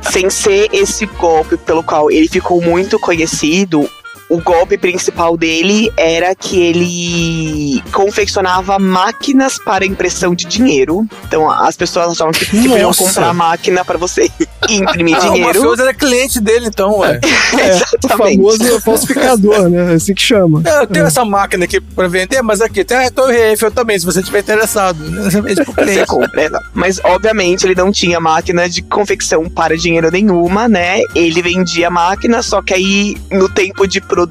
[0.00, 3.88] Sem ser esse golpe pelo qual ele ficou muito conhecido,
[4.32, 11.06] o golpe principal dele era que ele confeccionava máquinas para impressão de dinheiro.
[11.26, 14.30] Então as pessoas achavam que, que podiam comprar máquina para você
[14.70, 15.58] imprimir Ah, o dinheiro.
[15.58, 17.20] mafioso era cliente dele, então, ué.
[17.52, 18.36] É, o Exatamente.
[18.36, 19.92] famoso falsificador, né?
[19.92, 20.62] É assim que chama.
[20.64, 24.06] Eu tenho essa máquina aqui pra vender, mas aqui tem a Torre Eiffel também, se
[24.06, 24.98] você tiver interessado.
[25.04, 25.28] né?
[25.30, 26.64] Você compra, exato.
[26.72, 31.00] Mas, obviamente, ele não tinha máquina de confecção para dinheiro nenhuma, né?
[31.14, 34.21] Ele vendia máquina, só que aí, no tempo de produção,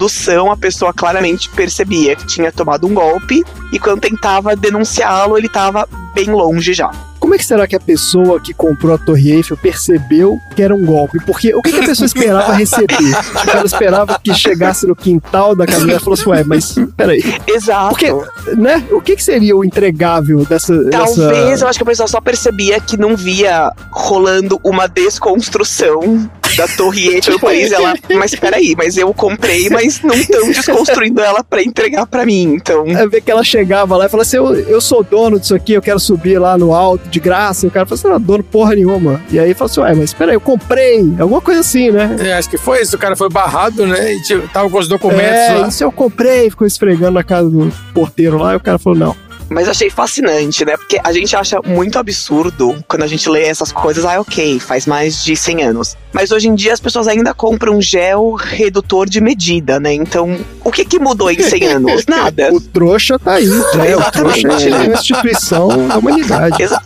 [0.51, 3.43] a pessoa claramente percebia que tinha tomado um golpe.
[3.71, 6.91] E quando tentava denunciá-lo, ele tava bem longe já.
[7.21, 10.73] Como é que será que a pessoa que comprou a Torre Eiffel percebeu que era
[10.73, 11.23] um golpe?
[11.23, 12.87] Porque o que, que a pessoa esperava receber?
[12.87, 13.15] Tipo,
[13.53, 17.23] ela esperava que chegasse no quintal da casa dela e falasse, ué, mas peraí.
[17.45, 17.89] Exato.
[17.89, 18.11] Porque,
[18.57, 18.83] né?
[18.91, 20.73] O que, que seria o entregável dessa.
[20.89, 21.63] Talvez dessa...
[21.63, 26.27] eu acho que a pessoa só percebia que não via rolando uma desconstrução
[26.61, 27.71] da Torre Eiffel Tipo no país.
[27.71, 32.43] Ela, mas peraí, mas eu comprei, mas não estão desconstruindo ela pra entregar pra mim.
[32.55, 35.55] Então, É ver que ela chegava lá e falava assim: eu, eu sou dono disso
[35.55, 37.65] aqui, eu quero subir lá no alto de graça.
[37.65, 39.21] E o cara falou assim: não, dono porra nenhuma.
[39.31, 40.99] E aí falou assim: ué, mas peraí, eu comprei.
[41.19, 42.15] Alguma coisa assim, né?
[42.19, 42.95] É, acho que foi isso.
[42.95, 44.13] O cara foi barrado, né?
[44.13, 45.67] E tipo, tava com os documentos É, lá.
[45.67, 49.30] isso eu comprei, ficou esfregando na casa do porteiro lá, e o cara falou: não.
[49.51, 50.77] Mas achei fascinante, né?
[50.77, 54.05] Porque a gente acha muito absurdo quando a gente lê essas coisas.
[54.05, 55.97] Ah, ok, faz mais de 100 anos.
[56.13, 59.93] Mas hoje em dia as pessoas ainda compram gel redutor de medida, né?
[59.93, 62.05] Então, o que que mudou em 100 anos?
[62.07, 62.53] Nada.
[62.53, 63.97] O trouxa tá aí, né?
[63.97, 66.63] O trouxa é uma instituição da humanidade.
[66.63, 66.85] Exato.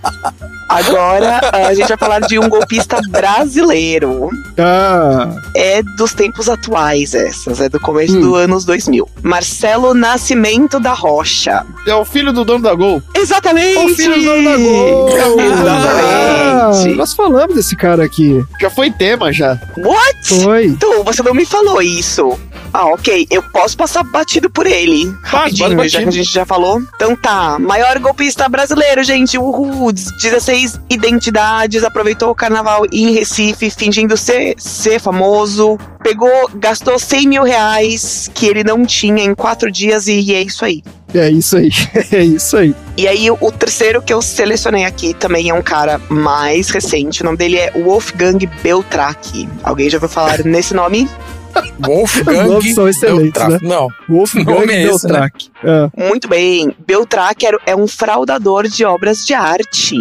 [0.68, 4.30] Agora a gente vai falar de um golpista brasileiro.
[4.58, 8.22] Ah, É dos tempos atuais essas, é do começo Hum.
[8.22, 9.08] dos anos 2000.
[9.22, 11.66] Marcelo Nascimento da Rocha.
[11.88, 13.02] É o filho do dono da Gol.
[13.14, 13.78] Exatamente!
[13.78, 15.10] o filho do dono da Gol!
[16.58, 16.96] Ah, Exatamente.
[16.96, 18.44] nós falamos desse cara aqui.
[18.60, 19.60] Já foi tema já.
[19.78, 20.44] What?
[20.44, 20.66] Foi.
[20.68, 22.40] Então, você não me falou isso.
[22.74, 23.28] Ah, ok.
[23.30, 25.14] Eu posso passar batido por ele.
[25.24, 26.12] Rapidinho, pode já que a batido.
[26.24, 26.82] gente já falou.
[26.96, 27.58] Então tá.
[27.60, 29.38] Maior golpista brasileiro, gente.
[29.38, 29.92] Uhul.
[29.92, 30.55] 16
[30.90, 31.84] identidades.
[31.84, 35.78] Aproveitou o carnaval em Recife, fingindo ser, ser famoso.
[36.04, 40.64] Pegou, gastou 100 mil reais que ele não tinha em quatro dias e é isso
[40.66, 40.84] aí.
[41.14, 41.70] É isso aí,
[42.12, 42.76] é isso aí.
[42.98, 47.22] E aí, o terceiro que eu selecionei aqui também é um cara mais recente.
[47.22, 49.48] O nome dele é Wolfgang Beltraki.
[49.64, 51.10] Alguém já ouviu falar nesse nome?
[51.80, 53.60] Wolfgang Os nomes são excelentes, né?
[53.62, 53.88] Não.
[54.10, 55.50] Wolfgang Nome é esse, Beltraki.
[55.64, 55.90] É.
[56.10, 56.76] Muito bem.
[56.86, 59.96] Beltraki era- é um fraudador de obras de arte.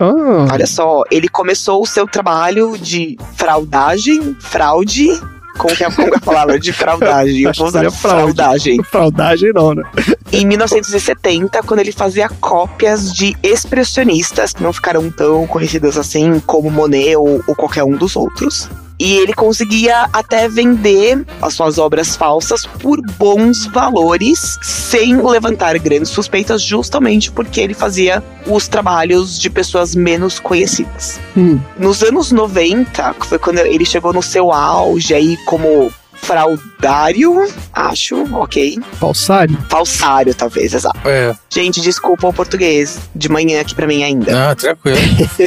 [0.00, 5.08] Ah, Olha só, ele começou o seu trabalho de fraudagem, fraude.
[5.56, 7.42] Como que é, como que é a palavra de fraudagem?
[7.42, 8.82] Eu vou usar fraudagem.
[8.84, 9.82] fraudagem não, né?
[10.30, 16.70] Em 1970, quando ele fazia cópias de expressionistas que não ficaram tão conhecidas assim como
[16.70, 18.68] Monet ou, ou qualquer um dos outros.
[18.98, 26.10] E ele conseguia até vender as suas obras falsas por bons valores, sem levantar grandes
[26.10, 31.20] suspeitas, justamente porque ele fazia os trabalhos de pessoas menos conhecidas.
[31.36, 31.60] Hum.
[31.78, 38.22] Nos anos 90, que foi quando ele chegou no seu auge aí como fraudário, acho,
[38.34, 38.78] ok.
[38.94, 39.58] Falsário?
[39.68, 40.98] Falsário, talvez, exato.
[41.08, 41.34] É.
[41.50, 44.50] Gente, desculpa o português de manhã aqui pra mim ainda.
[44.50, 44.98] Ah, tranquilo.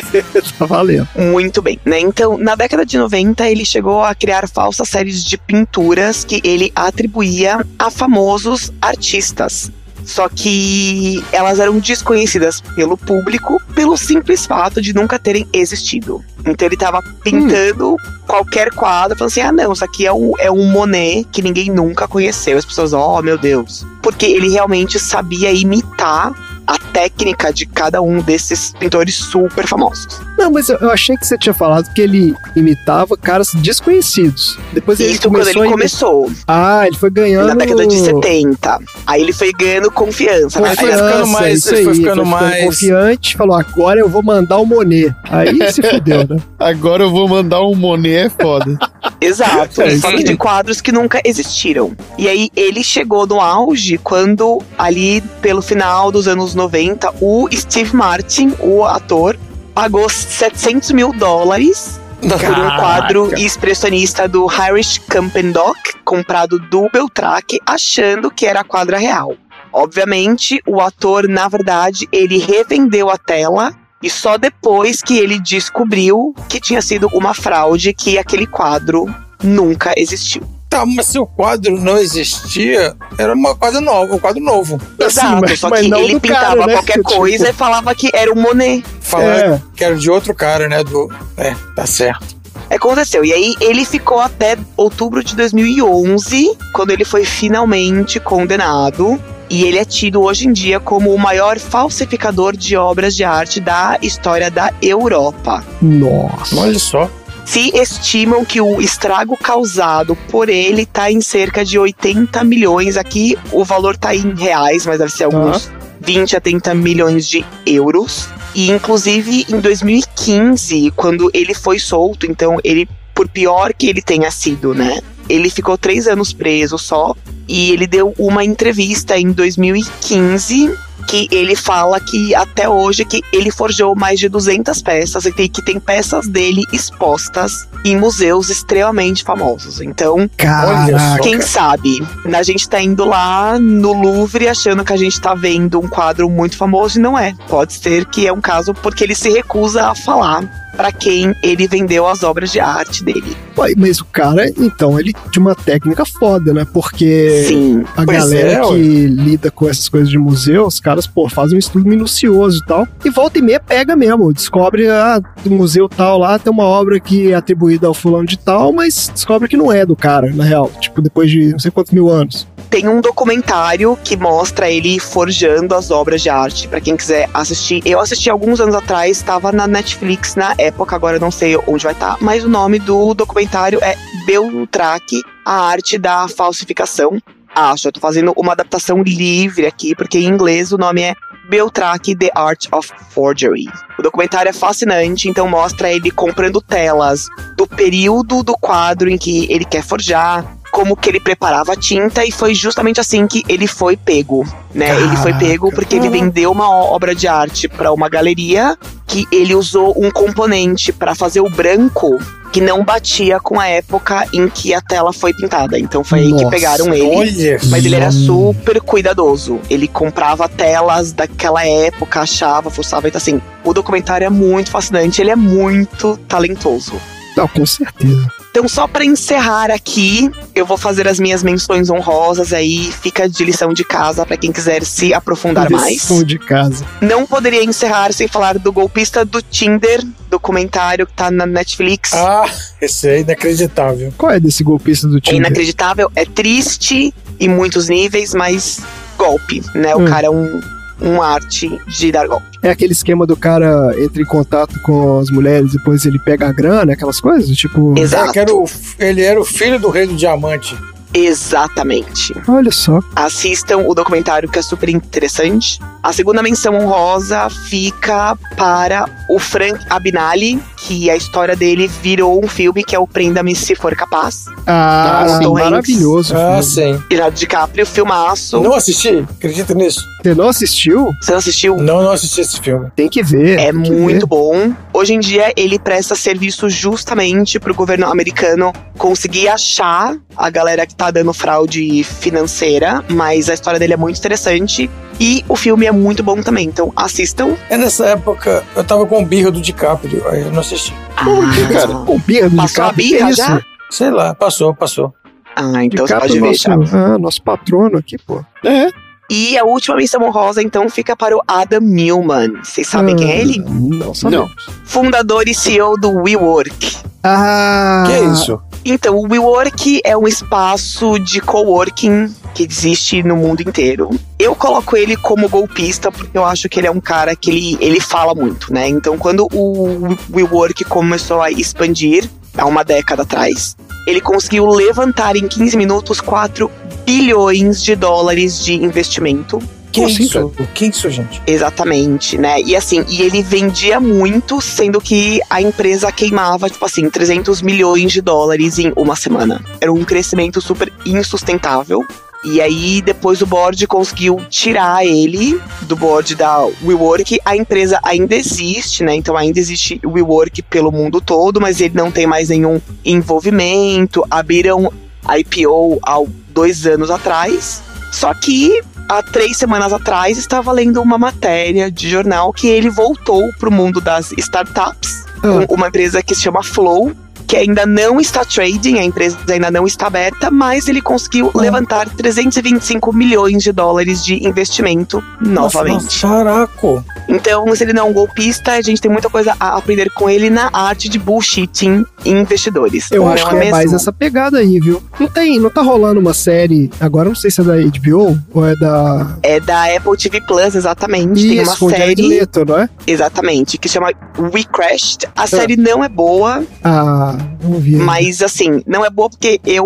[0.58, 1.08] tá valendo.
[1.16, 2.00] Muito bem, né?
[2.00, 6.72] Então, na década de 90, ele chegou a criar falsas séries de pinturas que ele
[6.76, 9.72] atribuía a famosos artistas.
[10.06, 16.24] Só que elas eram desconhecidas pelo público pelo simples fato de nunca terem existido.
[16.46, 17.96] Então ele tava pintando
[18.28, 21.70] qualquer quadro, falando assim: ah, não, isso aqui é um, é um Monet que ninguém
[21.70, 22.58] nunca conheceu.
[22.58, 23.86] As pessoas, oh meu Deus.
[24.02, 26.34] Porque ele realmente sabia imitar
[26.68, 30.20] a técnica de cada um desses pintores super famosos.
[30.38, 34.58] Não, mas eu, eu achei que você tinha falado que ele imitava caras desconhecidos.
[34.74, 37.48] Depois ele Isso quando começou ele a imi- começou, Ah, ele foi ganhando.
[37.48, 38.80] na década de 70.
[39.06, 40.60] Aí ele foi ganhando confiança.
[40.60, 40.70] né?
[40.70, 44.10] Aí foi Confiança, ficando mais- ele aí, foi ficando ficando mais- confiante, falou, agora eu
[44.10, 45.14] vou mandar o Monet.
[45.30, 46.38] Aí se fudeu, né?
[46.60, 48.78] Agora eu vou mandar um Monet, é foda.
[49.22, 49.82] Exato.
[49.82, 51.96] É, só que de quadros que nunca existiram.
[52.18, 57.96] E aí ele chegou no auge quando, ali pelo final dos anos 90, o Steve
[57.96, 59.38] Martin, o ator,
[59.74, 68.30] pagou 700 mil dólares por um quadro expressionista do Heinrich Campendock, comprado do Beltrack, achando
[68.30, 69.36] que era a quadra real.
[69.74, 73.74] Obviamente, o ator, na verdade, ele revendeu a tela
[74.04, 79.06] e só depois que ele descobriu que tinha sido uma fraude que aquele quadro
[79.42, 80.44] nunca existiu.
[80.72, 84.80] Tá, mas se o quadro não existia, era uma quadro nova, um quadro novo.
[84.98, 86.74] Exato, mas- só que ele pintava cara, né?
[86.76, 88.82] qualquer Tipo- coisa e falava que era o Monet.
[89.02, 89.62] Falar É.
[89.76, 90.82] que era de outro cara, né?
[90.82, 91.12] Do.
[91.36, 92.40] É, tá certo.
[92.70, 93.26] Aconteceu.
[93.26, 99.20] E aí ele ficou até outubro de 2011, quando ele foi finalmente condenado.
[99.50, 103.60] E ele é tido hoje em dia como o maior falsificador de obras de arte
[103.60, 105.62] da história da Europa.
[105.82, 106.56] Nossa.
[106.56, 107.10] Olha só.
[107.46, 112.98] Se estimam que o estrago causado por ele tá em cerca de 80 milhões.
[112.98, 115.70] Aqui o valor tá em reais, mas deve ser alguns
[116.00, 118.28] 20 a 30 milhões de euros.
[118.56, 124.32] E inclusive em 2015, quando ele foi solto, então ele, por pior que ele tenha
[124.32, 125.00] sido, né?
[125.30, 127.16] Ele ficou três anos preso só.
[127.48, 133.52] E ele deu uma entrevista em 2015 que ele fala que até hoje que ele
[133.52, 139.80] forjou mais de 200 peças e que- tem peças dele expostas em museus extremamente famosos.
[139.82, 141.20] Então, Caraca.
[141.22, 142.02] quem sabe?
[142.34, 146.30] A gente tá indo lá no Louvre achando que a gente tá vendo um quadro
[146.30, 147.34] muito famoso e não é.
[147.48, 151.68] Pode ser que é um caso porque ele se recusa a falar pra quem ele
[151.68, 153.36] vendeu as obras de arte dele.
[153.78, 156.66] Mas o cara, então, ele tinha uma técnica foda, né?
[156.74, 157.84] Porque Sim.
[157.96, 161.60] a galera é, que lida com essas coisas de museu, os caras, pô, fazem um
[161.60, 162.88] estudo minucioso e tal.
[163.04, 164.34] E volta e meia pega mesmo.
[164.34, 168.74] Descobre, ah, museu tal lá tem uma obra que é atribuída ao fulano de tal,
[168.74, 170.70] mas descobre que não é do cara, na real.
[170.80, 172.48] Tipo, depois de não sei quantos mil anos.
[172.70, 177.82] Tem um documentário que mostra ele forjando as obras de arte, pra quem quiser assistir.
[177.86, 181.94] Eu assisti alguns anos atrás, estava na Netflix na época, agora não sei onde vai
[181.94, 187.18] estar, mas o nome do documentário é Beltrack, a arte da falsificação.
[187.54, 191.16] Acho, eu tô fazendo uma adaptação livre aqui, porque em inglês o nome é
[191.50, 193.68] Beltrack, The Art of Forgery.
[194.00, 199.52] O documentário é fascinante, então mostra ele comprando telas do período do quadro em que
[199.52, 203.68] ele quer forjar, como que ele preparava a tinta e foi justamente assim que ele
[203.68, 204.96] foi pego, né?
[204.96, 209.54] ele foi pego porque ele vendeu uma obra de arte para uma galeria que ele
[209.54, 212.18] usou um componente para fazer o branco
[212.52, 215.80] que não batia com a época em que a tela foi pintada.
[215.80, 217.16] Então foi aí que Nossa, pegaram ele.
[217.16, 219.60] Olha Mas ele era super cuidadoso.
[219.70, 223.08] Ele comprava telas daquela época, achava, fuçava.
[223.08, 225.22] Então, assim, o documentário é muito fascinante.
[225.22, 226.94] Ele é muito talentoso.
[227.38, 228.41] Não, com certeza.
[228.52, 233.46] Então, só para encerrar aqui, eu vou fazer as minhas menções honrosas aí, fica de
[233.46, 235.94] lição de casa pra quem quiser se aprofundar mais.
[235.94, 236.86] Lição de casa.
[237.00, 242.12] Não poderia encerrar sem falar do golpista do Tinder, documentário que tá na Netflix.
[242.14, 242.44] Ah,
[242.82, 244.14] esse é inacreditável.
[244.18, 245.40] Qual é desse golpista do É Tinder?
[245.40, 248.82] inacreditável, é triste em muitos níveis, mas
[249.18, 249.96] golpe, né?
[249.96, 250.06] O Hum.
[250.06, 250.60] cara é um,
[251.02, 252.46] um arte de dar golpe.
[252.62, 256.52] É aquele esquema do cara entra em contato com as mulheres, depois ele pega a
[256.54, 257.56] grana, aquelas coisas?
[257.58, 257.94] Tipo.
[257.98, 258.66] É, que era o-
[259.00, 260.78] ele era o filho do rei do diamante.
[261.14, 262.34] Exatamente.
[262.48, 263.00] Olha só.
[263.16, 265.80] Assistam o documentário que é super interessante.
[266.04, 272.48] A segunda menção honrosa fica para o Frank Abinali, que a história dele virou um
[272.48, 274.46] filme que é o Prenda-me Se For Capaz.
[274.66, 275.70] Ah, Tom Hanks.
[275.70, 276.36] maravilhoso.
[276.36, 277.02] Ah, sim.
[277.10, 278.60] Leonardo DiCaprio, filmaço.
[278.62, 279.26] Não assisti?
[279.38, 280.02] Acredita nisso?
[280.22, 281.12] Você não assistiu?
[281.22, 281.78] Você não assistiu?
[281.78, 282.90] Não, não assisti esse filme.
[282.96, 283.60] Tem que ver.
[283.60, 284.26] É muito ver.
[284.26, 284.74] bom.
[284.94, 290.96] Hoje em dia, ele presta serviço justamente pro governo americano conseguir achar a galera que
[291.06, 295.92] tá dando fraude financeira, mas a história dele é muito interessante e o filme é
[295.92, 296.68] muito bom também.
[296.68, 297.56] Então, assistam.
[297.70, 300.94] É nessa época, eu tava com o birro do DiCaprio, aí eu não assisti.
[301.24, 301.92] Por que, cara?
[301.98, 303.42] O birra do Passou a DiCaprio, birra que isso?
[303.42, 303.62] já?
[303.90, 305.14] Sei lá, passou, passou.
[305.56, 307.06] Ah, então você DiCaprio pode ver, nosso, já.
[307.14, 308.44] ah, nosso patrono aqui, pô.
[308.64, 308.90] É.
[309.30, 312.54] E a última menção honrosa, então, fica para o Adam Newman.
[312.64, 313.60] Vocês sabem quem é ele?
[313.66, 314.52] Não sabemos.
[314.84, 316.98] Fundador e CEO do WeWork.
[317.24, 318.04] Ah.
[318.06, 318.62] Que isso?
[318.84, 324.10] Então, o WeWork é um espaço de coworking que existe no mundo inteiro.
[324.40, 327.78] Eu coloco ele como golpista porque eu acho que ele é um cara que ele,
[327.80, 328.88] ele fala muito, né?
[328.88, 332.28] Então, quando o WeWork começou a expandir,
[332.58, 333.76] há uma década atrás,
[334.08, 336.70] ele conseguiu levantar em 15 minutos 4
[337.06, 339.62] bilhões de dólares de investimento.
[339.92, 340.54] Que Como assim, isso?
[340.74, 341.42] Que isso, gente?
[341.46, 342.62] Exatamente, né?
[342.62, 348.12] E assim, e ele vendia muito, sendo que a empresa queimava, tipo assim, 300 milhões
[348.12, 349.62] de dólares em uma semana.
[349.82, 352.06] Era um crescimento super insustentável.
[352.44, 357.40] E aí, depois o board conseguiu tirar ele do board da WeWork.
[357.46, 359.14] A empresa ainda existe, né?
[359.14, 364.26] Então ainda existe WeWork pelo mundo todo, mas ele não tem mais nenhum envolvimento.
[364.30, 364.92] Abriram
[365.24, 366.18] IPO há
[366.50, 367.84] dois anos atrás.
[368.12, 373.44] Só que há três semanas atrás estava lendo uma matéria de jornal que ele voltou
[373.60, 375.66] para o mundo das startups, Ah.
[375.70, 377.12] uma empresa que se chama Flow,
[377.48, 382.08] que ainda não está trading, a empresa ainda não está aberta, mas ele conseguiu levantar
[382.10, 386.04] 325 milhões de dólares de investimento novamente.
[386.04, 387.04] Nossa, caraca.
[387.32, 390.30] Então, se ele não é um golpista, a gente tem muita coisa a aprender com
[390.30, 393.10] ele na arte de bullshitting investidores.
[393.12, 393.72] Eu Não acho que é mesmo?
[393.72, 395.02] mais essa pegada aí, viu?
[395.20, 398.68] Não tem, não tá rolando uma série, agora não sei se é da HBO ou
[398.68, 399.38] é da...
[399.44, 401.42] É da Apple TV Plus, exatamente.
[401.48, 402.40] tem uma Isso, com o Jared série.
[402.40, 402.90] Leto, não é?
[403.08, 405.28] Exatamente, que chama We Crashed.
[405.36, 407.96] A série não é boa, Ah, não vi.
[407.96, 409.86] mas assim, não é boa porque eu,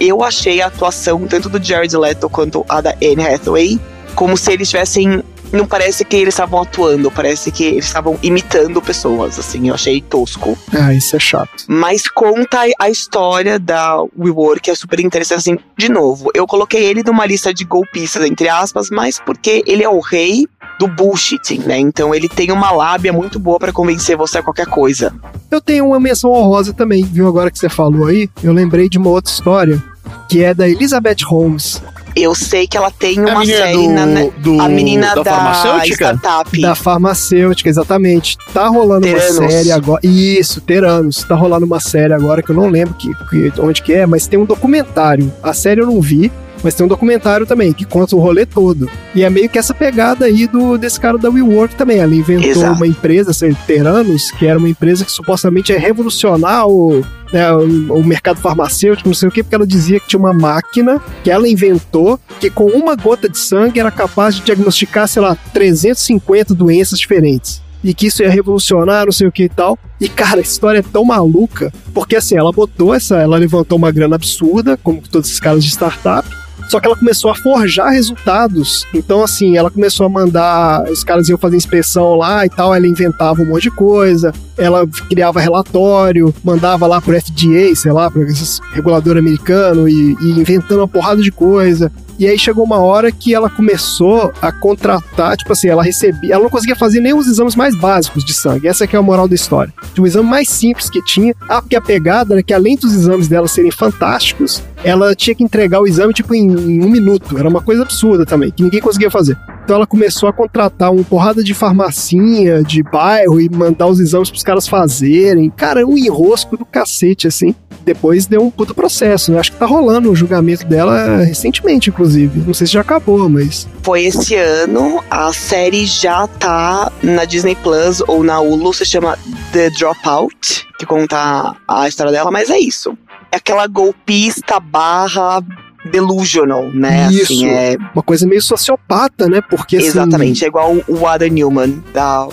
[0.00, 3.78] eu achei a atuação tanto do Jared Leto quanto a da Anne Hathaway
[4.14, 5.22] como se eles tivessem.
[5.52, 10.00] Não parece que eles estavam atuando, parece que eles estavam imitando pessoas, assim, eu achei
[10.00, 10.56] tosco.
[10.72, 11.64] Ah, isso é chato.
[11.68, 15.38] Mas conta a história da WeWork, que é super interessante.
[15.38, 19.82] Assim, de novo, eu coloquei ele numa lista de golpistas, entre aspas, mas porque ele
[19.82, 20.46] é o rei
[20.78, 21.78] do bullshitting, né?
[21.78, 25.14] Então ele tem uma lábia muito boa pra convencer você a qualquer coisa.
[25.50, 27.26] Eu tenho uma menção honrosa também, viu?
[27.28, 29.82] Agora que você falou aí, eu lembrei de uma outra história,
[30.28, 31.82] que é da Elizabeth Holmes,
[32.16, 34.06] Eu sei que ela tem uma série do- na
[34.38, 36.14] do- a menina da da, farmacêutica?
[36.14, 36.60] startup.
[36.62, 38.38] da farmacêutica, exatamente.
[38.54, 39.38] Tá rolando Teranos.
[39.38, 40.00] uma série agora.
[40.02, 41.22] Isso, Teranos.
[41.24, 44.26] Tá rolando uma série agora que eu não lembro que, que- onde que é, mas
[44.26, 45.30] tem um documentário.
[45.42, 46.32] A série eu não vi.
[46.66, 48.90] Mas tem um documentário também que conta o rolê todo.
[49.14, 51.98] E é meio que essa pegada aí do, desse cara da WeWork também.
[51.98, 52.74] Ela inventou Exato.
[52.74, 58.00] uma empresa, essa Teranos, que era uma empresa que supostamente ia revolucionar o, né, o,
[58.00, 61.30] o mercado farmacêutico, não sei o quê, porque ela dizia que tinha uma máquina que
[61.30, 66.52] ela inventou que com uma gota de sangue era capaz de diagnosticar, sei lá, 350
[66.52, 67.62] doenças diferentes.
[67.84, 69.78] E que isso ia revolucionar, não sei o que e tal.
[70.00, 73.92] E, cara, a história é tão maluca, porque assim, ela botou essa, ela levantou uma
[73.92, 76.28] grana absurda, como todos esses caras de startup,
[76.68, 78.86] só que ela começou a forjar resultados.
[78.94, 80.84] Então, assim, ela começou a mandar.
[80.90, 82.74] Os caras iam fazer inspeção lá e tal.
[82.74, 84.32] Ela inventava um monte de coisa.
[84.56, 90.78] Ela criava relatório, mandava lá pro FDA, sei lá, esse regulador americano, e, e inventando
[90.78, 91.92] uma porrada de coisa.
[92.18, 96.42] E aí chegou uma hora que ela começou a contratar, tipo assim, ela recebia, ela
[96.42, 98.68] não conseguia fazer nem os exames mais básicos de sangue.
[98.68, 99.72] Essa que é a moral da história.
[99.98, 103.28] O exame mais simples que tinha, ah, porque a pegada era que além dos exames
[103.28, 107.38] dela serem fantásticos, ela tinha que entregar o exame tipo em, em um minuto.
[107.38, 109.36] Era uma coisa absurda também, que ninguém conseguia fazer.
[109.66, 114.30] Então ela começou a contratar uma porrada de farmacinha, de bairro e mandar os exames
[114.30, 115.50] pros caras fazerem.
[115.50, 117.52] Cara, um enrosco do cacete, assim.
[117.84, 119.40] depois deu um puta processo, né?
[119.40, 122.44] Acho que tá rolando o julgamento dela recentemente, inclusive.
[122.46, 123.66] Não sei se já acabou, mas.
[123.82, 129.18] Foi esse ano, a série já tá na Disney Plus ou na Hulu, se chama
[129.52, 132.96] The Dropout, que conta a história dela, mas é isso.
[133.32, 135.42] É aquela golpista barra
[135.90, 137.08] delusional, né?
[137.10, 137.22] Isso.
[137.24, 139.40] Assim, é, Uma coisa meio sociopata, né?
[139.48, 142.28] Porque assim, exatamente, é igual o Ada Newman da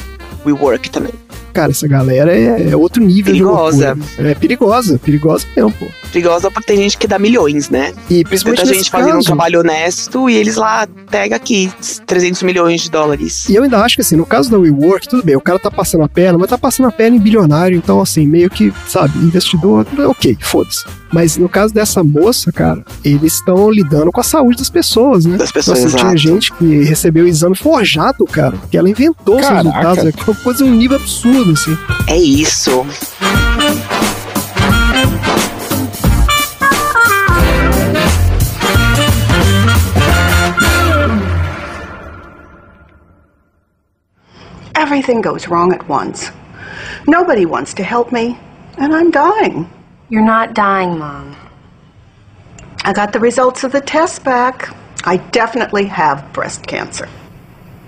[0.46, 1.14] WeWork também.
[1.54, 3.94] cara, essa galera é, é outro nível Perigosa.
[3.96, 4.32] de loucura.
[4.32, 5.86] É perigosa, perigosa mesmo, pô.
[6.14, 7.92] Perigosa porque tem gente que dá milhões, né?
[8.10, 9.26] E principalmente Tanta gente fazendo um caso.
[9.26, 11.72] trabalho honesto e eles lá pega aqui
[12.06, 13.50] 300 milhões de dólares.
[13.50, 15.72] E eu ainda acho que assim, no caso da WeWork, tudo bem, o cara tá
[15.72, 19.18] passando a perna, mas tá passando a perna em bilionário, então assim, meio que, sabe,
[19.18, 20.84] investidor, ok, foda-se.
[21.12, 25.38] Mas no caso dessa moça, cara, eles estão lidando com a saúde das pessoas, né?
[25.38, 26.18] Das pessoas, Nossa, tinha exato.
[26.18, 30.66] gente que recebeu o exame forjado, cara, que ela inventou os resultados, é uma coisa
[30.66, 31.78] um nível absurdo, assim.
[32.08, 32.86] É isso.
[44.94, 46.30] Everything goes wrong at once.
[47.08, 48.38] Nobody wants to help me,
[48.78, 49.68] and I'm dying.
[50.08, 51.36] You're not dying, Mom.
[52.84, 54.70] I got the results of the test back.
[55.04, 57.10] I definitely have breast cancer.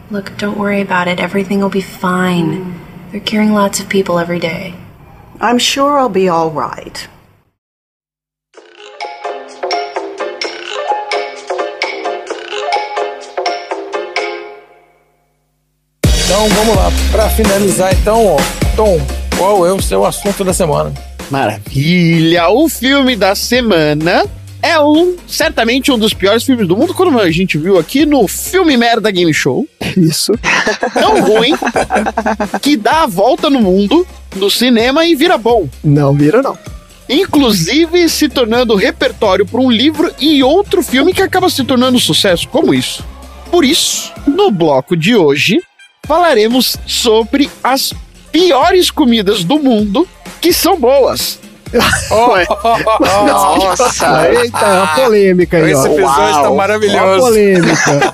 [0.09, 1.19] Look, don't worry about it.
[1.19, 2.81] Everything will be fine.
[3.11, 4.73] They're curing lots of people every day.
[5.39, 7.07] I'm sure I'll be all right.
[16.35, 18.37] Então vamos lá, pra finalizar então, ó,
[18.75, 18.99] Tom,
[19.37, 20.93] qual é o seu assunto da semana?
[21.31, 22.49] Maravilha!
[22.49, 24.25] O filme da semana
[24.61, 28.27] é um, certamente um dos piores filmes do mundo, como a gente viu aqui no
[28.27, 29.65] Filme Merda Game Show.
[29.95, 30.33] Isso.
[30.93, 31.53] Tão ruim
[32.61, 34.05] que dá a volta no mundo,
[34.35, 35.69] no cinema e vira bom.
[35.81, 36.57] Não vira, não.
[37.07, 42.45] Inclusive se tornando repertório para um livro e outro filme que acaba se tornando sucesso,
[42.49, 43.05] como isso.
[43.49, 45.61] Por isso, no bloco de hoje,
[46.07, 47.93] falaremos sobre as
[48.31, 50.07] piores comidas do mundo
[50.41, 51.39] que são boas.
[51.73, 52.45] Ué.
[53.27, 54.29] Nossa.
[54.29, 55.79] Eita, é uma polêmica aí, ó.
[55.79, 56.43] Esse episódio tá Uau.
[56.43, 57.25] Uma maravilhoso.
[57.25, 58.13] polêmica.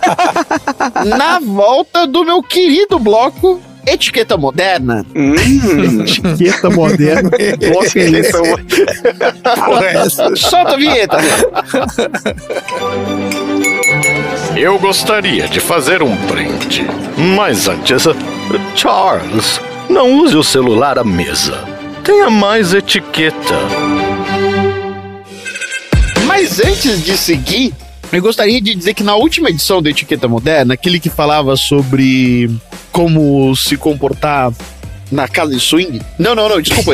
[1.18, 5.06] Na volta do meu querido bloco Etiqueta Moderna.
[5.16, 5.36] Hum.
[6.04, 7.30] Etiqueta moderna.
[7.30, 8.38] Bloco é esse?
[10.22, 10.36] É?
[10.36, 11.18] Solta a vinheta.
[14.62, 16.86] Eu gostaria de fazer um brinde.
[17.36, 18.04] Mas antes,
[18.76, 19.60] Charles,
[19.90, 21.68] não use o celular à mesa.
[22.04, 23.56] Tenha mais etiqueta.
[26.28, 27.74] Mas antes de seguir,
[28.14, 32.48] eu gostaria de dizer que na última edição do Etiqueta Moderna, aquele que falava sobre
[32.92, 34.54] como se comportar
[35.12, 36.02] na casa de swing.
[36.18, 36.94] Não, não, não, desculpa.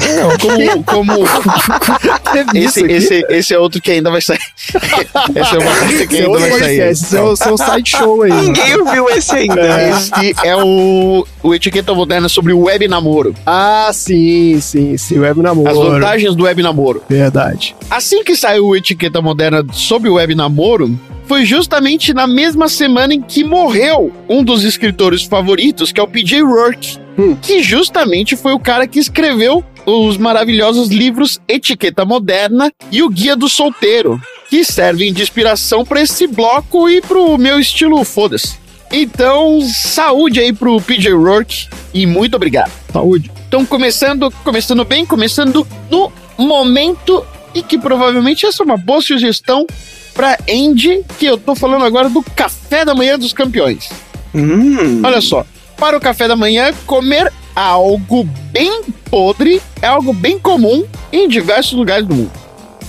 [0.86, 0.86] Como.
[0.86, 1.14] como
[2.54, 4.40] isso esse, esse, esse é outro que ainda vai sair.
[5.36, 6.82] esse é uma coisa que Esse é ainda vai sair.
[6.82, 8.32] esse é o seu side show aí.
[8.32, 9.90] Ninguém ouviu esse ainda.
[9.90, 13.36] Esse é o, o Etiqueta Moderna sobre o web namoro.
[13.46, 15.20] Ah, sim, sim, sim.
[15.20, 15.70] Web namoro.
[15.70, 17.04] As vantagens do web namoro.
[17.08, 17.76] Verdade.
[17.90, 23.14] Assim que saiu o Etiqueta Moderna sobre o web namoro, foi justamente na mesma semana
[23.14, 26.98] em que morreu um dos escritores favoritos, que é o PJ Rourke,
[27.42, 33.36] que justamente foi o cara que escreveu os maravilhosos livros Etiqueta Moderna e o Guia
[33.36, 38.58] do Solteiro, que servem de inspiração para esse bloco e pro meu estilo foda-se.
[38.92, 42.72] Então, saúde aí pro PJ Rourke e muito obrigado.
[42.92, 43.32] Saúde.
[43.48, 49.66] Então, começando, começando bem, começando no momento e que provavelmente essa é uma boa sugestão
[50.14, 53.90] para Andy, que eu tô falando agora do café da manhã dos campeões.
[54.34, 55.02] Hum.
[55.04, 55.46] Olha só,
[55.78, 61.74] para o café da manhã, comer algo bem podre é algo bem comum em diversos
[61.74, 62.32] lugares do mundo.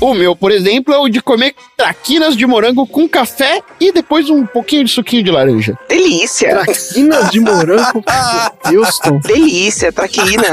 [0.01, 4.31] O meu, por exemplo, é o de comer traquinas de morango com café e depois
[4.31, 5.77] um pouquinho de suquinho de laranja.
[5.89, 6.51] Delícia.
[6.51, 8.05] Traquinas de morango.
[8.65, 9.19] Meu Deus, Tom.
[9.19, 10.45] Delícia, traquina.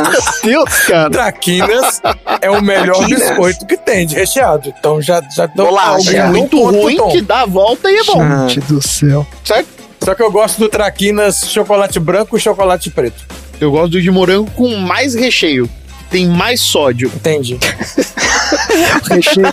[0.44, 1.12] Deus, cara.
[1.12, 2.02] Traquinas
[2.42, 3.22] é o melhor Traquinas.
[3.30, 4.74] biscoito que tem, de recheado.
[4.80, 6.10] Então já, já dou Bolacha.
[6.10, 6.28] É Já.
[6.30, 7.10] muito ruim Tom.
[7.12, 9.28] que dá a volta e é bom, Gente do céu.
[9.44, 9.75] certo?
[10.06, 13.26] Só que eu gosto do Traquinas chocolate branco e chocolate preto.
[13.60, 15.68] Eu gosto do de morango com mais recheio.
[16.12, 17.12] Tem mais sódio.
[17.14, 17.58] Entende?
[19.10, 19.52] Recheio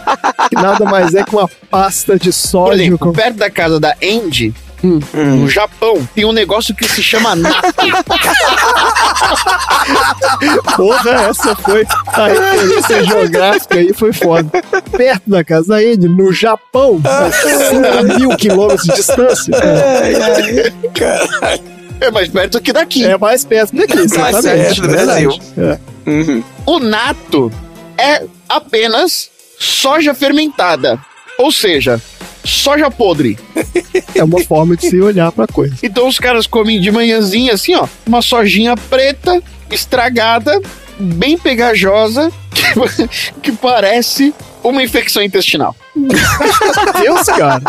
[0.51, 2.83] que nada mais é que uma pasta de Por sódio.
[2.83, 3.13] exemplo, com...
[3.13, 4.55] perto da casa da Andy,
[4.85, 4.99] Hum.
[5.15, 7.73] no Japão, tem um negócio que se chama nato.
[10.77, 14.51] Porra, essa foi a referência geográfica aí, foi foda.
[14.97, 19.53] Perto da casa da Andy, no Japão, a 5 mil quilômetros de distância.
[22.01, 23.05] é mais perto que daqui.
[23.05, 24.65] É mais perto daqui, Mais exatamente.
[24.65, 25.25] perto do verdade.
[25.27, 25.39] Brasil.
[25.59, 26.11] É.
[26.11, 26.45] Uhum.
[26.67, 27.53] O nato
[27.97, 30.99] é apenas soja fermentada.
[31.39, 32.01] Ou seja,
[32.45, 33.39] soja podre.
[34.15, 35.75] É uma forma de se olhar pra coisa.
[35.83, 40.61] Então os caras comem de manhãzinha assim, ó, uma sojinha preta, estragada,
[40.99, 43.09] bem pegajosa, que,
[43.43, 45.75] que parece uma infecção intestinal.
[47.01, 47.63] Deus, cara.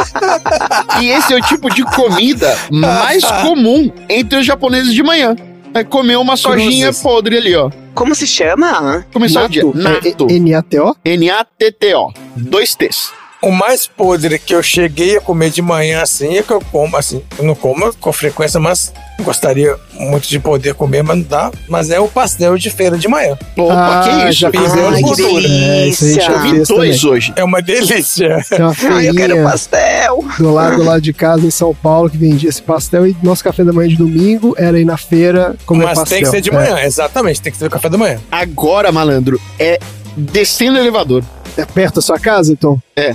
[1.02, 5.36] E esse é o tipo de comida mais comum entre os japoneses de manhã.
[5.74, 7.02] É comer uma sojinha Cruzes.
[7.02, 7.72] podre ali, ó.
[7.96, 9.06] Como se chama?
[9.12, 9.64] Começou o dia.
[9.74, 10.28] Nato.
[10.30, 10.96] N-A-T-O?
[11.04, 12.14] N-A-T-T-O.
[12.36, 13.12] Dois T's.
[13.44, 16.96] O mais podre que eu cheguei a comer de manhã, assim, é que eu como,
[16.96, 21.52] assim, eu não como com frequência, mas gostaria muito de poder comer, mas não dá.
[21.68, 23.38] Mas é o pastel de feira de manhã.
[23.58, 24.40] Opa, Ah, que isso?
[24.40, 25.46] já Fiz fiz gordura.
[25.48, 27.12] É, isso Eu vi fez dois também.
[27.18, 27.34] hoje.
[27.36, 28.46] É uma delícia.
[28.50, 30.24] Tem uma Ai, eu quero pastel.
[30.40, 33.06] do lado, do lado de casa, em São Paulo, que vendia esse pastel.
[33.06, 36.16] E nosso café da manhã de domingo era ir na feira comer mas pastel.
[36.18, 36.54] tem que ser de É.
[36.54, 38.20] manhã, exatamente, tem que ser o café da manhã.
[38.32, 39.80] Agora, malandro, é
[40.16, 41.22] descendo o elevador.
[41.58, 42.80] É perto da sua casa, Tom?
[42.96, 43.14] É.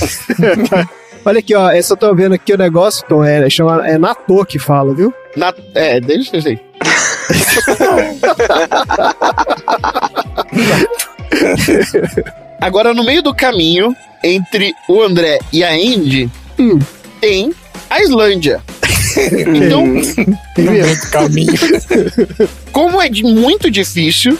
[1.24, 1.70] Olha aqui, ó.
[1.70, 3.22] Essa eu tô vendo aqui o negócio, Tom.
[3.24, 5.12] É, chama, é Natô que fala, viu?
[5.36, 6.58] Na, é, deixa eu sei.
[12.60, 16.30] Agora, no meio do caminho, entre o André e a Andy,
[17.20, 17.52] tem
[17.88, 18.60] a Islândia.
[19.16, 19.82] Então,
[20.54, 20.86] Tem mesmo.
[20.86, 21.52] Muito caminho.
[22.70, 24.38] como é de- muito difícil,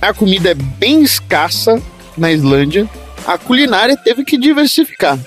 [0.00, 1.82] a comida é bem escassa
[2.16, 2.88] na Islândia,
[3.26, 5.18] a culinária teve que diversificar.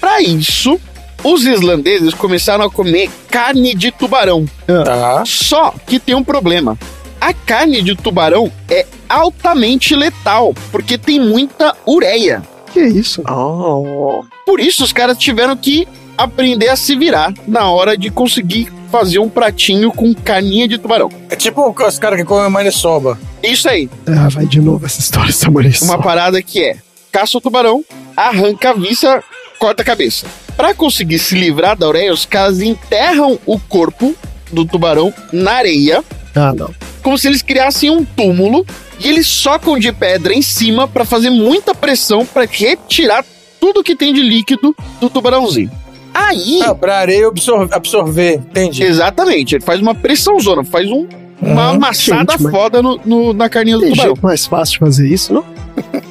[0.00, 0.80] Para isso,
[1.22, 4.46] os islandeses começaram a comer carne de tubarão.
[4.66, 5.24] Tá.
[5.26, 6.78] Só que tem um problema.
[7.20, 12.42] A carne de tubarão é altamente letal, porque tem muita ureia.
[12.72, 13.22] Que isso?
[13.28, 14.22] Oh.
[14.46, 19.18] Por isso, os caras tiveram que aprender a se virar na hora de conseguir fazer
[19.18, 21.10] um pratinho com carninha de tubarão.
[21.28, 23.18] É tipo os caras que comem maniçoba.
[23.42, 23.88] Isso aí.
[24.06, 25.70] Ah, vai de novo essa história, Samuel.
[25.82, 26.76] Uma parada que é:
[27.10, 27.84] caça o tubarão,
[28.16, 29.22] arranca a vista,
[29.58, 30.26] corta a cabeça.
[30.56, 34.14] Pra conseguir se livrar da ureia, os caras enterram o corpo
[34.52, 36.02] do tubarão na areia,
[36.34, 36.74] Ah, não.
[37.02, 38.66] como se eles criassem um túmulo,
[39.00, 43.24] e eles socam de pedra em cima pra fazer muita pressão pra retirar
[43.60, 45.70] tudo que tem de líquido do tubarãozinho.
[46.12, 48.82] Aí, Ah, pra areia absor- absorver, entendi.
[48.82, 51.06] exatamente, ele faz uma pressãozona, faz um,
[51.40, 51.76] uma Uhum.
[51.76, 54.14] amassada Gente, mas- foda no, no- na carninha do Tem tubarão.
[54.14, 55.44] jeito mais fácil fazer isso, não?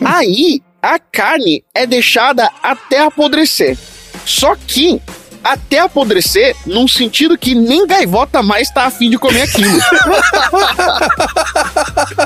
[0.06, 0.62] Aí
[0.96, 3.78] a carne é deixada até apodrecer.
[4.26, 5.02] Só que
[5.44, 9.70] até apodrecer, num sentido que nem gaivota mais tá afim de comer aquilo.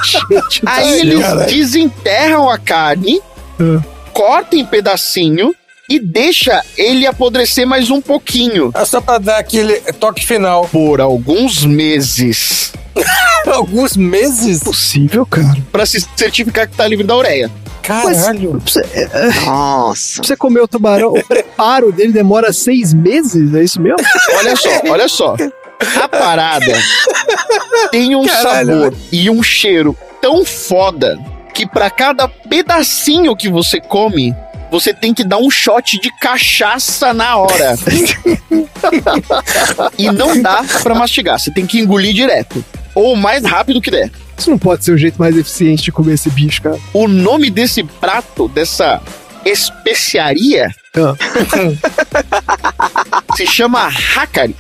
[0.04, 1.50] Gente, Aí tá eles certo.
[1.50, 3.22] desenterram a carne,
[3.60, 3.82] Ah.
[4.14, 5.54] cortam em pedacinho
[5.90, 8.72] e deixa ele apodrecer mais um pouquinho.
[8.74, 10.68] É só pra dar aquele toque final.
[10.72, 12.72] Por alguns meses.
[13.48, 14.62] Alguns meses?
[14.64, 15.58] possível, cara.
[15.72, 17.50] Pra se certificar que tá livre da ureia.
[17.82, 18.52] Caralho.
[18.52, 20.22] Pra você, é, é, Nossa.
[20.22, 23.98] pra você comer o tubarão, o preparo dele demora seis meses, é isso mesmo?
[24.38, 25.36] Olha só, olha só.
[26.02, 26.74] A parada
[27.92, 31.18] tem um Caralho, sabor e um cheiro tão foda
[31.54, 34.34] que pra cada pedacinho que você come,
[34.72, 37.76] você tem que dar um shot de cachaça na hora.
[39.98, 42.64] e não dá pra mastigar, você tem que engolir direto.
[42.94, 44.12] Ou o mais rápido que der.
[44.42, 46.80] Isso não pode ser o jeito mais eficiente de comer esse bicho, cara.
[46.92, 49.00] O nome desse prato, dessa
[49.46, 51.14] especiaria, Ah.
[53.38, 54.56] se chama Hakari.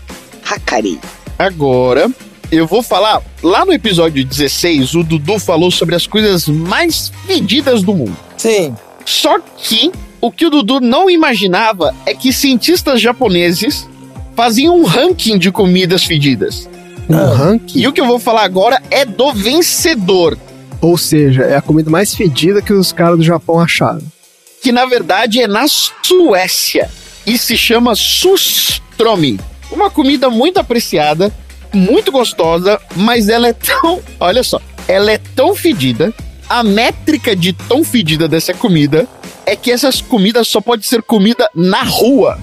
[0.48, 1.00] Hakari.
[1.40, 2.12] Agora,
[2.52, 3.24] eu vou falar.
[3.42, 8.16] Lá no episódio 16, o Dudu falou sobre as coisas mais fedidas do mundo.
[8.38, 8.76] Sim.
[9.04, 9.92] Só que
[10.22, 13.90] o que o Dudu não imaginava é que cientistas japoneses
[14.36, 16.70] faziam um ranking de comidas fedidas.
[17.16, 17.80] Um ranking.
[17.80, 20.38] E o que eu vou falar agora é do vencedor,
[20.82, 24.02] Ou seja, é a comida mais fedida que os caras do Japão acharam.
[24.64, 26.90] que na verdade é na Suécia
[27.26, 29.40] e se chama sustromi.
[29.72, 31.32] Uma comida muito apreciada,
[31.74, 36.14] muito gostosa, mas ela é tão, olha só, ela é tão fedida.
[36.50, 39.08] A métrica de tão fedida dessa comida
[39.46, 42.38] é que essas comidas só pode ser comida na rua.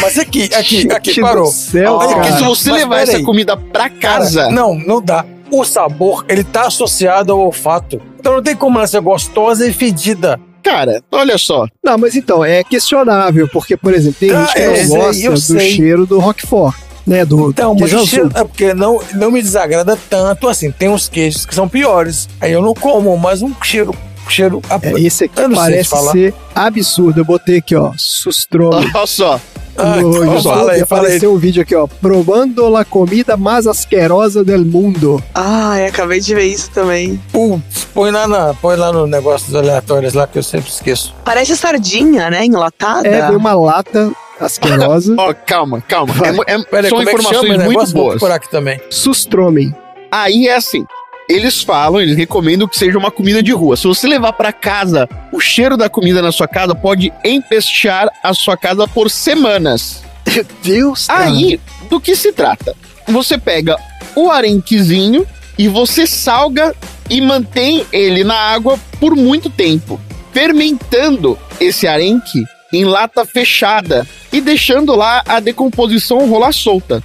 [0.00, 1.44] Mas aqui, aqui, aqui, Gente parou.
[1.44, 2.36] do céu, Olha, cara.
[2.38, 5.24] se você Mas levar essa comida pra casa, Cara, não, não dá.
[5.50, 8.00] O sabor, ele tá associado ao olfato.
[8.18, 10.38] Então não tem como ela ser gostosa e fedida.
[10.62, 11.66] cara, olha só.
[11.84, 14.76] Não, mas então, é questionável, porque, por exemplo, tem Ah, gente que eu não
[15.12, 15.70] sei, gosta do sei.
[15.70, 16.74] cheiro do Roquefort,
[17.06, 17.24] né?
[17.24, 20.70] Do Então, mas o cheiro, é porque não, não me desagrada tanto assim.
[20.72, 22.28] Tem uns queijos que são piores.
[22.40, 23.94] Aí eu não como, mas um cheiro.
[24.28, 24.60] Cheiro.
[24.82, 26.10] É, esse aqui parece falar.
[26.10, 27.20] ser absurdo.
[27.20, 28.90] Eu botei aqui, ó, sustrome.
[28.92, 29.40] Olha só.
[29.78, 31.06] Ah, no então YouTube fala aí, fala aí.
[31.06, 31.86] apareceu um vídeo aqui, ó.
[31.86, 35.22] Provando la comida mais asquerosa del mundo.
[35.34, 37.20] Ai, acabei de ver isso também.
[37.32, 41.14] Putz, põe lá, na, põe lá no negócio dos aleatórios lá que eu sempre esqueço.
[41.24, 42.44] Parece sardinha, né?
[42.44, 43.06] Enlatada.
[43.06, 45.14] É, vem uma lata asquerosa.
[45.18, 46.12] Ó, calma, calma.
[46.14, 46.30] Vai.
[46.46, 47.92] É é- Pera são é informações o muito?
[47.92, 48.10] Vou boas.
[48.14, 48.80] procurar aqui também.
[48.90, 49.74] Sustromem.
[50.10, 50.84] Aí é assim.
[51.28, 53.76] Eles falam, eles recomendam que seja uma comida de rua.
[53.76, 58.32] Se você levar pra casa, o cheiro da comida na sua casa pode empestear a
[58.32, 60.02] sua casa por semanas.
[60.26, 61.24] Meu Deus, cara.
[61.24, 62.74] Aí, do que se trata?
[63.08, 63.76] Você pega
[64.14, 65.26] o arenquezinho
[65.58, 66.74] e você salga
[67.08, 70.00] e mantém ele na água por muito tempo,
[70.32, 77.02] fermentando esse arenque em lata fechada e deixando lá a decomposição rolar solta.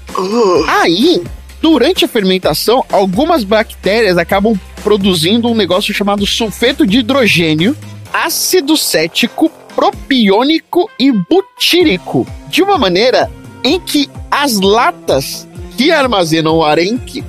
[0.67, 1.23] Aí,
[1.61, 7.77] durante a fermentação, algumas bactérias acabam produzindo um negócio chamado sulfeto de hidrogênio,
[8.11, 13.29] ácido cético, propiônico e butírico, de uma maneira
[13.63, 15.47] em que as latas
[15.77, 17.23] que armazenam o arenque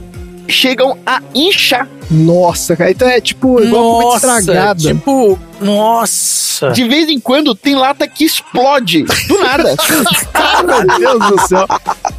[0.52, 1.88] chegam a inchar.
[2.10, 2.90] Nossa, cara.
[2.90, 4.80] Então é tipo igual comida estragada.
[4.80, 6.70] tipo, nossa.
[6.70, 9.74] De vez em quando tem lata que explode do nada.
[10.98, 11.66] Meu Deus do céu.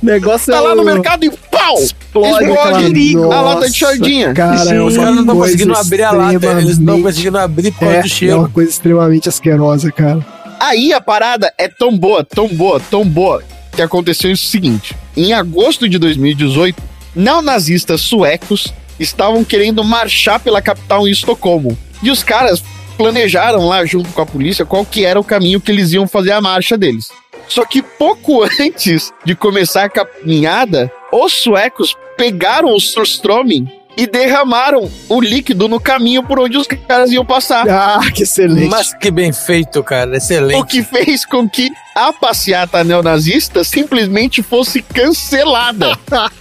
[0.01, 1.75] O negócio tá é lá no mercado e pau!
[1.79, 4.33] Explode Explode aquela- a lata de sardinha.
[4.33, 7.71] Cara, é Os caras não estão conseguindo abrir a lata, eles não extremamente- conseguindo abrir
[7.71, 8.37] por causa É, do é cheiro.
[8.39, 10.25] uma coisa extremamente asquerosa, cara.
[10.59, 13.43] Aí a parada é tão boa, tão boa, tão boa,
[13.75, 14.95] que aconteceu o seguinte.
[15.15, 16.81] Em agosto de 2018,
[17.15, 21.77] neonazistas suecos estavam querendo marchar pela capital em Estocolmo.
[22.01, 22.63] E os caras
[22.97, 26.31] planejaram lá junto com a polícia qual que era o caminho que eles iam fazer
[26.31, 27.09] a marcha deles.
[27.47, 34.89] Só que pouco antes de começar a caminhada, os suecos pegaram o surströmming e derramaram
[35.07, 37.67] o líquido no caminho por onde os caras iam passar.
[37.69, 38.69] Ah, que excelente.
[38.69, 40.17] Mas que bem feito, cara.
[40.17, 40.59] Excelente.
[40.59, 45.97] O que fez com que a passeata neonazista simplesmente fosse cancelada.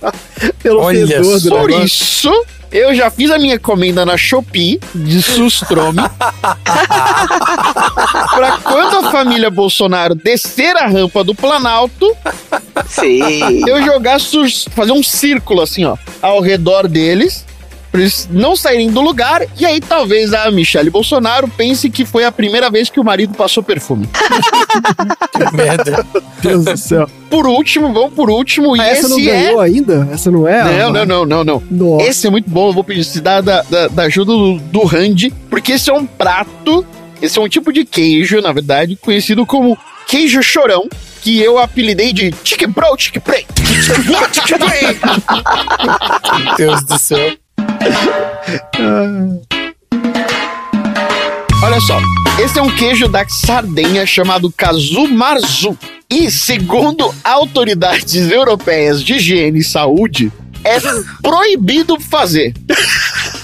[0.62, 1.48] Pelo Olha fedor do.
[1.50, 1.84] Por negócio.
[1.84, 6.00] isso, eu já fiz a minha encomenda na Shopee de Sustrome.
[8.34, 12.16] pra quando a família Bolsonaro descer a rampa do Planalto,
[12.86, 13.68] Sim.
[13.68, 14.18] eu jogar,
[14.70, 17.44] fazer um círculo assim, ó, ao redor deles.
[17.92, 22.24] Pra eles não saírem do lugar, e aí talvez a Michelle Bolsonaro pense que foi
[22.24, 24.08] a primeira vez que o marido passou perfume.
[25.30, 26.06] Que merda.
[26.40, 27.06] Deus do céu.
[27.28, 30.08] Por último, vamos por último, e Ah, essa não é ganhou ainda?
[30.10, 30.64] Essa não é?
[30.64, 31.62] Não, a- não, não, não, não.
[31.70, 32.06] Nossa.
[32.06, 35.72] Esse é muito bom, eu vou precisar da, da, da ajuda do, do Randy, porque
[35.72, 36.86] esse é um prato,
[37.20, 40.88] esse é um tipo de queijo, na verdade, conhecido como queijo chorão,
[41.20, 43.46] que eu apelidei de Chicken Bro, Chicken Play.
[44.32, 44.98] Chicken Play.
[46.44, 47.32] Meu Deus do céu.
[51.64, 51.98] Olha só,
[52.42, 55.78] esse é um queijo da Sardenha chamado Casu Marzu.
[56.10, 60.30] E, segundo autoridades europeias de higiene e saúde,
[60.64, 60.78] é
[61.22, 62.52] proibido fazer.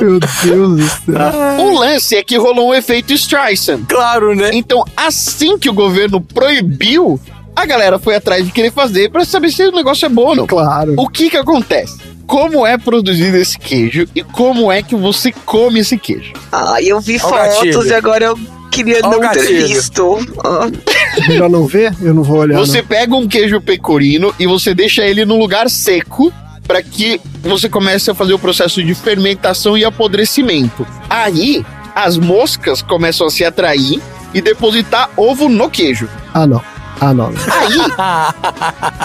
[0.00, 1.60] Meu Deus do céu.
[1.60, 3.84] O lance é que rolou um efeito Streisand.
[3.88, 4.50] Claro, né?
[4.52, 7.20] Então, assim que o governo proibiu,
[7.54, 10.36] a galera foi atrás de querer fazer pra saber se o negócio é bom ou
[10.36, 10.46] não.
[10.46, 10.94] Claro.
[10.96, 11.98] O que que acontece?
[12.26, 16.32] Como é produzido esse queijo e como é que você come esse queijo?
[16.50, 18.38] Ah, eu vi Ó o fotos e agora eu
[18.70, 20.18] queria Ó o não ter visto.
[20.42, 20.70] Ah,
[21.28, 21.94] Melhor não ver?
[22.02, 22.58] Eu não vou olhar.
[22.58, 26.32] Você pega um queijo pecorino e você deixa ele num lugar seco
[26.66, 30.86] para que você comece a fazer o processo de fermentação e apodrecimento.
[31.10, 31.64] Aí,
[31.94, 34.00] as moscas começam a se atrair
[34.32, 36.08] e depositar ovo no queijo.
[36.34, 36.42] não.
[36.42, 36.73] Ah, não.
[37.00, 37.30] Ah, não.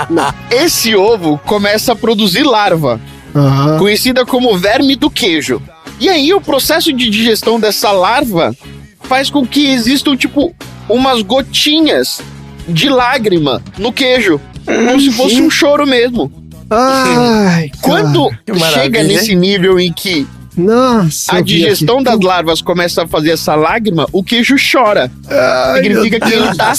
[0.10, 0.24] não.
[0.24, 0.34] Aí,
[0.64, 2.99] esse ovo começa a produzir larva,
[3.36, 3.78] Aham.
[3.78, 5.61] conhecida como verme do queijo.
[5.99, 8.56] E aí, o processo de digestão dessa larva
[9.03, 10.56] faz com que existam, tipo,
[10.88, 12.22] umas gotinhas
[12.68, 14.40] de lágrima no queijo.
[14.66, 16.32] Como se fosse um choro mesmo.
[16.70, 18.30] Ai, Quando
[18.74, 21.35] chega nesse nível em que Nossa.
[21.35, 25.11] a digestão das larvas começa a fazer essa lágrima, o queijo chora.
[25.30, 26.73] Ai, Significa que ele tá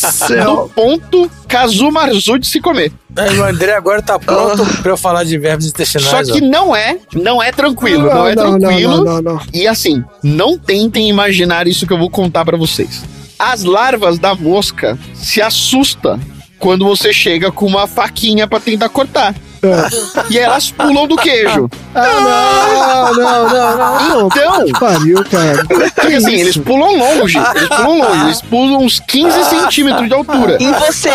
[0.45, 2.93] no ponto Kazumarzu de se comer.
[3.17, 6.09] Aí, o André agora tá pronto pra eu falar de verbos intestinais.
[6.09, 6.47] Só que ó.
[6.47, 8.97] não é, não é tranquilo, não, é não, tranquilo.
[8.99, 9.41] Não, não, não, não.
[9.53, 13.03] E assim, não tentem imaginar isso que eu vou contar pra vocês.
[13.39, 16.21] As larvas da mosca se assustam
[16.59, 19.35] quando você chega com uma faquinha pra tentar cortar.
[20.31, 21.69] E elas pulam do queijo.
[21.95, 24.27] Ah, não, não, não, não.
[24.27, 25.65] Então, Que pariu, cara.
[25.67, 27.39] Porque assim, eles pulam longe.
[27.55, 28.25] Eles pulam longe.
[28.25, 30.57] Eles pulam uns 15 centímetros de altura.
[30.61, 31.11] Em você?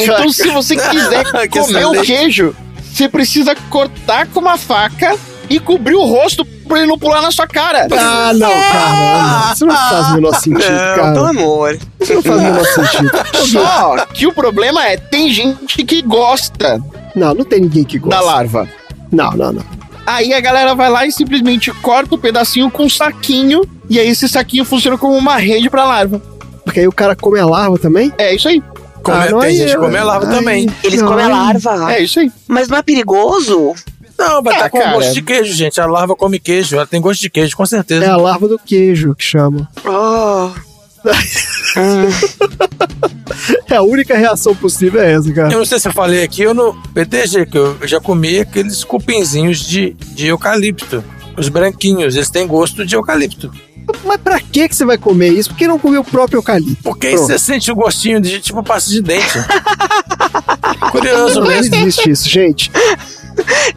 [0.00, 2.54] Então, se você quiser Que comer o queijo,
[2.92, 5.16] você precisa cortar com uma faca
[5.50, 7.88] e cobrir o rosto pra ele não pular na sua cara.
[7.98, 9.52] Ah, não, cara.
[9.54, 11.12] Isso não faz o menor sentido, Não, cara.
[11.14, 11.78] pelo amor.
[12.00, 13.10] Isso não faz o menor sentido.
[13.50, 16.78] Só que o problema é, tem gente que gosta
[17.18, 18.18] Não, não tem ninguém que gosta.
[18.20, 18.68] da larva.
[19.12, 19.62] Não, não, não.
[20.06, 24.08] Aí a galera vai lá e simplesmente corta o pedacinho com um saquinho, e aí
[24.08, 26.20] esse saquinho funciona como uma rede pra larva.
[26.64, 28.12] Porque aí o cara come a larva também?
[28.16, 28.62] É isso aí.
[29.02, 30.70] Come- Ah, não, tem aí gente que come a larva aí- também.
[30.82, 31.92] Eles não, comem a aí- larva.
[31.94, 32.30] É isso aí.
[32.46, 33.74] Mas não é perigoso?
[34.18, 34.92] Não, vai Ah, estar com cara.
[34.94, 35.80] gosto de queijo, gente.
[35.80, 38.04] A larva come queijo, ela tem gosto de queijo, com certeza.
[38.04, 39.68] É a larva do queijo que chama.
[39.86, 40.50] Oh.
[43.70, 45.52] É a única reação possível é essa, cara.
[45.52, 48.82] Eu não sei se eu falei aqui ou no PTG, que eu já comi aqueles
[48.84, 51.04] cupinzinhos de, de eucalipto.
[51.36, 53.52] Os branquinhos, eles têm gosto de eucalipto.
[54.04, 55.50] Mas pra que você vai comer isso?
[55.50, 56.82] Por que não comer o próprio eucalipto?
[56.82, 57.26] Porque Pronto.
[57.26, 59.38] você sente o gostinho de tipo pasta de dente.
[60.90, 61.58] Curioso, Não né?
[61.58, 62.70] existe isso, gente.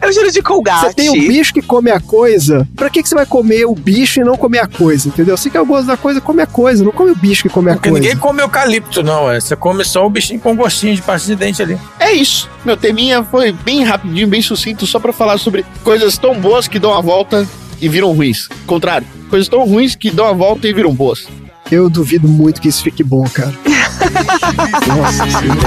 [0.00, 0.86] É o cheiro de colgate.
[0.86, 2.66] Você tem o bicho que come a coisa.
[2.76, 5.08] Pra que, que você vai comer o bicho e não comer a coisa?
[5.08, 5.36] Entendeu?
[5.36, 6.84] Você quer o gosto da coisa, come a coisa.
[6.84, 8.02] Não come o bicho que come a Porque coisa.
[8.02, 9.30] ninguém come eucalipto, não.
[9.30, 9.38] É.
[9.40, 11.78] Você come só o bichinho com gostinho de pasta de dente ali.
[11.98, 12.48] É isso.
[12.64, 16.78] Meu teminha foi bem rapidinho, bem sucinto, só pra falar sobre coisas tão boas que
[16.78, 17.46] dão a volta
[17.80, 18.48] e viram ruins.
[18.66, 21.26] Contrário, coisas tão ruins que dão a volta e viram boas.
[21.70, 23.52] Eu duvido muito que isso fique bom, cara.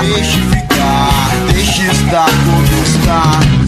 [0.05, 3.64] Deixe ficar, deixe estar como está.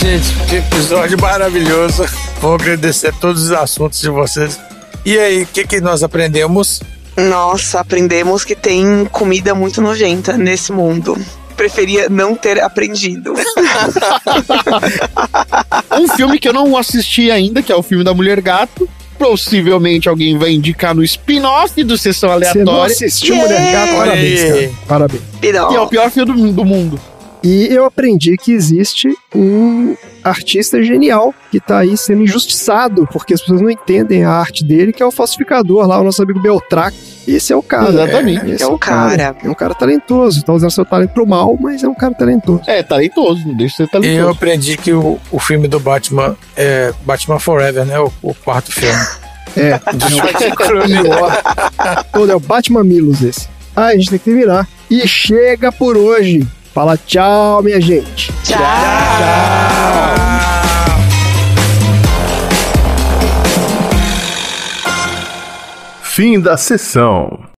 [0.00, 2.04] Gente, que episódio maravilhoso.
[2.40, 4.58] Vou agradecer todos os assuntos de vocês.
[5.04, 6.80] E aí, o que, que nós aprendemos?
[7.16, 11.16] Nossa, aprendemos que tem comida muito nojenta nesse mundo.
[11.56, 13.34] Preferia não ter aprendido.
[15.92, 18.88] Um filme que eu não assisti ainda, que é o filme da Mulher Gato.
[19.22, 22.92] Possivelmente alguém vai indicar no spin-off do Sessão Você não Aleatória.
[22.92, 23.96] assistiu Mulher Gato?
[23.96, 24.70] Parabéns, cara.
[24.88, 25.22] Parabéns.
[25.40, 27.00] Que é o pior filme do, do mundo.
[27.42, 33.40] E eu aprendi que existe um artista genial que tá aí sendo injustiçado, porque as
[33.40, 36.96] pessoas não entendem a arte dele, que é o falsificador lá, o nosso amigo Beltrac.
[37.26, 37.88] Esse é o cara.
[37.88, 38.50] Exatamente.
[38.50, 39.36] Esse É o cara.
[39.42, 40.42] É um cara talentoso.
[40.42, 42.62] Tá usando seu talento pro mal, mas é um cara talentoso.
[42.66, 44.28] É, talentoso, não deixa de ser Eu talentoso.
[44.30, 47.98] aprendi que o, o filme do Batman é Batman Forever, né?
[48.00, 48.98] O, o quarto filme.
[49.56, 49.80] É, é.
[52.12, 53.48] Todo é o Batman Milos esse.
[53.76, 54.66] Ah, a gente tem que terminar.
[54.90, 56.46] E chega por hoje.
[56.74, 58.32] Fala tchau, minha gente.
[66.14, 67.51] Fim da sessão.